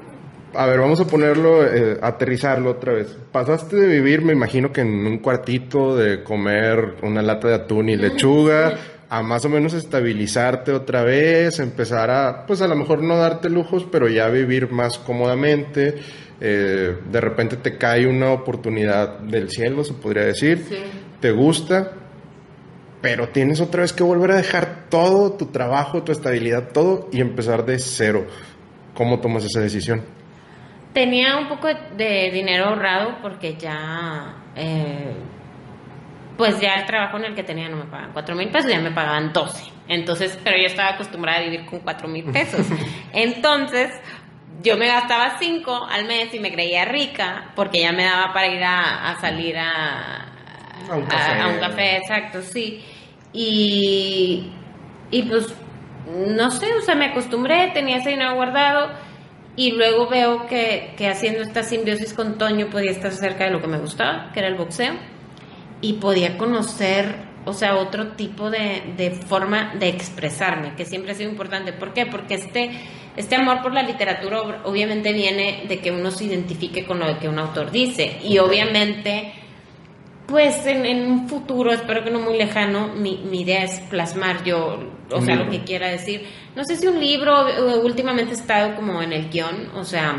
a 0.56 0.66
ver, 0.66 0.80
vamos 0.80 1.00
a 1.00 1.06
ponerlo, 1.06 1.64
eh, 1.64 2.00
aterrizarlo 2.02 2.72
otra 2.72 2.93
vez. 2.93 3.16
Pasaste 3.32 3.76
de 3.76 3.88
vivir, 3.88 4.24
me 4.24 4.34
imagino 4.34 4.72
que 4.72 4.82
en 4.82 5.06
un 5.06 5.20
cuartito, 5.20 5.95
de 5.95 6.24
comer 6.24 6.95
una 7.04 7.22
lata 7.22 7.50
de 7.50 7.56
atún 7.56 7.89
y 7.89 7.97
lechuga, 7.97 8.74
a 9.10 9.24
más 9.24 9.43
o 9.45 9.49
menos 9.49 9.74
estabilizarte 9.74 10.72
otra 10.72 11.03
vez, 11.03 11.60
empezar 11.60 12.12
a, 12.12 12.45
pues 12.45 12.62
a 12.62 12.68
lo 12.68 12.76
mejor 12.76 13.01
no 13.01 13.18
darte 13.18 13.49
lujos, 13.49 13.86
pero 13.91 14.07
ya 14.07 14.28
vivir 14.28 14.72
más 14.72 14.99
cómodamente. 14.99 15.95
Eh, 16.39 16.95
de 17.12 17.22
repente 17.22 17.57
te 17.57 17.78
cae 17.78 18.07
una 18.07 18.32
oportunidad 18.32 19.20
del 19.20 19.49
cielo, 19.49 19.84
se 19.84 19.93
podría 19.93 20.24
decir. 20.24 20.64
Te 21.20 21.32
gusta, 21.32 21.91
pero 23.01 23.30
tienes 23.30 23.60
otra 23.62 23.82
vez 23.82 23.93
que 23.93 24.03
volver 24.03 24.32
a 24.32 24.38
dejar 24.38 24.86
todo, 24.89 25.34
tu 25.34 25.47
trabajo, 25.47 26.03
tu 26.03 26.12
estabilidad, 26.12 26.70
todo 26.72 27.10
y 27.12 27.20
empezar 27.20 27.66
de 27.66 27.80
cero. 27.80 28.28
¿Cómo 28.93 29.20
tomas 29.20 29.43
esa 29.43 29.60
decisión? 29.60 30.03
Tenía 30.93 31.38
un 31.38 31.47
poco 31.47 31.68
de 31.97 32.30
dinero 32.32 32.66
ahorrado 32.66 33.18
porque 33.22 33.55
ya, 33.55 34.43
eh, 34.55 35.14
pues 36.40 36.58
ya 36.62 36.76
el 36.76 36.86
trabajo 36.86 37.18
en 37.18 37.26
el 37.26 37.36
que 37.36 37.44
tenía 37.44 37.68
no 37.68 37.76
me 37.76 37.84
pagaban 37.84 38.14
4 38.14 38.34
mil 38.34 38.48
pesos, 38.48 38.72
ya 38.72 38.80
me 38.80 38.92
pagaban 38.92 39.34
12. 39.34 39.72
Entonces, 39.90 40.40
pero 40.42 40.58
yo 40.58 40.68
estaba 40.68 40.92
acostumbrada 40.92 41.40
a 41.40 41.42
vivir 41.44 41.66
con 41.66 41.80
4 41.80 42.08
mil 42.08 42.24
pesos. 42.32 42.66
Entonces, 43.14 43.92
yo 44.64 44.78
me 44.78 44.88
gastaba 44.88 45.38
5 45.38 45.88
al 45.92 46.06
mes 46.06 46.34
y 46.34 46.40
me 46.40 46.50
creía 46.50 46.86
rica 46.86 47.52
porque 47.58 47.82
ya 47.82 47.92
me 47.92 48.06
daba 48.06 48.32
para 48.32 48.48
ir 48.48 48.64
a 48.64 49.18
salir 49.20 49.58
a, 49.58 50.30
a 50.88 50.96
un 50.96 51.06
café. 51.06 51.42
A, 51.42 51.48
un 51.50 51.60
café, 51.60 51.98
exacto, 51.98 52.42
sí. 52.42 52.86
Y, 53.34 54.50
y 55.12 55.24
pues, 55.24 55.54
no 56.08 56.52
sé, 56.52 56.74
o 56.74 56.82
sea, 56.82 56.96
me 56.96 57.08
acostumbré, 57.08 57.72
tenía 57.74 57.98
ese 57.98 58.12
dinero 58.12 58.36
guardado 58.36 58.92
y 59.58 59.72
luego 59.72 60.08
veo 60.08 60.48
que, 60.48 60.94
que 60.98 61.10
haciendo 61.10 61.42
esta 61.42 61.64
simbiosis 61.64 62.14
con 62.14 62.38
Toño 62.38 62.68
podía 62.70 62.92
estar 62.92 63.12
cerca 63.12 63.44
de 63.44 63.52
lo 63.52 63.60
que 63.60 63.68
me 63.68 63.78
gustaba, 63.78 64.32
que 64.34 64.40
era 64.40 64.48
el 64.48 64.56
boxeo, 64.56 64.94
y 65.82 65.94
podía 65.94 66.38
conocer 66.38 67.30
o 67.46 67.54
sea, 67.54 67.78
otro 67.78 68.10
tipo 68.10 68.52
de, 68.52 68.94
de, 68.96 69.12
forma 69.12 69.74
de 69.80 69.88
expresarme, 69.88 70.76
que 70.76 70.86
siempre 70.86 71.14
ha 71.14 71.16
sido 71.16 71.30
importante. 71.30 71.74
¿Por 71.74 71.94
qué? 71.94 72.06
Porque 72.06 72.36
este, 72.36 72.70
este 73.16 73.36
amor 73.36 73.62
por 73.64 73.74
la 73.74 73.82
literatura 73.82 74.62
obviamente 74.66 75.14
viene 75.14 75.64
de 75.68 75.80
que 75.80 75.90
uno 75.90 76.12
se 76.12 76.26
identifique 76.26 76.86
con 76.86 77.00
lo 77.00 77.18
que 77.18 77.28
un 77.28 77.40
autor 77.40 77.72
dice. 77.72 78.20
Y 78.24 78.38
obviamente 78.38 79.34
pues 80.30 80.64
en, 80.68 81.12
un 81.12 81.28
futuro, 81.28 81.72
espero 81.72 82.04
que 82.04 82.12
no 82.12 82.20
muy 82.20 82.38
lejano, 82.38 82.90
mi, 82.90 83.20
idea 83.34 83.64
es 83.64 83.80
plasmar 83.90 84.44
yo, 84.44 84.80
o 85.12 85.22
sea, 85.22 85.36
lo 85.36 85.50
que 85.50 85.64
quiera 85.64 85.88
decir. 85.90 86.24
No 86.56 86.64
sé 86.64 86.76
si 86.76 86.86
un 86.86 87.00
libro, 87.00 87.48
últimamente 87.84 88.34
he 88.34 88.38
estado 88.38 88.76
como 88.76 89.02
en 89.02 89.12
el 89.12 89.30
guion, 89.30 89.72
o 89.74 89.84
sea, 89.84 90.16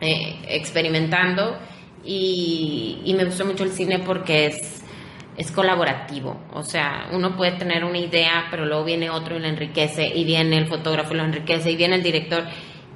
eh, 0.00 0.40
experimentando 0.48 1.56
y, 2.04 3.02
y, 3.04 3.14
me 3.14 3.24
gustó 3.24 3.44
mucho 3.44 3.62
el 3.62 3.70
cine 3.70 4.00
porque 4.00 4.46
es, 4.46 4.75
es 5.36 5.52
colaborativo, 5.52 6.40
o 6.52 6.62
sea, 6.62 7.08
uno 7.12 7.36
puede 7.36 7.52
tener 7.58 7.84
una 7.84 7.98
idea, 7.98 8.46
pero 8.50 8.64
luego 8.64 8.84
viene 8.84 9.10
otro 9.10 9.36
y 9.36 9.40
lo 9.40 9.46
enriquece, 9.46 10.06
y 10.06 10.24
viene 10.24 10.56
el 10.56 10.66
fotógrafo 10.66 11.14
y 11.14 11.18
lo 11.18 11.24
enriquece, 11.24 11.70
y 11.70 11.76
viene 11.76 11.96
el 11.96 12.02
director, 12.02 12.44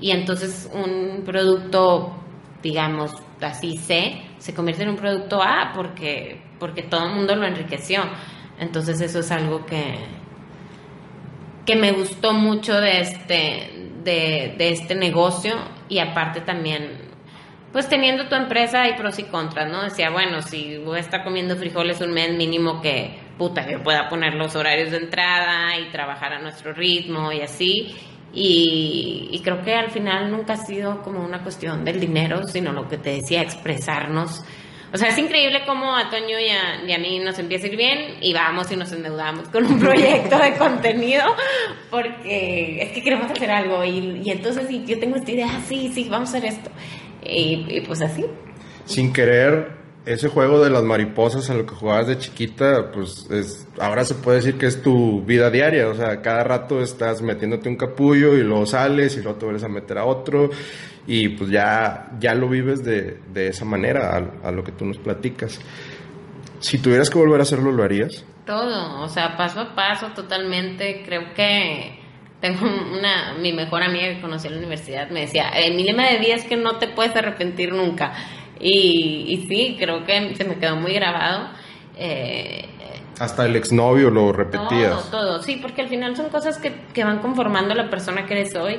y 0.01 0.11
entonces 0.13 0.71
un 0.73 1.23
producto, 1.25 2.15
digamos, 2.63 3.13
así 3.41 3.77
C, 3.77 4.23
se 4.39 4.55
convierte 4.55 4.83
en 4.83 4.91
un 4.91 4.97
producto 4.97 5.43
A 5.43 5.73
porque, 5.75 6.41
porque 6.59 6.83
todo 6.83 7.07
el 7.07 7.15
mundo 7.15 7.37
lo 7.37 7.47
enriqueció. 7.47 8.03
Entonces 8.59 9.01
eso 9.01 9.21
es 9.21 9.31
algo 9.31 9.65
que, 9.67 9.97
que 11.67 11.77
me 11.77 11.93
gustó 11.93 12.33
mucho 12.33 12.81
de 12.81 13.01
este, 13.01 13.91
de, 14.03 14.55
de 14.57 14.71
este 14.71 14.95
negocio 14.95 15.55
y 15.89 15.99
aparte 15.99 16.41
también 16.41 17.10
pues 17.73 17.89
teniendo 17.89 18.29
tu 18.29 18.35
empresa 18.35 18.83
hay 18.83 18.95
pros 18.95 19.19
y 19.19 19.25
contras, 19.25 19.71
¿no? 19.71 19.83
Decía, 19.85 20.11
bueno, 20.11 20.43
si 20.43 20.79
voy 20.79 20.99
a 20.99 21.01
estar 21.01 21.23
comiendo 21.23 21.57
frijoles 21.57 22.01
un 22.01 22.13
mes 22.13 22.37
mínimo 22.37 22.81
que, 22.81 23.19
puta, 23.39 23.65
que 23.65 23.79
pueda 23.79 24.09
poner 24.09 24.35
los 24.35 24.57
horarios 24.57 24.91
de 24.91 24.99
entrada 24.99 25.79
y 25.79 25.91
trabajar 25.91 26.33
a 26.33 26.41
nuestro 26.41 26.73
ritmo 26.73 27.31
y 27.33 27.43
así. 27.43 27.95
Y, 28.33 29.41
creo 29.43 29.63
que 29.63 29.75
al 29.75 29.91
final 29.91 30.31
nunca 30.31 30.53
ha 30.55 30.57
sido 30.57 31.03
como 31.03 31.25
una 31.25 31.43
cuestión 31.43 31.85
del 31.85 31.99
dinero, 31.99 32.47
sino 32.47 32.73
lo 32.73 32.89
que 32.89 32.99
te 32.99 33.11
decía, 33.11 33.43
expresarnos. 33.43 34.43
O 34.93 34.97
sea, 34.97 35.09
es 35.09 35.19
increíble 35.19 35.63
cómo 35.67 35.95
a 35.95 36.11
Toño 36.11 36.37
y 36.41 36.93
a, 36.93 36.99
mí 36.99 37.21
nos 37.21 37.39
empieza 37.39 37.67
a 37.67 37.71
ir 37.71 37.77
bien 37.77 38.17
y 38.21 38.33
vamos 38.33 38.71
y 38.73 38.77
nos 38.77 38.91
endeudamos 38.91 39.49
con 39.49 39.65
un 39.65 39.79
proyecto 39.81 40.37
de 40.37 40.57
contenido 40.57 41.25
porque 41.91 42.83
es 42.83 42.91
que 42.91 43.03
queremos 43.03 43.31
hacer 43.31 43.53
algo 43.53 43.85
y, 43.85 44.21
y 44.25 44.31
entonces 44.31 44.67
yo 44.87 44.99
tengo 44.99 45.15
esta 45.15 45.31
idea, 45.31 45.47
ah, 45.49 45.61
sí, 45.69 45.93
sí, 45.95 46.09
vamos 46.11 46.35
a 46.35 46.39
hacer 46.39 46.51
esto. 46.51 46.71
Y, 47.23 47.67
y 47.69 47.81
pues 47.87 48.01
así. 48.03 48.25
Sin 48.85 49.13
querer, 49.13 49.81
ese 50.07 50.29
juego 50.29 50.63
de 50.63 50.71
las 50.71 50.83
mariposas 50.83 51.51
a 51.51 51.55
lo 51.55 51.67
que 51.67 51.75
jugabas 51.75 52.07
de 52.07 52.19
chiquita, 52.19 52.91
pues 52.93 53.31
es, 53.31 53.69
ahora 53.79 54.05
se 54.05 54.15
puede 54.15 54.39
decir 54.39 54.57
que 54.57 54.67
es 54.67 54.83
tu 54.83 55.23
vida 55.23 55.51
diaria, 55.51 55.89
o 55.89 55.95
sea, 55.95 56.23
cada 56.23 56.43
rato 56.43 56.81
estás 56.81 57.21
metiéndote 57.23 57.69
un 57.69 57.77
capullo 57.77 58.37
y 58.37 58.43
luego 58.43 58.67
sales 58.67 59.17
y 59.17 59.23
luego 59.23 59.39
te 59.39 59.45
vuelves 59.45 59.65
a 59.65 59.69
meter 59.69 59.99
a 59.99 60.07
otro 60.07 60.51
y 61.07 61.29
pues 61.31 61.51
ya, 61.51 62.11
ya 62.19 62.35
lo 62.35 62.49
vives 62.49 62.83
de, 62.83 63.19
de 63.33 63.49
esa 63.49 63.65
manera, 63.65 64.17
a, 64.17 64.49
a, 64.49 64.53
lo 64.53 64.65
que 64.65 64.73
tú 64.73 64.85
nos 64.85 64.99
platicas. 64.99 65.61
Si 66.61 66.79
tuvieras 66.79 67.11
que 67.11 67.19
volver 67.19 67.41
a 67.41 67.43
hacerlo, 67.43 67.71
¿lo 67.71 67.83
harías? 67.83 68.25
Todo, 68.47 69.03
o 69.03 69.09
sea, 69.09 69.37
paso 69.37 69.61
a 69.61 69.75
paso 69.75 70.09
totalmente, 70.15 71.03
creo 71.05 71.33
que 71.35 72.00
tengo 72.41 72.67
una, 72.67 73.35
mi 73.35 73.53
mejor 73.53 73.83
amiga 73.83 74.09
que 74.09 74.21
conocí 74.21 74.47
en 74.47 74.55
la 74.55 74.59
universidad 74.59 75.11
me 75.11 75.21
decía, 75.21 75.53
mi 75.75 75.85
lema 75.85 76.09
de 76.09 76.19
vida 76.19 76.35
es 76.35 76.45
que 76.45 76.57
no 76.57 76.79
te 76.79 76.89
puedes 76.89 77.15
arrepentir 77.15 77.73
nunca. 77.73 78.13
Y, 78.59 79.25
y 79.29 79.47
sí, 79.49 79.77
creo 79.79 80.05
que 80.05 80.35
se 80.37 80.45
me 80.45 80.57
quedó 80.57 80.77
muy 80.77 80.93
grabado. 80.93 81.51
Eh, 81.97 82.70
Hasta 83.21 83.45
el 83.45 83.55
exnovio 83.55 84.11
lo 84.11 84.33
repetías. 84.33 85.11
Todo, 85.11 85.25
todo, 85.25 85.43
sí, 85.43 85.59
porque 85.61 85.83
al 85.83 85.89
final 85.89 86.17
son 86.17 86.31
cosas 86.31 86.59
que, 86.59 86.73
que 86.93 87.05
van 87.05 87.19
conformando 87.21 87.75
la 87.75 87.91
persona 87.91 88.27
que 88.27 88.33
eres 88.33 88.55
hoy. 88.57 88.79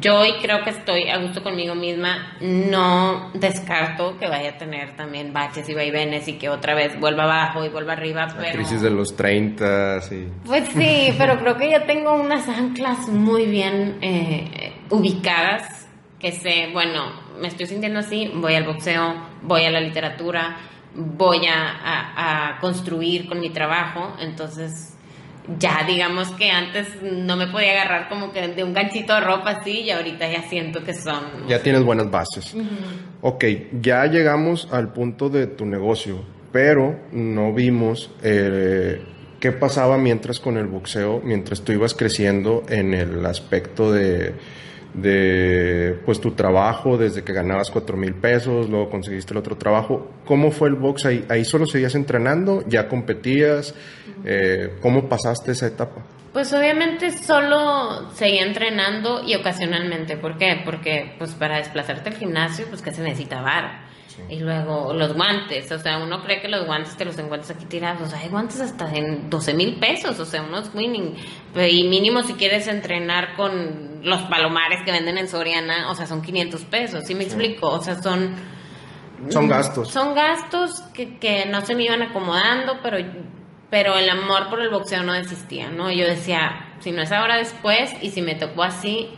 Yo 0.00 0.20
hoy 0.20 0.34
creo 0.40 0.62
que 0.62 0.70
estoy 0.70 1.08
a 1.08 1.18
gusto 1.18 1.42
conmigo 1.42 1.74
misma, 1.74 2.36
no 2.40 3.32
descarto 3.34 4.16
que 4.18 4.28
vaya 4.28 4.50
a 4.50 4.58
tener 4.58 4.94
también 4.96 5.32
baches 5.32 5.68
y 5.68 5.74
vaivenes 5.74 6.28
y 6.28 6.34
que 6.34 6.48
otra 6.48 6.76
vez 6.76 6.98
vuelva 7.00 7.24
abajo 7.24 7.64
y 7.64 7.68
vuelva 7.68 7.94
arriba. 7.94 8.28
La 8.38 8.52
crisis 8.52 8.80
de 8.80 8.90
los 8.90 9.16
30, 9.16 10.00
sí. 10.02 10.28
Pues 10.46 10.68
sí, 10.68 11.12
pero 11.18 11.40
creo 11.40 11.56
que 11.56 11.70
ya 11.70 11.84
tengo 11.86 12.14
unas 12.14 12.48
anclas 12.48 13.08
muy 13.08 13.46
bien 13.46 13.98
eh, 14.00 14.72
ubicadas 14.90 15.88
que 16.20 16.32
sé, 16.32 16.68
bueno, 16.72 17.12
me 17.40 17.48
estoy 17.48 17.66
sintiendo 17.66 17.98
así, 17.98 18.30
voy 18.34 18.54
al 18.54 18.64
boxeo, 18.64 19.14
voy 19.42 19.64
a 19.64 19.70
la 19.70 19.80
literatura, 19.80 20.58
voy 20.94 21.46
a, 21.46 22.58
construir 22.60 23.28
con 23.28 23.40
mi 23.40 23.50
trabajo, 23.50 24.14
entonces 24.20 24.94
ya 25.58 25.84
digamos 25.86 26.30
que 26.32 26.50
antes 26.50 26.88
no 27.02 27.36
me 27.36 27.46
podía 27.46 27.72
agarrar 27.72 28.08
como 28.08 28.32
que 28.32 28.48
de 28.48 28.62
un 28.62 28.74
ganchito 28.74 29.14
de 29.14 29.20
ropa 29.20 29.50
así 29.50 29.80
y 29.80 29.90
ahorita 29.90 30.30
ya 30.30 30.42
siento 30.42 30.84
que 30.84 30.94
son... 30.94 31.48
Ya 31.48 31.62
tienes 31.62 31.82
buenas 31.82 32.10
bases. 32.10 32.54
Ok, 33.20 33.44
ya 33.80 34.04
llegamos 34.06 34.68
al 34.70 34.92
punto 34.92 35.28
de 35.28 35.46
tu 35.46 35.64
negocio, 35.64 36.22
pero 36.52 37.00
no 37.12 37.52
vimos 37.52 38.10
eh, 38.22 39.02
qué 39.40 39.52
pasaba 39.52 39.96
mientras 39.96 40.38
con 40.38 40.56
el 40.58 40.66
boxeo, 40.66 41.20
mientras 41.24 41.62
tú 41.62 41.72
ibas 41.72 41.94
creciendo 41.94 42.62
en 42.68 42.94
el 42.94 43.24
aspecto 43.24 43.90
de 43.92 44.34
de 44.94 46.00
pues 46.04 46.20
tu 46.20 46.32
trabajo 46.32 46.98
desde 46.98 47.22
que 47.22 47.32
ganabas 47.32 47.70
cuatro 47.70 47.96
mil 47.96 48.14
pesos, 48.14 48.68
luego 48.68 48.90
conseguiste 48.90 49.32
el 49.32 49.38
otro 49.38 49.56
trabajo. 49.56 50.10
¿Cómo 50.24 50.50
fue 50.50 50.68
el 50.68 50.74
box 50.74 51.06
ahí? 51.06 51.24
¿Ahí 51.28 51.44
solo 51.44 51.66
seguías 51.66 51.94
entrenando? 51.94 52.64
¿Ya 52.66 52.88
competías? 52.88 53.74
Eh, 54.24 54.74
¿Cómo 54.80 55.08
pasaste 55.08 55.52
esa 55.52 55.66
etapa? 55.66 56.02
Pues 56.32 56.52
obviamente 56.52 57.10
solo 57.10 58.10
seguía 58.14 58.44
entrenando 58.44 59.22
y 59.24 59.34
ocasionalmente. 59.34 60.16
¿Por 60.16 60.38
qué? 60.38 60.62
Porque 60.64 61.14
pues 61.18 61.32
para 61.32 61.56
desplazarte 61.56 62.10
al 62.10 62.16
gimnasio, 62.16 62.66
pues 62.68 62.82
que 62.82 62.92
se 62.92 63.02
necesita 63.02 63.40
vara. 63.40 63.89
Y 64.28 64.38
luego 64.38 64.92
los 64.92 65.14
guantes, 65.14 65.70
o 65.72 65.78
sea, 65.78 65.98
uno 65.98 66.22
cree 66.22 66.40
que 66.40 66.48
los 66.48 66.66
guantes 66.66 66.96
te 66.96 67.04
los 67.04 67.18
encuentras 67.18 67.50
aquí 67.50 67.64
tirados, 67.64 68.02
o 68.02 68.06
sea, 68.06 68.20
hay 68.20 68.28
guantes 68.28 68.60
hasta 68.60 68.92
en 68.94 69.28
12 69.28 69.54
mil 69.54 69.76
pesos, 69.80 70.18
o 70.20 70.24
sea, 70.24 70.42
unos 70.42 70.70
winning. 70.74 71.16
Y 71.56 71.88
mínimo 71.88 72.22
si 72.22 72.34
quieres 72.34 72.68
entrenar 72.68 73.34
con 73.36 74.00
los 74.04 74.20
palomares 74.22 74.80
que 74.84 74.92
venden 74.92 75.18
en 75.18 75.28
Soriana, 75.28 75.90
o 75.90 75.94
sea, 75.94 76.06
son 76.06 76.22
500 76.22 76.64
pesos, 76.64 77.04
¿sí 77.06 77.14
me 77.14 77.24
explico? 77.24 77.68
O 77.68 77.80
sea, 77.80 78.00
son... 78.00 78.34
Son 79.28 79.48
gastos. 79.48 79.90
Son 79.90 80.14
gastos 80.14 80.80
que, 80.94 81.18
que 81.18 81.44
no 81.46 81.60
se 81.60 81.74
me 81.74 81.84
iban 81.84 82.00
acomodando, 82.00 82.78
pero, 82.82 82.96
pero 83.68 83.96
el 83.96 84.08
amor 84.08 84.48
por 84.48 84.60
el 84.60 84.70
boxeo 84.70 85.02
no 85.02 85.14
existía, 85.14 85.70
¿no? 85.70 85.90
Yo 85.90 86.06
decía, 86.06 86.74
si 86.78 86.90
no 86.92 87.02
es 87.02 87.12
ahora 87.12 87.36
después, 87.36 87.92
y 88.00 88.10
si 88.10 88.22
me 88.22 88.34
tocó 88.34 88.62
así, 88.62 89.10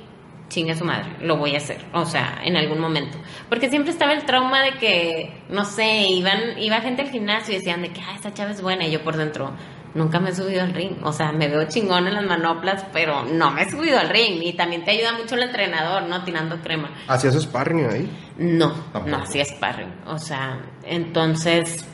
chinga 0.53 0.77
su 0.77 0.85
madre, 0.85 1.17
lo 1.21 1.37
voy 1.37 1.55
a 1.55 1.59
hacer, 1.59 1.83
o 1.93 2.05
sea, 2.05 2.41
en 2.45 2.57
algún 2.57 2.79
momento. 2.79 3.17
Porque 3.49 3.71
siempre 3.71 3.91
estaba 3.91 4.13
el 4.13 4.25
trauma 4.25 4.63
de 4.63 4.73
que, 4.73 5.43
no 5.49 5.65
sé, 5.65 6.03
iban, 6.09 6.59
iba 6.59 6.81
gente 6.81 7.03
al 7.03 7.11
gimnasio 7.11 7.55
y 7.55 7.59
decían 7.59 7.83
de 7.83 7.89
que, 7.89 8.01
ah, 8.03 8.13
esta 8.15 8.35
chava 8.35 8.51
es 8.51 8.61
buena, 8.61 8.87
y 8.87 8.91
yo 8.91 9.03
por 9.03 9.17
dentro, 9.17 9.53
nunca 9.95 10.21
me 10.21 10.31
he 10.31 10.35
subido 10.35 10.63
al 10.63 10.75
ring, 10.75 10.97
o 11.03 11.13
sea, 11.13 11.33
me 11.33 11.49
veo 11.49 11.65
chingón 11.69 12.07
en 12.07 12.15
las 12.15 12.25
manoplas, 12.25 12.85
pero 12.93 13.25
no 13.25 13.51
me 13.51 13.63
he 13.63 13.71
subido 13.71 13.99
al 13.99 14.11
ring, 14.11 14.43
y 14.43 14.53
también 14.53 14.85
te 14.85 14.91
ayuda 14.91 15.13
mucho 15.13 15.37
el 15.37 15.45
entrenador, 15.45 16.03
¿no? 16.03 16.23
Tirando 16.23 16.61
crema. 16.61 16.91
¿Hacías 17.09 17.41
sparring 17.41 17.87
ahí? 17.87 18.11
No, 18.37 18.75
no 19.07 19.17
hacía 19.17 19.45
sparring, 19.47 19.93
o 20.07 20.19
sea, 20.19 20.61
entonces 20.85 21.87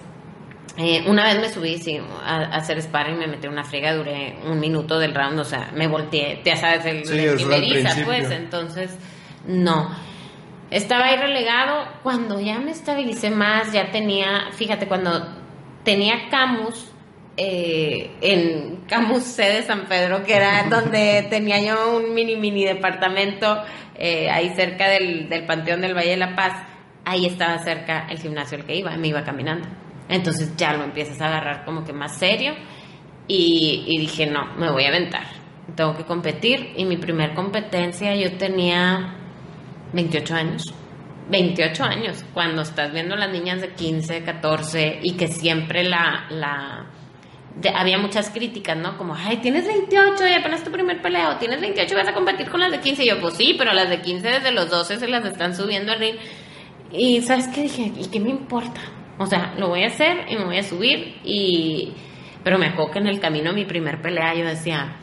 eh, 0.77 1.05
una 1.09 1.25
vez 1.25 1.41
me 1.41 1.49
subí 1.49 1.79
sí, 1.79 1.99
a, 2.23 2.45
hacer 2.55 2.81
sparring, 2.81 3.19
me 3.19 3.27
metí 3.27 3.49
una 3.49 3.64
friega, 3.64 3.95
duré 3.95 4.37
un 4.45 4.61
minuto 4.61 4.99
del 4.99 5.14
round, 5.14 5.39
o 5.41 5.45
sea, 5.45 5.71
me 5.75 5.89
volteé, 5.89 6.41
ya 6.45 6.57
sabes, 6.57 6.85
el, 6.85 7.05
sí, 7.05 7.45
pues, 8.05 8.31
entonces, 8.31 8.97
no. 9.47 9.91
Estaba 10.71 11.07
ahí 11.07 11.16
relegado, 11.16 11.89
cuando 12.03 12.39
ya 12.41 12.59
me 12.59 12.71
estabilicé 12.71 13.31
más, 13.31 13.73
ya 13.73 13.91
tenía, 13.91 14.51
fíjate, 14.53 14.87
cuando 14.87 15.27
tenía 15.83 16.29
Camus, 16.31 16.93
eh, 17.37 18.11
en 18.21 18.85
Camus 18.89 19.23
C 19.23 19.45
de 19.45 19.62
San 19.62 19.87
Pedro, 19.87 20.23
que 20.25 20.37
era 20.37 20.64
donde 20.71 21.27
tenía 21.31 21.61
yo 21.61 21.97
un 21.97 22.14
mini, 22.14 22.37
mini 22.37 22.64
departamento, 22.64 23.62
eh, 23.97 24.31
ahí 24.31 24.55
cerca 24.55 24.89
del, 24.89 25.29
del 25.29 25.47
Panteón 25.47 25.81
del 25.81 25.95
Valle 25.95 26.11
de 26.11 26.16
la 26.19 26.37
Paz, 26.37 26.53
ahí 27.05 27.27
estaba 27.27 27.59
cerca 27.59 28.07
el 28.11 28.19
gimnasio 28.19 28.59
al 28.59 28.64
que 28.64 28.77
iba, 28.77 28.97
me 28.97 29.09
iba 29.09 29.25
caminando. 29.25 29.66
Entonces 30.09 30.57
ya 30.57 30.73
lo 30.73 30.85
empiezas 30.85 31.21
a 31.21 31.27
agarrar 31.27 31.65
como 31.65 31.85
que 31.85 31.93
más 31.93 32.17
serio 32.17 32.55
y, 33.27 33.99
dije, 33.99 34.27
no, 34.27 34.55
me 34.57 34.71
voy 34.71 34.85
a 34.85 34.89
aventar, 34.89 35.27
tengo 35.75 35.95
que 35.95 36.05
competir 36.05 36.73
y 36.77 36.85
mi 36.87 36.97
primer 36.97 37.35
competencia 37.35 38.15
yo 38.15 38.37
tenía 38.39 39.15
28 39.93 40.35
años. 40.35 40.75
28 41.31 41.85
años, 41.85 42.25
cuando 42.33 42.63
estás 42.63 42.91
viendo 42.91 43.15
las 43.15 43.31
niñas 43.31 43.61
de 43.61 43.75
15, 43.75 44.23
14 44.23 45.01
y 45.03 45.15
que 45.15 45.29
siempre 45.29 45.85
la, 45.85 46.27
la 46.31 46.87
había 47.75 47.99
muchas 47.99 48.31
críticas, 48.31 48.79
¿no? 48.79 48.97
Como, 48.97 49.15
ay, 49.15 49.37
tienes 49.37 49.67
28 49.67 50.27
y 50.27 50.33
apenas 50.33 50.65
tu 50.65 50.71
primer 50.71 51.03
peleo, 51.03 51.37
tienes 51.37 51.61
28 51.61 51.93
y 51.93 51.97
vas 51.97 52.09
a 52.09 52.15
competir 52.15 52.49
con 52.49 52.61
las 52.61 52.71
de 52.71 52.81
15. 52.81 53.05
Y 53.05 53.09
yo, 53.09 53.21
pues 53.21 53.35
sí, 53.35 53.55
pero 53.59 53.75
las 53.75 53.91
de 53.91 54.01
15 54.01 54.27
desde 54.27 54.53
los 54.53 54.71
12 54.71 54.99
se 54.99 55.07
las 55.07 55.23
están 55.27 55.55
subiendo 55.55 55.93
al 55.93 55.99
ring. 55.99 56.17
Y 56.93 57.21
¿sabes 57.21 57.49
qué 57.49 57.63
dije? 57.63 57.93
¿Y 57.95 58.07
qué 58.07 58.21
me 58.21 58.31
importa? 58.31 58.81
O 59.19 59.27
sea, 59.27 59.55
lo 59.59 59.69
voy 59.69 59.85
a 59.85 59.89
hacer 59.89 60.27
y 60.29 60.37
me 60.37 60.45
voy 60.45 60.59
a 60.59 60.62
subir 60.62 61.21
y... 61.25 61.93
Pero 62.45 62.59
me 62.59 62.66
acuerdo 62.66 62.93
que 62.93 62.99
en 63.01 63.09
el 63.09 63.21
camino 63.21 63.51
a 63.51 63.53
mi 63.53 63.64
primer 63.64 64.01
pelea 64.01 64.35
yo 64.35 64.47
decía, 64.47 64.97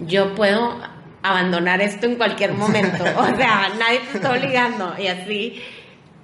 yo 0.00 0.34
puedo 0.34 0.80
abandonar 1.22 1.80
esto 1.80 2.06
en 2.06 2.16
cualquier 2.16 2.52
momento. 2.52 3.04
O 3.18 3.36
sea, 3.36 3.70
nadie 3.78 4.00
te 4.10 4.18
está 4.18 4.30
obligando. 4.30 4.94
Y 4.98 5.08
así 5.08 5.62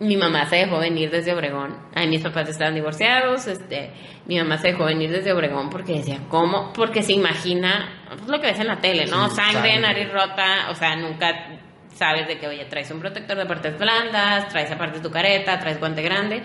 mi 0.03 0.17
mamá 0.17 0.47
se 0.47 0.57
dejó 0.57 0.79
venir 0.79 1.11
desde 1.11 1.33
Obregón. 1.33 1.77
Ahí 1.95 2.09
mis 2.09 2.23
papás 2.23 2.49
estaban 2.49 2.75
divorciados. 2.75 3.47
Este, 3.47 3.91
mi 4.27 4.37
mamá 4.39 4.59
se 4.59 4.69
dejó 4.69 4.85
venir 4.85 5.11
desde 5.11 5.33
Obregón 5.33 5.71
porque 5.71 5.95
decía, 5.95 6.19
¿cómo? 6.29 6.73
Porque 6.73 7.03
se 7.03 7.13
imagina 7.13 8.03
pues, 8.09 8.29
lo 8.29 8.41
que 8.41 8.49
ves 8.49 8.59
en 8.59 8.67
la 8.67 8.81
tele, 8.81 9.07
¿no? 9.07 9.31
sangre, 9.31 9.79
nariz 9.79 10.13
rota. 10.13 10.71
O 10.71 10.75
sea, 10.75 10.97
nunca 10.97 11.59
sabes 11.95 12.27
de 12.27 12.39
que, 12.39 12.49
oye, 12.49 12.65
traes 12.65 12.91
un 12.91 13.01
protector 13.01 13.37
de 13.37 13.47
partes 13.47 13.79
blandas, 13.79 14.49
traes 14.49 14.71
aparte 14.71 15.01
tu 15.01 15.11
careta, 15.11 15.59
traes 15.61 15.79
guante 15.79 16.03
grande. 16.03 16.43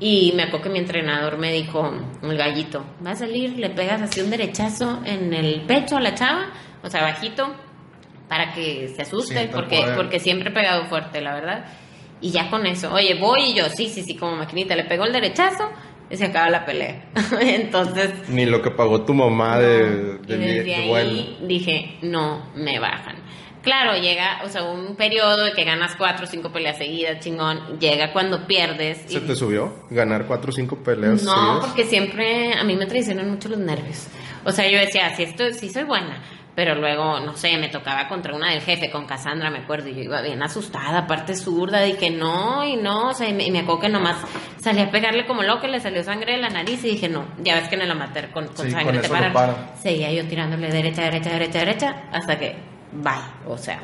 Y 0.00 0.32
me 0.36 0.44
acuerdo 0.44 0.64
que 0.64 0.70
mi 0.70 0.78
entrenador 0.78 1.38
me 1.38 1.52
dijo, 1.52 1.92
el 2.22 2.36
gallito, 2.36 2.84
va 3.04 3.12
a 3.12 3.16
salir, 3.16 3.58
le 3.58 3.70
pegas 3.70 4.00
así 4.00 4.20
un 4.20 4.30
derechazo 4.30 5.00
en 5.04 5.34
el 5.34 5.62
pecho 5.62 5.96
a 5.96 6.00
la 6.00 6.14
chava, 6.14 6.52
o 6.82 6.88
sea, 6.88 7.02
bajito, 7.02 7.52
para 8.28 8.52
que 8.52 8.88
se 8.94 9.02
asuste, 9.02 9.48
porque, 9.52 9.84
porque 9.96 10.20
siempre 10.20 10.50
he 10.50 10.52
pegado 10.52 10.86
fuerte, 10.86 11.20
la 11.20 11.34
verdad. 11.34 11.64
Y 12.20 12.30
ya 12.30 12.48
con 12.48 12.66
eso, 12.66 12.92
oye, 12.92 13.14
voy 13.18 13.50
y 13.50 13.54
yo, 13.54 13.68
sí, 13.70 13.88
sí, 13.88 14.02
sí, 14.02 14.16
como 14.16 14.36
maquinita, 14.36 14.76
le 14.76 14.84
pegó 14.84 15.04
el 15.04 15.12
derechazo 15.12 15.68
y 16.10 16.16
se 16.16 16.26
acaba 16.26 16.48
la 16.48 16.64
pelea. 16.64 17.04
Entonces... 17.40 18.28
Ni 18.28 18.46
lo 18.46 18.62
que 18.62 18.70
pagó 18.70 19.04
tu 19.04 19.14
mamá 19.14 19.58
de, 19.58 20.18
de, 20.18 20.34
y 20.34 20.38
desde 20.38 20.74
ahí 20.74 21.38
dije, 21.42 21.98
no 22.02 22.52
me 22.54 22.78
bajan. 22.78 23.16
Claro, 23.68 24.00
llega, 24.00 24.40
o 24.46 24.48
sea, 24.48 24.62
un 24.62 24.96
periodo 24.96 25.44
de 25.44 25.52
que 25.52 25.62
ganas 25.62 25.94
cuatro 25.94 26.24
o 26.24 26.26
cinco 26.26 26.50
peleas 26.50 26.78
seguidas, 26.78 27.20
chingón, 27.20 27.78
llega 27.78 28.14
cuando 28.14 28.46
pierdes. 28.46 29.02
¿Se 29.06 29.20
te 29.20 29.36
subió 29.36 29.84
ganar 29.90 30.24
cuatro 30.24 30.48
o 30.48 30.52
cinco 30.54 30.76
peleas 30.76 31.22
No, 31.22 31.60
porque 31.60 31.84
siempre 31.84 32.54
a 32.54 32.64
mí 32.64 32.76
me 32.76 32.86
traicionan 32.86 33.28
mucho 33.28 33.50
los 33.50 33.58
nervios. 33.58 34.06
O 34.46 34.52
sea, 34.52 34.66
yo 34.70 34.78
decía, 34.78 35.14
si 35.14 35.24
esto, 35.24 35.52
sí 35.52 35.68
soy 35.68 35.84
buena, 35.84 36.22
pero 36.54 36.76
luego, 36.76 37.20
no 37.20 37.36
sé, 37.36 37.58
me 37.58 37.68
tocaba 37.68 38.08
contra 38.08 38.34
una 38.34 38.52
del 38.52 38.62
jefe, 38.62 38.90
con 38.90 39.04
Cassandra, 39.04 39.50
me 39.50 39.58
acuerdo, 39.58 39.90
y 39.90 39.96
yo 39.96 40.00
iba 40.00 40.22
bien 40.22 40.42
asustada, 40.42 41.00
aparte 41.00 41.36
zurda, 41.36 41.82
dije 41.82 42.08
no, 42.08 42.64
y 42.64 42.76
no, 42.76 43.10
o 43.10 43.12
sea, 43.12 43.28
y 43.28 43.34
me, 43.34 43.50
me 43.50 43.58
acuerdo 43.58 43.82
que 43.82 43.88
nomás 43.90 44.16
salí 44.62 44.80
a 44.80 44.90
pegarle 44.90 45.26
como 45.26 45.42
loco, 45.42 45.66
le 45.66 45.78
salió 45.78 46.02
sangre 46.02 46.32
de 46.32 46.38
la 46.38 46.48
nariz, 46.48 46.82
y 46.84 46.92
dije 46.92 47.10
no, 47.10 47.26
ya 47.42 47.56
ves 47.56 47.68
que 47.68 47.74
en 47.74 47.82
el 47.82 47.90
amateur 47.90 48.30
con, 48.30 48.46
con 48.46 48.70
sangre 48.70 49.00
te 49.00 49.10
para. 49.10 49.76
Seguía 49.76 50.10
yo 50.10 50.26
tirándole 50.26 50.68
derecha, 50.68 51.02
derecha, 51.02 51.28
derecha, 51.30 51.58
derecha, 51.58 52.02
hasta 52.12 52.38
que 52.38 52.56
bye, 52.92 53.12
o 53.46 53.56
sea. 53.56 53.80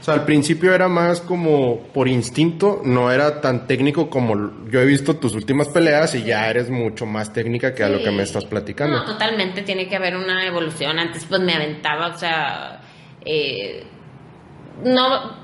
O 0.00 0.02
sea, 0.02 0.14
al 0.14 0.24
principio 0.24 0.74
era 0.74 0.88
más 0.88 1.20
como 1.20 1.80
por 1.92 2.08
instinto, 2.08 2.80
no 2.82 3.12
era 3.12 3.42
tan 3.42 3.66
técnico 3.66 4.08
como 4.08 4.68
yo 4.70 4.80
he 4.80 4.86
visto 4.86 5.16
tus 5.16 5.34
últimas 5.34 5.68
peleas 5.68 6.14
y 6.14 6.22
ya 6.22 6.48
eres 6.48 6.70
mucho 6.70 7.04
más 7.04 7.34
técnica 7.34 7.74
que 7.74 7.84
a 7.84 7.88
lo 7.90 8.02
que 8.02 8.10
me 8.10 8.22
estás 8.22 8.46
platicando. 8.46 8.96
No, 8.96 9.04
totalmente, 9.04 9.60
tiene 9.60 9.88
que 9.88 9.96
haber 9.96 10.16
una 10.16 10.46
evolución. 10.46 10.98
Antes 10.98 11.26
pues 11.26 11.42
me 11.42 11.52
aventaba, 11.52 12.06
o 12.08 12.18
sea, 12.18 12.80
eh, 13.26 13.84
no, 14.82 15.36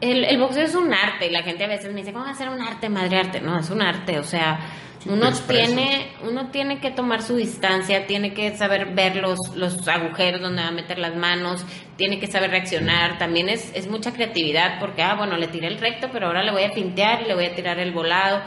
el, 0.00 0.24
el 0.24 0.38
boxeo 0.40 0.64
es 0.64 0.74
un 0.74 0.92
arte 0.92 1.28
y 1.28 1.30
la 1.30 1.42
gente 1.42 1.64
a 1.64 1.68
veces 1.68 1.92
me 1.92 2.00
dice, 2.00 2.12
¿cómo 2.12 2.24
va 2.24 2.32
a 2.32 2.34
ser 2.34 2.48
un 2.48 2.60
arte, 2.60 2.88
madre 2.88 3.18
arte? 3.18 3.40
No, 3.40 3.56
es 3.56 3.70
un 3.70 3.82
arte, 3.82 4.18
o 4.18 4.24
sea, 4.24 4.58
uno 5.06 5.32
tiene, 5.32 6.12
uno 6.22 6.50
tiene 6.50 6.78
que 6.78 6.90
tomar 6.90 7.22
su 7.22 7.36
distancia, 7.36 8.06
tiene 8.06 8.34
que 8.34 8.54
saber 8.56 8.94
ver 8.94 9.16
los, 9.16 9.38
los 9.56 9.88
agujeros 9.88 10.42
donde 10.42 10.62
va 10.62 10.68
a 10.68 10.72
meter 10.72 10.98
las 10.98 11.16
manos, 11.16 11.64
tiene 11.96 12.18
que 12.18 12.26
saber 12.26 12.50
reaccionar. 12.50 13.16
También 13.16 13.48
es, 13.48 13.72
es 13.74 13.88
mucha 13.88 14.12
creatividad 14.12 14.78
porque, 14.78 15.02
ah, 15.02 15.14
bueno, 15.14 15.38
le 15.38 15.48
tiré 15.48 15.68
el 15.68 15.78
recto, 15.78 16.08
pero 16.12 16.26
ahora 16.26 16.42
le 16.42 16.52
voy 16.52 16.64
a 16.64 16.72
pintear 16.72 17.22
y 17.22 17.28
le 17.28 17.34
voy 17.34 17.46
a 17.46 17.54
tirar 17.54 17.78
el 17.78 17.92
volado. 17.92 18.42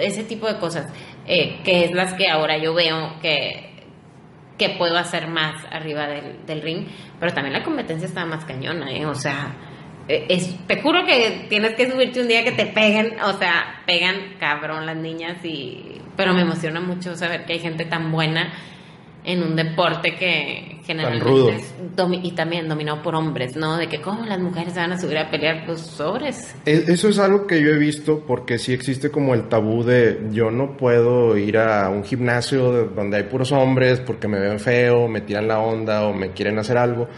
Ese 0.00 0.24
tipo 0.24 0.46
de 0.46 0.58
cosas, 0.58 0.90
eh, 1.26 1.60
que 1.64 1.84
es 1.84 1.92
las 1.92 2.14
que 2.14 2.28
ahora 2.28 2.56
yo 2.56 2.72
veo 2.72 3.18
que, 3.20 3.84
que 4.56 4.70
puedo 4.70 4.96
hacer 4.96 5.26
más 5.26 5.66
arriba 5.70 6.06
del, 6.06 6.46
del 6.46 6.62
ring. 6.62 6.86
Pero 7.18 7.34
también 7.34 7.52
la 7.52 7.62
competencia 7.62 8.06
está 8.06 8.24
más 8.24 8.46
cañona, 8.46 8.90
¿eh? 8.90 9.04
O 9.04 9.14
sea, 9.14 9.54
es, 10.28 10.54
te 10.66 10.80
juro 10.80 11.04
que 11.06 11.46
tienes 11.48 11.74
que 11.74 11.90
subirte 11.90 12.20
un 12.20 12.28
día 12.28 12.42
que 12.44 12.52
te 12.52 12.66
peguen, 12.66 13.14
o 13.22 13.38
sea, 13.38 13.82
pegan 13.86 14.16
cabrón 14.38 14.86
las 14.86 14.96
niñas 14.96 15.44
y 15.44 16.00
pero 16.16 16.34
me 16.34 16.42
emociona 16.42 16.80
mucho 16.80 17.16
saber 17.16 17.44
que 17.46 17.54
hay 17.54 17.58
gente 17.60 17.84
tan 17.86 18.10
buena 18.12 18.52
en 19.24 19.42
un 19.42 19.54
deporte 19.54 20.14
que, 20.16 20.80
generalmente 20.84 21.56
es 21.56 21.74
y 22.22 22.32
también 22.32 22.68
dominado 22.68 23.02
por 23.02 23.14
hombres, 23.14 23.54
¿no? 23.54 23.76
De 23.76 23.86
que 23.86 24.00
cómo 24.00 24.24
las 24.26 24.40
mujeres 24.40 24.72
se 24.72 24.80
van 24.80 24.92
a 24.92 24.98
subir 24.98 25.18
a 25.18 25.30
pelear, 25.30 25.64
pues 25.66 25.80
sobres. 25.82 26.54
E- 26.66 26.84
Eso 26.88 27.08
es 27.08 27.18
algo 27.18 27.46
que 27.46 27.62
yo 27.62 27.68
he 27.70 27.78
visto 27.78 28.24
porque 28.26 28.58
sí 28.58 28.72
existe 28.72 29.10
como 29.10 29.34
el 29.34 29.48
tabú 29.48 29.84
de 29.84 30.20
yo 30.32 30.50
no 30.50 30.76
puedo 30.76 31.36
ir 31.36 31.58
a 31.58 31.88
un 31.90 32.02
gimnasio 32.02 32.72
de- 32.72 32.88
donde 32.94 33.18
hay 33.18 33.22
puros 33.24 33.52
hombres 33.52 34.00
porque 34.00 34.26
me 34.26 34.40
ven 34.40 34.58
feo, 34.58 35.06
me 35.06 35.20
tiran 35.20 35.46
la 35.48 35.58
onda 35.60 36.06
o 36.06 36.12
me 36.14 36.30
quieren 36.32 36.58
hacer 36.58 36.76
algo. 36.78 37.08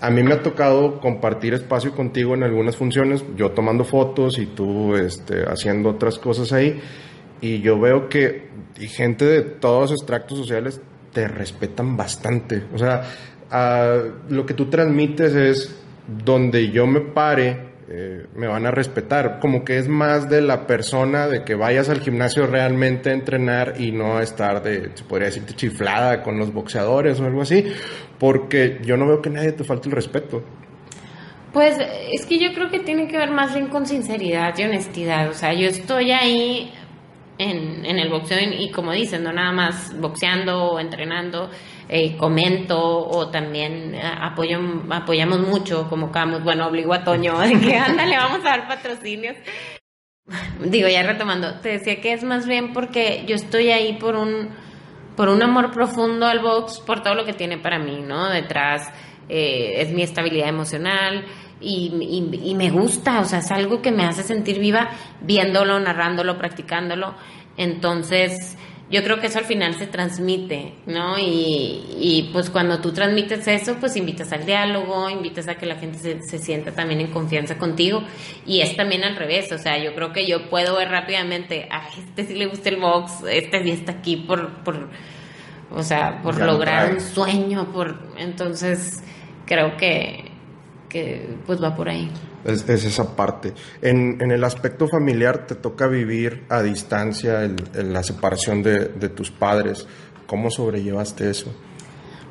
A 0.00 0.10
mí 0.10 0.22
me 0.22 0.34
ha 0.34 0.42
tocado 0.42 0.98
compartir 0.98 1.52
espacio 1.52 1.92
contigo 1.92 2.34
en 2.34 2.42
algunas 2.42 2.76
funciones, 2.76 3.22
yo 3.36 3.50
tomando 3.50 3.84
fotos 3.84 4.38
y 4.38 4.46
tú 4.46 4.96
este, 4.96 5.42
haciendo 5.42 5.90
otras 5.90 6.18
cosas 6.18 6.52
ahí. 6.52 6.80
Y 7.42 7.60
yo 7.60 7.78
veo 7.78 8.08
que 8.08 8.48
gente 8.78 9.24
de 9.24 9.42
todos 9.42 9.90
los 9.90 10.00
extractos 10.00 10.38
sociales 10.38 10.80
te 11.12 11.28
respetan 11.28 11.96
bastante. 11.96 12.64
O 12.72 12.78
sea, 12.78 13.02
lo 14.28 14.46
que 14.46 14.54
tú 14.54 14.66
transmites 14.66 15.34
es 15.34 15.76
donde 16.24 16.70
yo 16.70 16.86
me 16.86 17.00
pare, 17.00 17.69
eh, 17.92 18.26
me 18.36 18.46
van 18.46 18.66
a 18.66 18.70
respetar. 18.70 19.40
Como 19.40 19.64
que 19.64 19.78
es 19.78 19.88
más 19.88 20.30
de 20.30 20.40
la 20.40 20.64
persona 20.64 21.26
de 21.26 21.42
que 21.42 21.56
vayas 21.56 21.88
al 21.88 22.00
gimnasio 22.00 22.46
realmente 22.46 23.10
a 23.10 23.14
entrenar 23.14 23.74
y 23.80 23.90
no 23.90 24.20
estar 24.20 24.62
de, 24.62 24.92
se 24.94 25.02
podría 25.02 25.26
decir, 25.26 25.44
chiflada 25.56 26.22
con 26.22 26.38
los 26.38 26.52
boxeadores 26.52 27.18
o 27.18 27.24
algo 27.24 27.42
así. 27.42 27.64
Porque 28.18 28.78
yo 28.84 28.96
no 28.96 29.08
veo 29.08 29.20
que 29.20 29.30
nadie 29.30 29.50
te 29.52 29.64
falte 29.64 29.88
el 29.88 29.96
respeto. 29.96 30.44
Pues 31.52 31.76
es 32.12 32.26
que 32.26 32.38
yo 32.38 32.52
creo 32.54 32.70
que 32.70 32.78
tiene 32.78 33.08
que 33.08 33.18
ver 33.18 33.32
más 33.32 33.54
bien 33.54 33.66
con 33.66 33.84
sinceridad 33.84 34.56
y 34.56 34.62
honestidad. 34.62 35.28
O 35.28 35.32
sea, 35.32 35.52
yo 35.52 35.66
estoy 35.66 36.12
ahí 36.12 36.72
en, 37.38 37.84
en 37.84 37.98
el 37.98 38.08
boxeo 38.08 38.38
y, 38.38 38.66
y 38.66 38.70
como 38.70 38.92
dicen, 38.92 39.24
no 39.24 39.32
nada 39.32 39.50
más 39.50 39.98
boxeando 39.98 40.62
o 40.62 40.78
entrenando, 40.78 41.50
eh, 41.92 42.16
comento 42.16 42.78
o 42.80 43.28
también 43.30 43.94
eh, 43.96 44.00
apoyo, 44.20 44.60
apoyamos 44.90 45.40
mucho 45.40 45.88
como 45.90 46.12
Camus, 46.12 46.42
bueno, 46.44 46.68
obligo 46.68 46.94
a 46.94 47.02
Toño 47.04 47.38
de 47.40 47.58
que 47.60 47.76
ándale, 47.88 48.16
vamos 48.16 48.40
a 48.46 48.50
dar 48.50 48.68
patrocinios. 48.68 49.36
Digo, 50.64 50.86
ya 50.88 51.02
retomando, 51.02 51.54
te 51.60 51.70
decía 51.70 52.00
que 52.00 52.12
es 52.12 52.22
más 52.22 52.46
bien 52.46 52.72
porque 52.72 53.24
yo 53.26 53.34
estoy 53.34 53.70
ahí 53.70 53.94
por 53.94 54.14
un, 54.14 54.50
por 55.16 55.28
un 55.28 55.42
amor 55.42 55.72
profundo 55.72 56.26
al 56.26 56.38
box, 56.38 56.78
por 56.80 57.02
todo 57.02 57.14
lo 57.16 57.24
que 57.24 57.32
tiene 57.32 57.58
para 57.58 57.78
mí, 57.80 58.00
¿no? 58.06 58.28
Detrás 58.28 58.88
eh, 59.28 59.74
es 59.78 59.90
mi 59.92 60.02
estabilidad 60.02 60.48
emocional 60.48 61.24
y, 61.60 61.92
y- 62.00 62.50
y 62.50 62.54
me 62.54 62.70
gusta, 62.70 63.18
o 63.20 63.24
sea, 63.24 63.40
es 63.40 63.50
algo 63.50 63.82
que 63.82 63.90
me 63.90 64.04
hace 64.04 64.22
sentir 64.22 64.60
viva 64.60 64.90
viéndolo, 65.22 65.80
narrándolo, 65.80 66.38
practicándolo. 66.38 67.14
Entonces, 67.56 68.56
yo 68.90 69.04
creo 69.04 69.20
que 69.20 69.28
eso 69.28 69.38
al 69.38 69.44
final 69.44 69.74
se 69.74 69.86
transmite, 69.86 70.74
¿no? 70.86 71.16
Y, 71.16 71.84
y, 72.00 72.30
pues 72.32 72.50
cuando 72.50 72.80
tú 72.80 72.92
transmites 72.92 73.46
eso, 73.46 73.76
pues 73.78 73.96
invitas 73.96 74.32
al 74.32 74.44
diálogo, 74.44 75.08
invitas 75.08 75.46
a 75.46 75.54
que 75.54 75.66
la 75.66 75.76
gente 75.76 75.98
se, 75.98 76.22
se 76.22 76.38
sienta 76.38 76.72
también 76.72 77.00
en 77.00 77.06
confianza 77.12 77.56
contigo. 77.56 78.02
Y 78.44 78.62
es 78.62 78.76
también 78.76 79.04
al 79.04 79.14
revés, 79.14 79.52
o 79.52 79.58
sea, 79.58 79.78
yo 79.78 79.94
creo 79.94 80.12
que 80.12 80.26
yo 80.26 80.50
puedo 80.50 80.76
ver 80.76 80.88
rápidamente, 80.88 81.68
a 81.70 81.88
este 81.88 82.24
sí 82.24 82.34
le 82.34 82.46
gusta 82.46 82.68
el 82.68 82.76
box, 82.76 83.22
este 83.30 83.62
sí 83.62 83.70
está 83.70 83.92
aquí 83.92 84.16
por, 84.16 84.64
por 84.64 84.88
o 85.70 85.82
sea, 85.82 86.20
por 86.22 86.36
Ya 86.36 86.46
lograr 86.46 86.92
un 86.92 87.00
sueño, 87.00 87.70
por 87.72 87.96
entonces 88.18 89.04
creo 89.46 89.76
que, 89.76 90.24
que 90.88 91.36
pues 91.46 91.62
va 91.62 91.76
por 91.76 91.88
ahí. 91.88 92.10
Es, 92.44 92.68
es 92.68 92.84
esa 92.84 93.16
parte. 93.16 93.52
En, 93.82 94.18
en 94.20 94.30
el 94.30 94.42
aspecto 94.44 94.88
familiar 94.88 95.46
te 95.46 95.54
toca 95.54 95.86
vivir 95.86 96.44
a 96.48 96.62
distancia 96.62 97.50
la 97.74 98.02
separación 98.02 98.62
de, 98.62 98.86
de 98.86 99.08
tus 99.08 99.30
padres. 99.30 99.86
¿Cómo 100.26 100.50
sobrellevaste 100.50 101.28
eso? 101.30 101.54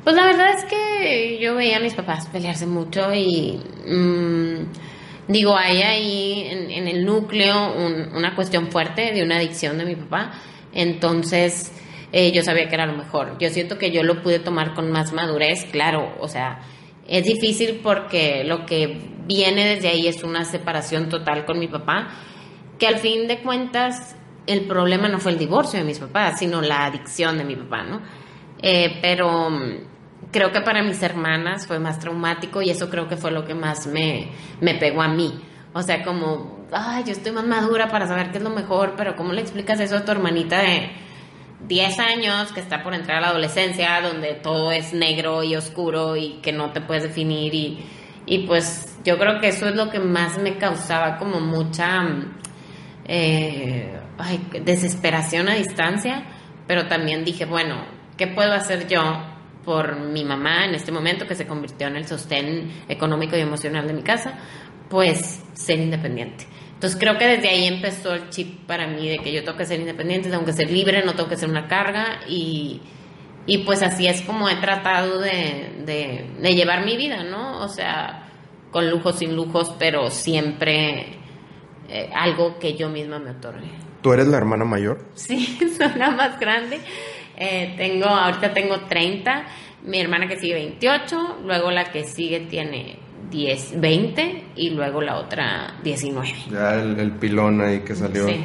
Pues 0.02 0.16
la 0.16 0.24
verdad 0.26 0.48
es 0.58 0.64
que 0.64 1.38
yo 1.40 1.54
veía 1.54 1.76
a 1.76 1.80
mis 1.80 1.92
papás 1.94 2.26
pelearse 2.28 2.66
mucho 2.66 3.12
y 3.14 3.60
mm, 3.86 4.54
digo, 5.28 5.54
hay 5.56 5.82
ahí 5.82 6.46
en, 6.50 6.88
el 6.88 7.04
núcleo 7.04 7.74
un- 7.74 8.16
una 8.16 8.34
cuestión 8.34 8.70
fuerte 8.72 9.12
de 9.12 9.22
una 9.22 9.36
adicción 9.36 9.76
de 9.78 9.84
mi 9.84 9.94
papá. 9.96 10.32
Entonces 10.72 11.70
eh, 12.12 12.32
yo 12.32 12.42
sabía 12.42 12.68
que 12.68 12.74
era 12.74 12.86
lo 12.86 12.94
mejor. 12.96 13.36
Yo 13.38 13.50
siento 13.50 13.78
que 13.78 13.90
yo 13.92 14.02
lo 14.02 14.22
pude 14.22 14.38
tomar 14.40 14.74
con 14.74 14.90
más 14.90 15.12
madurez, 15.12 15.64
claro, 15.70 16.14
o 16.20 16.26
sea, 16.28 16.60
es 17.06 17.24
difícil 17.24 17.80
porque 17.82 18.42
lo 18.44 18.66
que 18.66 18.98
viene 19.30 19.64
desde 19.64 19.88
ahí 19.88 20.08
es 20.08 20.24
una 20.24 20.44
separación 20.44 21.08
total 21.08 21.44
con 21.44 21.60
mi 21.60 21.68
papá, 21.68 22.08
que 22.80 22.88
al 22.88 22.98
fin 22.98 23.28
de 23.28 23.38
cuentas 23.42 24.16
el 24.48 24.62
problema 24.66 25.08
no 25.08 25.20
fue 25.20 25.30
el 25.30 25.38
divorcio 25.38 25.78
de 25.78 25.84
mis 25.84 26.00
papás, 26.00 26.40
sino 26.40 26.60
la 26.60 26.86
adicción 26.86 27.38
de 27.38 27.44
mi 27.44 27.54
papá, 27.54 27.84
¿no? 27.84 28.00
Eh, 28.60 28.98
pero 29.00 29.50
mm, 29.50 30.30
creo 30.32 30.50
que 30.50 30.60
para 30.62 30.82
mis 30.82 31.00
hermanas 31.04 31.64
fue 31.68 31.78
más 31.78 32.00
traumático 32.00 32.60
y 32.60 32.70
eso 32.70 32.90
creo 32.90 33.06
que 33.06 33.16
fue 33.16 33.30
lo 33.30 33.44
que 33.44 33.54
más 33.54 33.86
me, 33.86 34.32
me 34.60 34.74
pegó 34.74 35.00
a 35.00 35.08
mí. 35.08 35.40
O 35.74 35.82
sea, 35.82 36.02
como, 36.02 36.66
ay, 36.72 37.04
yo 37.04 37.12
estoy 37.12 37.30
más 37.30 37.46
madura 37.46 37.88
para 37.88 38.08
saber 38.08 38.32
qué 38.32 38.38
es 38.38 38.44
lo 38.44 38.50
mejor, 38.50 38.94
pero 38.96 39.14
¿cómo 39.14 39.32
le 39.32 39.42
explicas 39.42 39.78
eso 39.78 39.98
a 39.98 40.04
tu 40.04 40.10
hermanita 40.10 40.60
de 40.60 40.90
10 41.68 41.98
años 42.00 42.50
que 42.50 42.58
está 42.58 42.82
por 42.82 42.94
entrar 42.94 43.18
a 43.18 43.20
la 43.20 43.28
adolescencia, 43.28 44.00
donde 44.00 44.34
todo 44.34 44.72
es 44.72 44.92
negro 44.92 45.44
y 45.44 45.54
oscuro 45.54 46.16
y 46.16 46.40
que 46.42 46.50
no 46.50 46.72
te 46.72 46.80
puedes 46.80 47.04
definir? 47.04 47.54
Y, 47.54 47.84
y 48.26 48.48
pues 48.48 48.89
yo 49.04 49.18
creo 49.18 49.40
que 49.40 49.48
eso 49.48 49.68
es 49.68 49.74
lo 49.74 49.90
que 49.90 49.98
más 49.98 50.38
me 50.38 50.58
causaba 50.58 51.16
como 51.16 51.40
mucha 51.40 52.02
mm, 52.02 52.34
eh, 53.06 53.98
ay, 54.18 54.46
desesperación 54.64 55.48
a 55.48 55.54
distancia, 55.54 56.24
pero 56.66 56.86
también 56.86 57.24
dije, 57.24 57.44
bueno, 57.44 57.84
¿qué 58.16 58.26
puedo 58.26 58.52
hacer 58.52 58.86
yo 58.86 59.02
por 59.64 59.96
mi 59.96 60.24
mamá 60.24 60.64
en 60.66 60.74
este 60.74 60.92
momento 60.92 61.26
que 61.26 61.34
se 61.34 61.46
convirtió 61.46 61.88
en 61.88 61.96
el 61.96 62.06
sostén 62.06 62.70
económico 62.88 63.36
y 63.36 63.40
emocional 63.40 63.86
de 63.86 63.94
mi 63.94 64.02
casa? 64.02 64.38
Pues 64.88 65.42
ser 65.54 65.80
independiente. 65.80 66.46
Entonces 66.74 66.98
creo 66.98 67.18
que 67.18 67.26
desde 67.26 67.48
ahí 67.48 67.66
empezó 67.66 68.14
el 68.14 68.30
chip 68.30 68.66
para 68.66 68.86
mí 68.86 69.08
de 69.08 69.18
que 69.18 69.32
yo 69.32 69.44
tengo 69.44 69.58
que 69.58 69.66
ser 69.66 69.80
independiente, 69.80 70.30
tengo 70.30 70.44
que 70.44 70.52
ser 70.52 70.70
libre, 70.70 71.04
no 71.04 71.14
tengo 71.14 71.28
que 71.28 71.36
ser 71.36 71.48
una 71.50 71.68
carga 71.68 72.20
y, 72.28 72.80
y 73.46 73.58
pues 73.58 73.82
así 73.82 74.06
es 74.06 74.22
como 74.22 74.48
he 74.48 74.56
tratado 74.56 75.20
de, 75.20 75.82
de, 75.84 76.30
de 76.40 76.54
llevar 76.54 76.86
mi 76.86 76.96
vida, 76.96 77.22
¿no? 77.22 77.58
O 77.60 77.68
sea, 77.68 78.29
con 78.70 78.90
lujos, 78.90 79.18
sin 79.18 79.34
lujos, 79.34 79.74
pero 79.78 80.10
siempre 80.10 81.18
eh, 81.88 82.10
algo 82.14 82.58
que 82.58 82.76
yo 82.76 82.88
misma 82.88 83.18
me 83.18 83.30
otorgue. 83.30 83.70
¿Tú 84.02 84.12
eres 84.12 84.28
la 84.28 84.38
hermana 84.38 84.64
mayor? 84.64 85.06
Sí, 85.14 85.58
soy 85.78 85.98
la 85.98 86.10
más 86.10 86.38
grande. 86.38 86.80
Eh, 87.36 87.74
tengo, 87.76 88.06
ahorita 88.06 88.52
tengo 88.52 88.80
30, 88.88 89.44
mi 89.84 90.00
hermana 90.00 90.28
que 90.28 90.38
sigue 90.38 90.54
28, 90.54 91.40
luego 91.44 91.70
la 91.70 91.90
que 91.90 92.04
sigue 92.04 92.40
tiene 92.40 92.98
10, 93.30 93.80
20 93.80 94.44
y 94.56 94.70
luego 94.70 95.00
la 95.00 95.16
otra 95.16 95.78
19. 95.82 96.28
Ya 96.50 96.74
el, 96.74 96.98
el 96.98 97.12
pilón 97.12 97.60
ahí 97.60 97.80
que 97.80 97.94
salió. 97.94 98.26
Sí. 98.26 98.44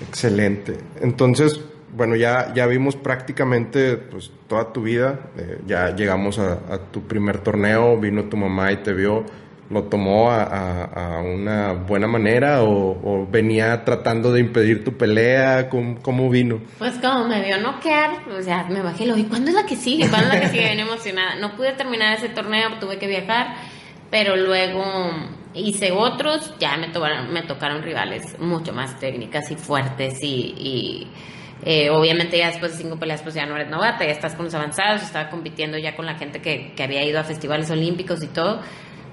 Excelente. 0.00 0.78
Entonces, 1.00 1.60
bueno, 1.96 2.14
ya, 2.14 2.52
ya 2.54 2.66
vimos 2.66 2.94
prácticamente 2.94 3.96
pues, 3.96 4.30
toda 4.48 4.72
tu 4.72 4.82
vida. 4.82 5.18
Eh, 5.38 5.60
ya 5.66 5.94
llegamos 5.96 6.38
a, 6.38 6.58
tu 6.92 7.02
primer 7.02 7.38
torneo, 7.38 7.96
vino 7.98 8.24
tu 8.24 8.36
mamá 8.36 8.70
y 8.72 8.76
te 8.78 8.92
vio. 8.92 9.24
¿Lo 9.68 9.82
tomó 9.84 10.30
a, 10.30 10.44
a- 10.84 11.20
una 11.22 11.72
buena 11.72 12.06
manera 12.06 12.62
o, 12.62 12.90
o 13.02 13.26
venía 13.28 13.84
tratando 13.84 14.30
de 14.30 14.38
impedir 14.40 14.84
tu 14.84 14.92
pelea? 14.92 15.68
¿Cómo, 15.68 15.98
cómo 16.02 16.30
vino? 16.30 16.60
Pues 16.78 16.94
como 16.98 17.26
me 17.26 17.42
vio 17.44 17.58
noquear, 17.60 18.22
pues 18.28 18.46
ya 18.46 18.64
me 18.70 18.80
bajé 18.80 19.04
y 19.04 19.06
lo. 19.08 19.28
¿Cuándo 19.28 19.48
es 19.50 19.56
la 19.56 19.66
que 19.66 19.74
sigue? 19.74 20.08
¿Cuándo 20.08 20.28
es 20.28 20.34
la 20.34 20.40
que 20.40 20.48
sigue? 20.50 20.64
Bien 20.66 20.78
emocionada. 20.80 21.34
No 21.40 21.56
pude 21.56 21.72
terminar 21.72 22.16
ese 22.16 22.28
torneo, 22.28 22.78
tuve 22.78 22.98
que 22.98 23.08
viajar, 23.08 23.56
pero 24.08 24.36
luego 24.36 24.84
hice 25.52 25.90
otros. 25.90 26.54
Ya 26.60 26.76
me 26.76 26.86
tocaron, 26.88 27.32
me 27.32 27.42
tocaron 27.42 27.82
rivales 27.82 28.38
mucho 28.38 28.72
más 28.72 29.00
técnicas 29.00 29.50
y 29.50 29.56
fuertes 29.56 30.22
y, 30.22 31.08
eh, 31.64 31.90
obviamente 31.90 32.38
ya 32.38 32.48
después 32.48 32.72
de 32.72 32.78
cinco 32.82 32.98
peleas 32.98 33.22
pues 33.22 33.34
ya 33.34 33.46
no 33.46 33.56
eres 33.56 33.68
novata, 33.68 34.04
ya 34.04 34.12
estás 34.12 34.34
con 34.34 34.44
los 34.44 34.54
avanzados, 34.54 35.02
estaba 35.02 35.30
compitiendo 35.30 35.78
ya 35.78 35.96
con 35.96 36.06
la 36.06 36.16
gente 36.16 36.40
que, 36.40 36.74
había 36.82 37.04
ido 37.04 37.18
a 37.18 37.24
festivales 37.24 37.70
olímpicos 37.70 38.22
y 38.22 38.28
todo. 38.28 38.60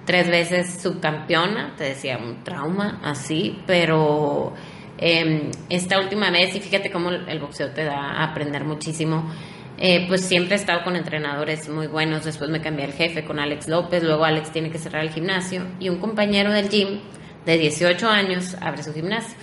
Tres 0.05 0.29
veces 0.29 0.81
subcampeona, 0.81 1.75
te 1.77 1.85
decía, 1.85 2.17
un 2.17 2.43
trauma 2.43 2.99
así, 3.03 3.61
pero 3.65 4.53
eh, 4.97 5.49
esta 5.69 5.99
última 5.99 6.29
vez, 6.29 6.53
y 6.55 6.59
fíjate 6.59 6.91
cómo 6.91 7.09
el 7.09 7.39
boxeo 7.39 7.71
te 7.71 7.85
da 7.85 7.95
a 7.95 8.23
aprender 8.25 8.65
muchísimo, 8.65 9.31
eh, 9.77 10.05
pues 10.07 10.21
siempre 10.21 10.55
he 10.55 10.59
estado 10.59 10.83
con 10.83 10.95
entrenadores 10.95 11.67
muy 11.67 11.87
buenos, 11.87 12.23
después 12.25 12.49
me 12.49 12.61
cambié 12.61 12.85
al 12.85 12.93
jefe 12.93 13.25
con 13.25 13.39
Alex 13.39 13.67
López, 13.67 14.03
luego 14.03 14.23
Alex 14.23 14.51
tiene 14.51 14.69
que 14.69 14.77
cerrar 14.77 15.03
el 15.03 15.09
gimnasio 15.09 15.65
y 15.79 15.89
un 15.89 15.97
compañero 15.97 16.51
del 16.51 16.69
gym 16.69 16.99
de 17.45 17.57
18 17.57 18.07
años 18.07 18.55
abre 18.61 18.83
su 18.83 18.93
gimnasio. 18.93 19.35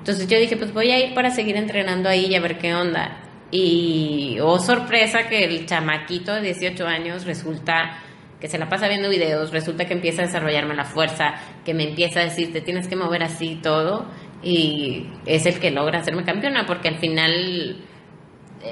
Entonces 0.00 0.26
yo 0.26 0.38
dije, 0.38 0.56
pues 0.56 0.72
voy 0.72 0.90
a 0.90 0.98
ir 0.98 1.14
para 1.14 1.30
seguir 1.30 1.56
entrenando 1.56 2.08
ahí 2.08 2.26
y 2.26 2.34
a 2.34 2.40
ver 2.40 2.58
qué 2.58 2.74
onda. 2.74 3.22
Y, 3.50 4.38
oh 4.42 4.58
sorpresa, 4.58 5.28
que 5.28 5.44
el 5.44 5.66
chamaquito 5.66 6.34
de 6.34 6.40
18 6.42 6.86
años 6.86 7.24
resulta 7.24 8.02
que 8.40 8.48
se 8.48 8.58
la 8.58 8.68
pasa 8.68 8.88
viendo 8.88 9.10
videos, 9.10 9.52
resulta 9.52 9.84
que 9.84 9.92
empieza 9.92 10.22
a 10.22 10.26
desarrollarme 10.26 10.74
la 10.74 10.84
fuerza, 10.84 11.34
que 11.64 11.74
me 11.74 11.84
empieza 11.84 12.20
a 12.20 12.24
decir, 12.24 12.52
te 12.52 12.62
tienes 12.62 12.88
que 12.88 12.96
mover 12.96 13.22
así 13.22 13.60
todo, 13.62 14.06
y 14.42 15.06
es 15.26 15.44
el 15.44 15.60
que 15.60 15.70
logra 15.70 15.98
hacerme 15.98 16.24
campeona, 16.24 16.64
porque 16.64 16.88
al 16.88 16.96
final 16.96 17.84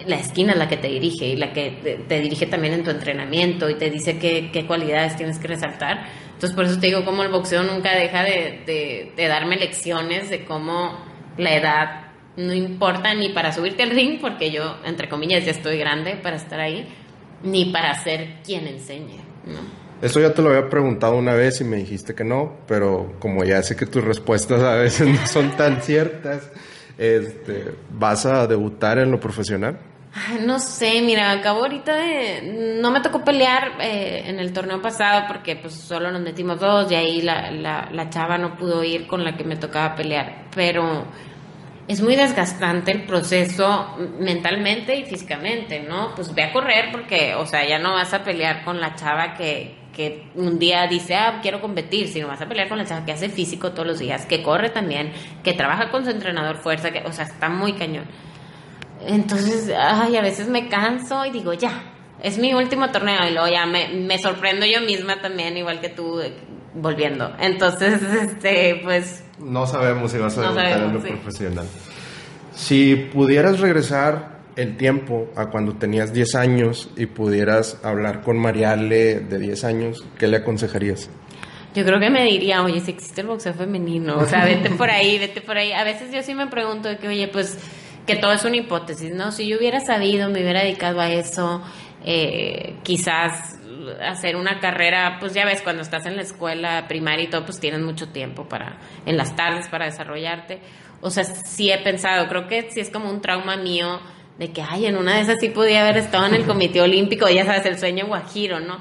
la 0.07 0.16
esquina 0.16 0.53
es 0.53 0.59
la 0.59 0.68
que 0.68 0.76
te 0.76 0.89
dirige 0.89 1.26
y 1.26 1.37
la 1.37 1.53
que 1.53 2.05
te, 2.09 2.20
dirige 2.20 2.47
también 2.47 2.74
en 2.74 2.85
tu 2.85 2.91
entrenamiento 2.91 3.70
y 3.70 3.74
te 3.74 3.91
dice 3.91 4.18
qué, 4.18 4.51
qué, 4.53 4.66
cualidades 4.66 5.16
tienes 5.16 5.39
que 5.39 5.49
resaltar. 5.49 6.07
Entonces 6.26 6.55
por 6.55 6.66
eso 6.66 6.79
te 6.79 6.89
digo, 6.89 7.05
como 7.05 7.22
el 7.22 7.31
boxeo 7.31 7.62
nunca 7.62 7.95
deja 7.95 8.22
de, 8.22 9.12
de, 9.16 9.29
darme 9.29 9.57
lecciones 9.57 10.29
de 10.29 10.45
cómo 10.45 11.08
la 11.39 11.57
edad 11.57 12.09
no 12.36 12.55
importa 12.55 13.14
ni 13.14 13.30
para 13.30 13.53
subirte 13.53 13.82
al 13.82 13.91
ring, 13.91 14.20
porque 14.20 14.51
yo, 14.51 14.76
entre 14.84 15.09
comillas, 15.09 15.45
ya 15.45 15.51
estoy 15.51 15.78
grande 15.78 16.14
para 16.14 16.36
estar 16.36 16.61
ahí, 16.61 16.86
ni 17.43 17.66
para 17.66 17.95
ser 17.95 18.36
quien 18.45 18.66
enseñe. 18.68 19.18
Eso 20.01 20.20
ya 20.20 20.32
te 20.32 20.43
lo 20.43 20.51
había 20.51 20.68
preguntado 20.68 21.16
una 21.16 21.34
vez 21.34 21.61
y 21.61 21.64
me 21.64 21.78
dijiste 21.78 22.14
que 22.14 22.22
no, 22.22 22.59
pero 22.68 23.14
como 23.18 23.45
ya 23.45 23.61
sé 23.62 23.74
que 23.74 23.86
tus 23.86 24.05
respuestas 24.05 24.62
a 24.62 24.74
veces 24.76 25.09
no 25.09 25.26
son 25.26 25.57
tan 25.57 25.82
ciertas, 25.82 26.51
este, 26.97 27.74
¿vas 27.91 28.24
a 28.24 28.47
debutar 28.47 28.99
en 28.99 29.11
lo 29.11 29.18
profesional? 29.18 29.78
No 30.41 30.59
sé, 30.59 31.01
mira, 31.03 31.31
acabo 31.31 31.61
ahorita 31.61 31.95
de... 31.95 32.79
No 32.81 32.91
me 32.91 33.01
tocó 33.01 33.25
pelear 33.25 33.73
eh, 33.81 34.25
en 34.27 34.39
el 34.39 34.53
torneo 34.53 34.81
pasado 34.81 35.25
porque 35.29 35.57
pues 35.57 35.75
solo 35.75 36.11
nos 36.11 36.23
metimos 36.23 36.59
dos 36.59 36.91
y 36.91 36.95
ahí 36.95 37.23
la, 37.23 37.51
la, 37.51 37.89
la 37.93 38.11
chava 38.11 38.39
no 38.39 38.57
pudo 38.57 38.83
ir 38.83 39.07
con 39.07 39.25
la 39.25 39.37
que 39.37 39.45
me 39.45 39.57
tocaba 39.57 39.95
pelear, 39.95 40.47
pero 40.55 41.07
es 41.89 42.03
muy 42.03 42.17
desgastante 42.17 42.93
el 42.93 43.07
proceso 43.07 43.97
mentalmente 44.19 44.95
y 44.95 45.05
físicamente, 45.05 45.81
¿no? 45.81 46.15
Pues 46.15 46.35
ve 46.35 46.43
a 46.43 46.53
correr 46.53 46.91
porque, 46.93 47.35
o 47.35 47.47
sea, 47.47 47.67
ya 47.67 47.79
no 47.79 47.95
vas 47.95 48.13
a 48.13 48.23
pelear 48.23 48.63
con 48.63 48.79
la 48.79 48.95
chava 48.95 49.35
que, 49.35 49.75
que 49.95 50.29
un 50.35 50.59
día 50.59 50.87
dice, 50.87 51.17
ah, 51.17 51.39
quiero 51.41 51.63
competir, 51.63 52.09
sino 52.09 52.29
vas 52.29 52.43
a 52.43 52.47
pelear 52.47 52.69
con 52.69 52.77
la 52.77 52.85
chava 52.85 53.07
que 53.07 53.13
hace 53.13 53.31
físico 53.31 53.73
todos 53.73 53.87
los 53.87 53.99
días, 53.99 54.27
que 54.27 54.43
corre 54.43 54.69
también, 54.69 55.13
que 55.43 55.55
trabaja 55.55 55.91
con 55.91 56.05
su 56.05 56.11
entrenador 56.11 56.57
fuerza, 56.57 56.91
que, 56.91 57.01
o 57.07 57.13
sea, 57.13 57.25
está 57.25 57.49
muy 57.49 57.73
cañón. 57.73 58.05
Entonces, 59.07 59.73
ay, 59.77 60.17
a 60.17 60.23
veces 60.23 60.49
me 60.49 60.69
canso 60.69 61.25
y 61.25 61.31
digo, 61.31 61.53
ya, 61.53 61.83
es 62.23 62.39
mi 62.39 62.55
último 62.55 62.91
torneo 62.91 63.29
y 63.29 63.33
luego 63.33 63.49
ya 63.49 63.67
me, 63.67 63.89
me 63.89 64.19
sorprendo 64.19 64.67
yo 64.67 64.81
misma 64.81 65.21
también, 65.21 65.57
igual 65.57 65.81
que 65.81 65.89
tú, 65.89 66.21
volviendo. 66.75 67.33
Entonces, 67.39 68.03
este, 68.23 68.81
pues... 68.83 69.25
No 69.39 69.67
sabemos 69.67 70.13
si 70.13 70.19
vas 70.19 70.37
a 70.39 70.43
debutar 70.43 70.83
en 70.83 70.95
lo 70.95 71.01
profesional. 71.01 71.67
Si 72.53 72.97
pudieras 72.97 73.61
regresar 73.61 74.39
el 74.57 74.77
tiempo 74.77 75.29
a 75.37 75.47
cuando 75.47 75.75
tenías 75.75 76.13
10 76.13 76.35
años 76.35 76.91
y 76.97 77.07
pudieras 77.07 77.79
hablar 77.85 78.23
con 78.23 78.37
Mariale 78.37 79.21
de 79.21 79.39
10 79.39 79.65
años, 79.65 80.05
¿qué 80.19 80.27
le 80.27 80.39
aconsejarías? 80.39 81.09
Yo 81.75 81.85
creo 81.85 82.01
que 82.01 82.11
me 82.11 82.25
diría, 82.25 82.65
oye, 82.65 82.81
si 82.81 82.91
existe 82.91 83.21
el 83.21 83.29
boxeo 83.29 83.55
femenino, 83.55 84.17
o 84.17 84.27
sea, 84.27 84.45
vete 84.45 84.71
por 84.71 84.91
ahí, 84.91 85.17
vete 85.19 85.41
por 85.41 85.57
ahí. 85.57 85.73
A 85.73 85.85
veces 85.85 86.11
yo 86.13 86.23
sí 86.25 86.35
me 86.35 86.49
pregunto 86.49 86.89
de 86.89 86.99
que, 86.99 87.07
oye, 87.07 87.29
pues 87.29 87.57
que 88.09 88.17
todo 88.17 88.33
es 88.33 88.43
una 88.45 88.57
hipótesis, 88.57 89.13
¿no? 89.13 89.31
Si 89.33 89.47
yo 89.47 89.59
hubiera 89.59 89.81
sabido, 89.81 90.31
me 90.31 90.41
hubiera 90.41 90.63
dedicado 90.63 90.99
a 90.99 91.11
eso, 91.11 91.63
eh, 92.07 92.77
quizás 92.83 93.59
hacer 94.01 94.35
una 94.37 94.61
carrera, 94.61 95.19
pues 95.21 95.35
ya 95.35 95.45
ves, 95.45 95.61
cuando 95.61 95.83
estás 95.83 96.07
en 96.07 96.17
la 96.17 96.23
escuela 96.23 96.89
primaria 96.89 97.27
y 97.27 97.29
todo, 97.29 97.45
pues 97.45 97.61
tienes 97.61 97.81
mucho 97.81 98.09
tiempo 98.09 98.49
para, 98.49 98.79
en 99.05 99.19
las 99.19 99.37
tardes 99.37 99.69
para 99.69 99.85
desarrollarte. 99.85 100.61
O 101.03 101.11
sea, 101.11 101.23
sí 101.23 101.71
he 101.71 101.77
pensado, 101.79 102.29
creo 102.29 102.49
que 102.49 102.71
sí 102.71 102.81
es 102.81 102.89
como 102.89 103.11
un 103.11 103.21
trauma 103.21 103.59
mío 103.59 104.01
de 104.39 104.53
que, 104.53 104.63
ay, 104.63 104.87
en 104.87 104.97
una 104.97 105.17
de 105.17 105.21
esas 105.21 105.39
sí 105.39 105.51
podía 105.51 105.83
haber 105.83 105.99
estado 105.99 106.27
en 106.27 106.35
el 106.35 106.45
Comité 106.47 106.81
Olímpico, 106.81 107.29
ya 107.29 107.45
sabes, 107.45 107.67
el 107.67 107.79
sueño 107.79 108.07
guajiro, 108.07 108.59
¿no? 108.59 108.79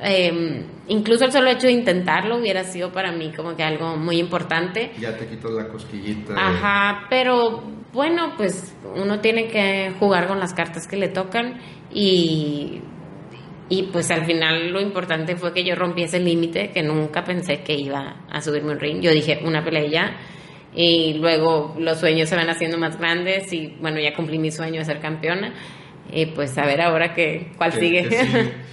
Em, 0.00 0.64
incluso 0.86 1.24
el 1.24 1.32
solo 1.32 1.50
hecho 1.50 1.66
de 1.66 1.72
intentarlo 1.72 2.36
hubiera 2.36 2.62
sido 2.62 2.92
para 2.92 3.10
mí 3.10 3.32
como 3.36 3.56
que 3.56 3.62
algo 3.64 3.96
muy 3.96 4.18
importante. 4.18 4.92
Ya 4.98 5.16
te 5.16 5.26
quitas 5.26 5.50
la 5.50 5.68
cosquillita. 5.68 6.34
Ajá, 6.36 7.06
pero 7.10 7.62
bueno, 7.92 8.34
pues 8.36 8.76
uno 8.94 9.20
tiene 9.20 9.48
que 9.48 9.92
jugar 9.98 10.28
con 10.28 10.38
las 10.38 10.54
cartas 10.54 10.86
que 10.86 10.96
le 10.96 11.08
tocan 11.08 11.58
y, 11.92 12.80
y 13.68 13.82
pues 13.84 14.10
al 14.10 14.24
final 14.24 14.70
lo 14.70 14.80
importante 14.80 15.36
fue 15.36 15.52
que 15.52 15.64
yo 15.64 15.74
rompí 15.74 16.04
ese 16.04 16.20
límite 16.20 16.70
que 16.70 16.82
nunca 16.82 17.24
pensé 17.24 17.62
que 17.62 17.74
iba 17.74 18.24
a 18.30 18.40
subirme 18.40 18.72
un 18.72 18.80
ring. 18.80 19.00
Yo 19.00 19.10
dije, 19.10 19.40
una 19.44 19.64
pelea 19.64 19.86
ya 19.86 20.16
y 20.74 21.14
luego 21.14 21.74
los 21.78 21.98
sueños 21.98 22.28
se 22.28 22.36
van 22.36 22.48
haciendo 22.50 22.78
más 22.78 22.98
grandes 22.98 23.52
y 23.52 23.74
bueno, 23.80 23.98
ya 23.98 24.14
cumplí 24.14 24.38
mi 24.38 24.52
sueño 24.52 24.78
de 24.78 24.84
ser 24.84 25.00
campeona 25.00 25.54
y 26.12 26.26
pues 26.26 26.56
a 26.56 26.64
ver 26.64 26.80
ahora 26.82 27.14
qué, 27.14 27.50
cuál 27.56 27.72
sigue. 27.72 28.08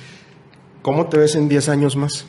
¿Cómo 0.85 1.07
te 1.07 1.17
ves 1.17 1.33
en 1.33 1.49
10 1.49 1.69
años 1.69 1.95
más? 1.95 2.27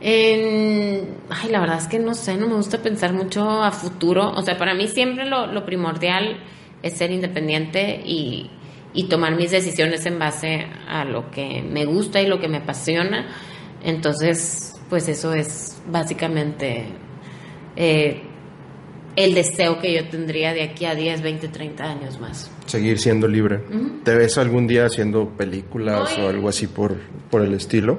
En, 0.00 1.14
ay, 1.28 1.48
la 1.48 1.60
verdad 1.60 1.78
es 1.78 1.86
que 1.86 2.00
no 2.00 2.14
sé, 2.14 2.36
no 2.36 2.48
me 2.48 2.54
gusta 2.54 2.82
pensar 2.82 3.12
mucho 3.12 3.62
a 3.62 3.70
futuro. 3.70 4.32
O 4.32 4.42
sea, 4.42 4.58
para 4.58 4.74
mí 4.74 4.88
siempre 4.88 5.26
lo, 5.26 5.46
lo 5.46 5.64
primordial 5.64 6.40
es 6.82 6.94
ser 6.94 7.12
independiente 7.12 8.02
y, 8.04 8.50
y, 8.94 9.04
tomar 9.04 9.36
mis 9.36 9.52
decisiones 9.52 10.06
en 10.06 10.18
base 10.18 10.66
a 10.88 11.04
lo 11.04 11.30
que 11.30 11.62
me 11.62 11.84
gusta 11.84 12.20
y 12.20 12.26
lo 12.26 12.40
que 12.40 12.48
me 12.48 12.56
apasiona. 12.56 13.28
Entonces, 13.84 14.74
pues 14.88 15.08
eso 15.08 15.32
es 15.32 15.80
básicamente 15.86 16.86
eh, 17.76 18.24
el 19.24 19.34
deseo 19.34 19.78
que 19.78 19.94
yo 19.94 20.08
tendría 20.08 20.52
de 20.52 20.62
aquí 20.62 20.84
a 20.84 20.94
10, 20.94 21.22
20, 21.22 21.48
30 21.48 21.84
años 21.84 22.20
más. 22.20 22.50
Seguir 22.66 22.98
siendo 22.98 23.28
libre. 23.28 23.60
¿Te 24.04 24.14
ves 24.14 24.38
algún 24.38 24.66
día 24.66 24.86
haciendo 24.86 25.28
películas 25.28 26.16
o 26.18 26.28
algo 26.28 26.48
así 26.48 26.66
por, 26.66 26.96
por 27.30 27.42
el 27.42 27.54
estilo? 27.54 27.98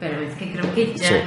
Pero 0.00 0.20
es 0.20 0.34
que 0.34 0.52
creo 0.52 0.74
que 0.74 0.94
ya... 0.96 1.24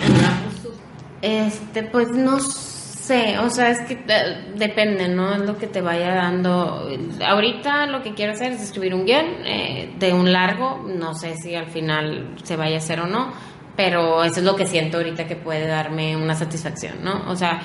Este, 1.21 1.83
pues 1.83 2.11
no 2.11 2.39
sé, 2.39 3.39
o 3.39 3.49
sea, 3.49 3.71
es 3.71 3.79
que 3.81 3.93
eh, 4.07 4.53
depende, 4.55 5.07
¿no? 5.07 5.33
Es 5.33 5.41
lo 5.41 5.57
que 5.57 5.67
te 5.67 5.81
vaya 5.81 6.13
dando. 6.13 6.89
Ahorita 7.25 7.87
lo 7.87 8.03
que 8.03 8.13
quiero 8.13 8.33
hacer 8.33 8.51
es 8.51 8.61
escribir 8.61 8.93
un 8.93 9.05
guion 9.05 9.25
eh, 9.45 9.93
de 9.97 10.13
un 10.13 10.31
largo, 10.31 10.85
no 10.87 11.13
sé 11.15 11.35
si 11.35 11.55
al 11.55 11.67
final 11.67 12.35
se 12.43 12.55
vaya 12.55 12.75
a 12.75 12.77
hacer 12.79 12.99
o 12.99 13.07
no, 13.07 13.33
pero 13.75 14.23
eso 14.23 14.39
es 14.39 14.45
lo 14.45 14.55
que 14.55 14.65
siento 14.65 14.97
ahorita 14.97 15.27
que 15.27 15.35
puede 15.35 15.67
darme 15.67 16.15
una 16.15 16.35
satisfacción, 16.35 17.03
¿no? 17.03 17.29
O 17.29 17.35
sea, 17.35 17.61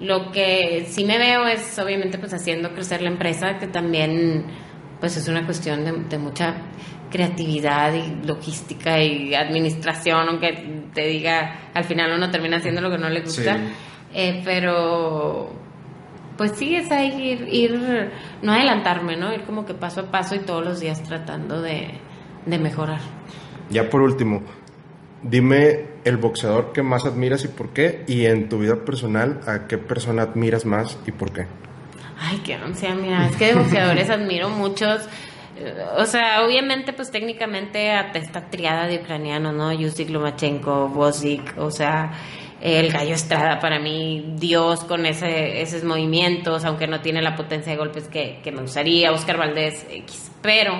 lo 0.00 0.30
que 0.32 0.86
sí 0.88 1.04
me 1.04 1.18
veo 1.18 1.46
es 1.46 1.78
obviamente 1.78 2.18
pues 2.18 2.34
haciendo 2.34 2.72
crecer 2.72 3.02
la 3.02 3.08
empresa, 3.08 3.58
que 3.58 3.66
también 3.66 4.46
pues 5.00 5.16
es 5.16 5.28
una 5.28 5.44
cuestión 5.44 6.08
de, 6.08 6.18
mucha 6.18 6.54
creatividad 7.10 7.92
y 7.94 8.26
logística 8.26 9.00
y 9.00 9.34
administración, 9.34 10.28
aunque 10.28 10.82
te 10.94 11.06
diga, 11.06 11.70
al 11.74 11.84
final 11.84 12.12
uno 12.16 12.30
termina 12.30 12.56
haciendo 12.56 12.80
lo 12.80 12.90
que 12.90 12.98
no 12.98 13.08
le 13.08 13.20
gusta. 13.20 13.58
Eh, 14.12 14.42
pero 14.44 15.50
pues 16.36 16.52
sí 16.52 16.74
es 16.74 16.90
ahí 16.90 17.12
ir, 17.20 17.48
ir, 17.52 18.10
no 18.42 18.52
adelantarme, 18.52 19.16
¿no? 19.16 19.32
Ir 19.32 19.42
como 19.42 19.64
que 19.64 19.74
paso 19.74 20.02
a 20.02 20.10
paso 20.10 20.34
y 20.34 20.40
todos 20.40 20.64
los 20.64 20.80
días 20.80 21.02
tratando 21.02 21.62
de, 21.62 21.88
de 22.46 22.58
mejorar. 22.58 23.00
Ya 23.70 23.88
por 23.88 24.02
último, 24.02 24.42
Dime 25.24 25.93
el 26.04 26.16
boxeador 26.18 26.72
que 26.72 26.82
más 26.82 27.04
admiras 27.04 27.44
y 27.44 27.48
por 27.48 27.70
qué, 27.70 28.04
y 28.06 28.26
en 28.26 28.48
tu 28.48 28.58
vida 28.58 28.84
personal, 28.84 29.40
¿a 29.46 29.66
qué 29.66 29.78
persona 29.78 30.22
admiras 30.22 30.64
más 30.64 30.98
y 31.06 31.12
por 31.12 31.32
qué? 31.32 31.46
Ay, 32.18 32.40
qué 32.44 32.54
ansia, 32.54 32.94
mira, 32.94 33.26
es 33.26 33.36
que 33.36 33.46
de 33.46 33.54
boxeadores 33.54 34.10
admiro 34.10 34.48
muchos. 34.48 35.02
Eh, 35.56 35.74
o 35.96 36.04
sea, 36.06 36.44
obviamente, 36.44 36.92
pues 36.92 37.10
técnicamente 37.10 37.90
a 37.90 38.12
esta 38.12 38.50
triada 38.50 38.86
de 38.86 38.98
ucranianos, 38.98 39.54
¿no? 39.54 39.72
Yusik 39.72 40.10
Lomachenko, 40.10 40.88
Bozik, 40.88 41.54
o 41.58 41.70
sea, 41.70 42.12
el 42.60 42.92
Gallo 42.92 43.14
Estrada 43.14 43.58
para 43.60 43.78
mí, 43.78 44.34
Dios 44.36 44.84
con 44.84 45.06
ese, 45.06 45.60
esos 45.60 45.84
movimientos, 45.84 46.64
aunque 46.64 46.86
no 46.86 47.00
tiene 47.00 47.20
la 47.20 47.36
potencia 47.36 47.72
de 47.72 47.78
golpes 47.78 48.08
que, 48.08 48.40
que 48.42 48.52
me 48.52 48.62
gustaría, 48.62 49.12
Oscar 49.12 49.36
Valdés 49.36 49.86
X. 49.90 50.30
Pero 50.40 50.72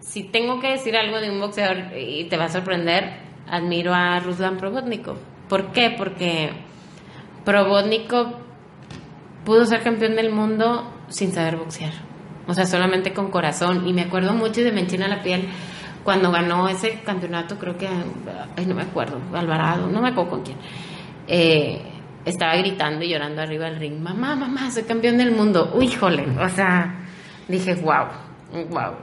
si 0.00 0.24
tengo 0.24 0.60
que 0.60 0.70
decir 0.70 0.96
algo 0.96 1.20
de 1.20 1.30
un 1.30 1.40
boxeador 1.40 1.96
y 1.96 2.24
te 2.24 2.36
va 2.36 2.44
a 2.44 2.48
sorprender, 2.48 3.27
admiro 3.50 3.94
a 3.94 4.20
Ruslan 4.20 4.56
Probotnikov. 4.56 5.16
¿Por 5.48 5.72
qué? 5.72 5.94
Porque 5.96 6.50
Probotnikov 7.44 8.34
pudo 9.44 9.64
ser 9.64 9.82
campeón 9.82 10.16
del 10.16 10.30
mundo 10.30 10.92
sin 11.08 11.32
saber 11.32 11.56
boxear. 11.56 11.92
O 12.46 12.54
sea, 12.54 12.66
solamente 12.66 13.12
con 13.12 13.30
corazón. 13.30 13.86
Y 13.86 13.92
me 13.92 14.02
acuerdo 14.02 14.32
mucho 14.32 14.62
de 14.62 14.72
me 14.72 14.80
enchina 14.80 15.08
la 15.08 15.22
piel 15.22 15.48
cuando 16.08 16.30
ganó 16.30 16.66
ese 16.68 17.00
campeonato, 17.04 17.58
creo 17.58 17.76
que, 17.76 17.86
ay, 18.56 18.64
no 18.64 18.74
me 18.74 18.80
acuerdo, 18.80 19.20
Alvarado, 19.34 19.88
no 19.88 20.00
me 20.00 20.08
acuerdo 20.08 20.30
con 20.30 20.42
quién. 20.42 20.56
Eh, 21.26 21.82
estaba 22.24 22.56
gritando 22.56 23.04
y 23.04 23.10
llorando 23.10 23.42
arriba 23.42 23.66
del 23.66 23.76
ring, 23.76 24.00
mamá, 24.00 24.34
mamá, 24.34 24.70
soy 24.70 24.84
campeón 24.84 25.18
del 25.18 25.32
mundo. 25.32 25.76
Híjole, 25.78 26.24
o 26.40 26.48
sea, 26.48 27.04
dije, 27.46 27.74
wow, 27.74 28.06
wow. 28.70 28.94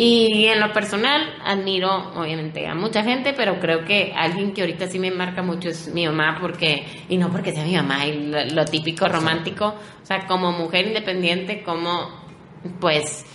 Y 0.00 0.46
en 0.46 0.60
lo 0.60 0.72
personal, 0.72 1.34
admiro 1.44 2.12
obviamente 2.14 2.64
a 2.68 2.74
mucha 2.76 3.02
gente, 3.02 3.32
pero 3.32 3.58
creo 3.58 3.84
que 3.84 4.12
alguien 4.14 4.52
que 4.52 4.60
ahorita 4.60 4.86
sí 4.86 5.00
me 5.00 5.10
marca 5.10 5.42
mucho 5.42 5.70
es 5.70 5.92
mi 5.92 6.06
mamá, 6.06 6.38
porque, 6.40 6.86
y 7.08 7.16
no 7.16 7.32
porque 7.32 7.50
sea 7.50 7.64
mi 7.64 7.74
mamá, 7.74 8.06
y 8.06 8.30
lo, 8.30 8.64
típico 8.64 9.08
romántico, 9.08 9.74
o 10.00 10.06
sea, 10.06 10.28
como 10.28 10.52
mujer 10.52 10.86
independiente, 10.86 11.64
como, 11.64 12.10
pues, 12.78 13.26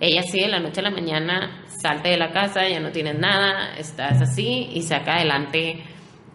ella 0.00 0.24
sí 0.24 0.40
de 0.40 0.48
la 0.48 0.58
noche 0.58 0.80
a 0.80 0.82
la 0.82 0.90
mañana 0.90 1.64
salte 1.68 2.08
de 2.08 2.16
la 2.16 2.32
casa, 2.32 2.68
ya 2.68 2.80
no 2.80 2.90
tienes 2.90 3.16
nada, 3.16 3.76
estás 3.78 4.20
así 4.20 4.70
y 4.72 4.82
saca 4.82 5.18
adelante, 5.18 5.84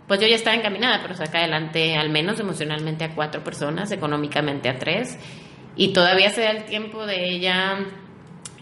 pues 0.08 0.22
yo 0.22 0.28
ya 0.28 0.36
estaba 0.36 0.56
encaminada, 0.56 1.02
pero 1.02 1.14
saca 1.14 1.40
adelante 1.40 1.98
al 1.98 2.10
menos 2.10 2.40
emocionalmente 2.40 3.04
a 3.04 3.14
cuatro 3.14 3.44
personas, 3.44 3.92
económicamente 3.92 4.70
a 4.70 4.80
tres, 4.80 5.20
y 5.76 5.92
todavía 5.92 6.30
se 6.30 6.40
da 6.40 6.52
el 6.52 6.64
tiempo 6.64 7.06
de 7.06 7.32
ella 7.36 7.80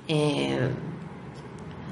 Eh, 0.08 0.58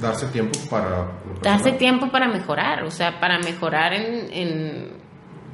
darse 0.02 0.28
tiempo 0.28 0.58
para... 0.70 1.08
Darse 1.41 1.74
tiempo 1.74 2.10
para 2.10 2.28
mejorar, 2.28 2.84
o 2.84 2.91
sea, 2.91 3.20
para 3.20 3.39
mejorar 3.39 3.93
en, 3.93 5.00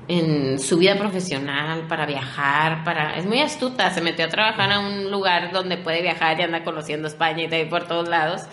en, 0.08 0.60
su 0.60 0.78
vida 0.78 0.98
profesional, 0.98 1.88
para 1.88 2.06
viajar, 2.06 2.84
para... 2.84 3.18
Es 3.18 3.26
muy 3.26 3.42
astuta, 3.42 3.90
se 3.92 4.02
metió 4.02 4.26
a 4.26 4.30
trabajar 4.30 4.72
a 4.72 4.80
un 4.80 5.12
lugar 5.12 5.52
donde 5.52 5.78
puede 5.78 6.02
viajar 6.02 6.40
y 6.40 6.44
anda 6.44 6.64
conociendo 6.64 7.08
España 7.08 7.44
y 7.44 7.48
te 7.48 7.66
por 7.66 7.88
todos 7.88 8.08
lados. 8.08 8.44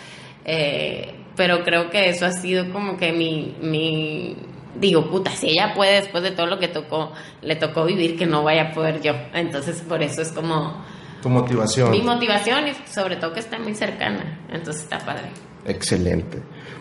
Eh, 0.45 1.15
pero 1.37 1.63
creo 1.63 1.91
que 1.91 2.09
eso 2.09 2.27
ha 2.27 2.33
sido 2.33 2.71
como 2.73 2.97
que 2.97 3.13
mi, 3.13 3.57
mi... 3.61 4.37
Digo, 4.75 5.11
puta, 5.11 5.31
si 5.31 5.51
ella 5.51 5.75
puede 5.75 6.01
después 6.01 6.23
de 6.23 6.31
todo 6.31 6.47
lo 6.47 6.59
que 6.59 6.69
tocó, 6.69 7.13
le 7.43 7.57
tocó 7.57 7.85
vivir, 7.85 8.19
que 8.19 8.27
no 8.27 8.43
vaya 8.43 8.71
a 8.71 8.73
poder 8.73 9.03
yo. 9.03 9.13
Entonces, 9.35 9.83
por 9.83 10.03
eso 10.03 10.23
es 10.23 10.33
como... 10.33 10.83
Tu 11.21 11.29
motivación. 11.29 11.91
Mi 11.91 12.01
motivación 12.01 12.67
y 12.69 12.75
sobre 12.89 13.17
todo 13.17 13.33
que 13.33 13.41
está 13.41 13.59
muy 13.59 13.75
cercana. 13.75 14.41
Entonces 14.51 14.83
está 14.83 14.99
padre. 14.99 15.29
Excelente. 15.67 16.39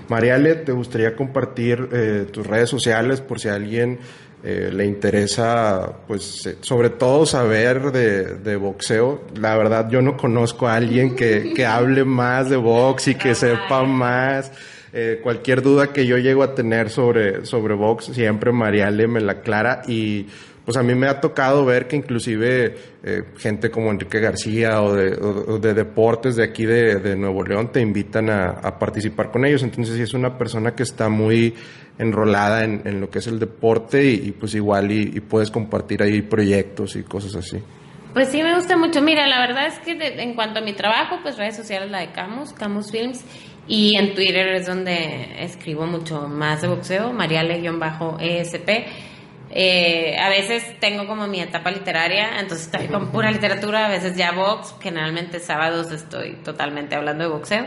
Mariale, 0.08 0.56
¿te 0.56 0.72
gustaría 0.72 1.16
compartir 1.16 1.88
eh, 1.92 2.26
tus 2.32 2.46
redes 2.46 2.70
sociales 2.70 3.22
por 3.22 3.40
si 3.40 3.48
a 3.48 3.56
alguien 3.56 4.00
eh, 4.44 4.70
le 4.74 4.86
interesa, 4.86 6.00
pues, 6.08 6.46
eh, 6.48 6.58
sobre 6.62 6.90
todo 6.90 7.26
saber 7.26 7.92
de, 7.92 8.56
boxeo? 8.58 9.24
La 9.40 9.56
verdad, 9.56 9.90
yo 9.90 10.02
no 10.02 10.18
conozco 10.18 10.68
a 10.68 10.76
alguien 10.76 11.16
que, 11.16 11.54
que 11.56 11.66
hable 11.66 12.04
más 12.04 12.50
de 12.50 12.58
box 12.58 13.10
y 13.10 13.16
que 13.16 13.36
sepa 13.36 13.84
más. 13.84 14.52
cualquier 15.24 15.62
duda 15.62 15.94
que 15.94 16.06
yo 16.06 16.18
llego 16.18 16.44
a 16.44 16.54
tener 16.56 16.90
sobre, 16.90 17.46
sobre 17.46 17.76
box, 17.76 18.08
siempre 18.14 18.52
Mariale 18.52 19.08
me 19.08 19.22
la 19.22 19.34
aclara 19.34 19.84
y 19.88 20.28
pues 20.72 20.82
a 20.82 20.88
mí 20.88 20.96
me 20.96 21.08
ha 21.08 21.20
tocado 21.20 21.66
ver 21.66 21.86
que 21.86 21.98
inclusive 21.98 22.76
eh, 23.04 23.24
gente 23.38 23.70
como 23.70 23.92
Enrique 23.92 24.22
García 24.22 24.82
o 24.82 24.94
de, 24.96 25.74
deportes 25.74 26.38
de 26.38 26.46
aquí 26.46 26.66
de, 26.66 27.14
Nuevo 27.18 27.44
León 27.44 27.74
te 27.74 27.82
invitan 27.82 28.30
a, 28.30 28.80
participar 28.80 29.32
con 29.32 29.44
ellos. 29.44 29.64
Entonces, 29.64 29.98
si 29.98 30.04
es 30.04 30.14
una 30.14 30.38
persona 30.38 30.74
que 30.74 30.84
está 30.84 31.10
muy 31.10 31.54
enrolada 31.98 32.64
en, 32.64 33.02
lo 33.02 33.10
que 33.10 33.20
es 33.20 33.28
el 33.28 33.38
deporte 33.38 34.06
y, 34.06 34.32
pues 34.32 34.56
igual 34.56 34.94
y, 34.94 35.20
puedes 35.20 35.52
compartir 35.52 36.04
ahí 36.04 36.22
proyectos 36.22 36.96
y 36.96 37.04
cosas 37.04 37.36
así. 37.36 37.58
Pues 38.14 38.30
sí, 38.30 38.42
me 38.42 38.56
gusta 38.56 38.78
mucho. 38.78 39.02
Mira, 39.02 39.28
la 39.28 39.46
verdad 39.46 39.68
es 39.68 39.78
que 39.80 39.92
en 39.92 40.36
cuanto 40.36 40.62
a 40.62 40.64
mi 40.64 40.72
trabajo, 40.72 41.18
pues 41.22 41.38
redes 41.38 41.58
sociales 41.58 41.92
la 41.92 42.00
de 42.00 42.14
Camus, 42.14 42.54
Camus 42.54 42.92
Films, 42.92 43.26
y 43.68 43.98
en 43.98 44.16
Twitter 44.16 44.48
es 44.56 44.68
donde 44.68 45.44
escribo 45.44 45.86
mucho 45.86 46.30
más 46.30 46.62
de 46.62 46.70
boxeo, 46.70 47.12
mariale-esp 47.12 48.70
eh, 49.54 50.18
a 50.18 50.30
veces 50.30 50.64
tengo 50.80 51.08
como 51.08 51.28
mi 51.28 51.42
etapa 51.42 51.72
literaria, 51.72 52.40
entonces 52.40 52.68
estoy 52.72 52.88
con 52.88 53.12
pura 53.12 53.32
literatura, 53.32 53.88
a 53.88 53.90
veces 53.90 54.16
ya 54.16 54.32
box, 54.32 54.76
generalmente 54.82 55.40
sábados 55.40 55.92
estoy 55.92 56.36
totalmente 56.44 56.96
hablando 56.96 57.26
de 57.26 57.30
boxeo. 57.30 57.66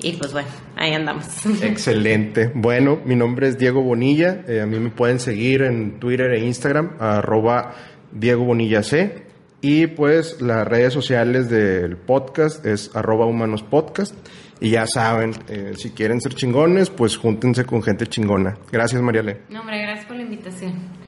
Y 0.00 0.14
pues 0.14 0.32
bueno, 0.32 0.48
ahí 0.74 0.92
andamos. 0.94 1.46
Excelente. 1.62 2.50
Bueno, 2.54 3.00
mi 3.04 3.14
nombre 3.14 3.46
es 3.46 3.56
Diego 3.56 3.82
Bonilla. 3.82 4.42
Eh, 4.48 4.60
a 4.60 4.66
mí 4.66 4.80
me 4.80 4.90
pueden 4.90 5.20
seguir 5.20 5.62
en 5.62 6.00
Twitter 6.00 6.32
e 6.32 6.40
Instagram, 6.40 6.96
arroba 6.98 7.74
Diego 8.10 8.44
Bonilla 8.44 8.82
C. 8.82 9.22
Y 9.60 9.86
pues 9.86 10.42
las 10.42 10.66
redes 10.66 10.92
sociales 10.92 11.48
del 11.48 11.96
podcast 11.96 12.66
es 12.66 12.90
arroba 12.96 13.26
humanos 13.26 13.62
podcast. 13.62 14.12
Y 14.60 14.70
ya 14.70 14.86
saben, 14.88 15.32
eh, 15.48 15.74
si 15.76 15.90
quieren 15.90 16.20
ser 16.20 16.34
chingones, 16.34 16.90
pues 16.90 17.16
júntense 17.16 17.64
con 17.64 17.80
gente 17.82 18.06
chingona. 18.08 18.58
Gracias, 18.72 19.00
Mariale. 19.02 19.42
No, 19.50 19.60
hombre, 19.60 19.80
gracias 19.82 20.06
por 20.06 20.16
la 20.16 20.22
invitación. 20.22 21.01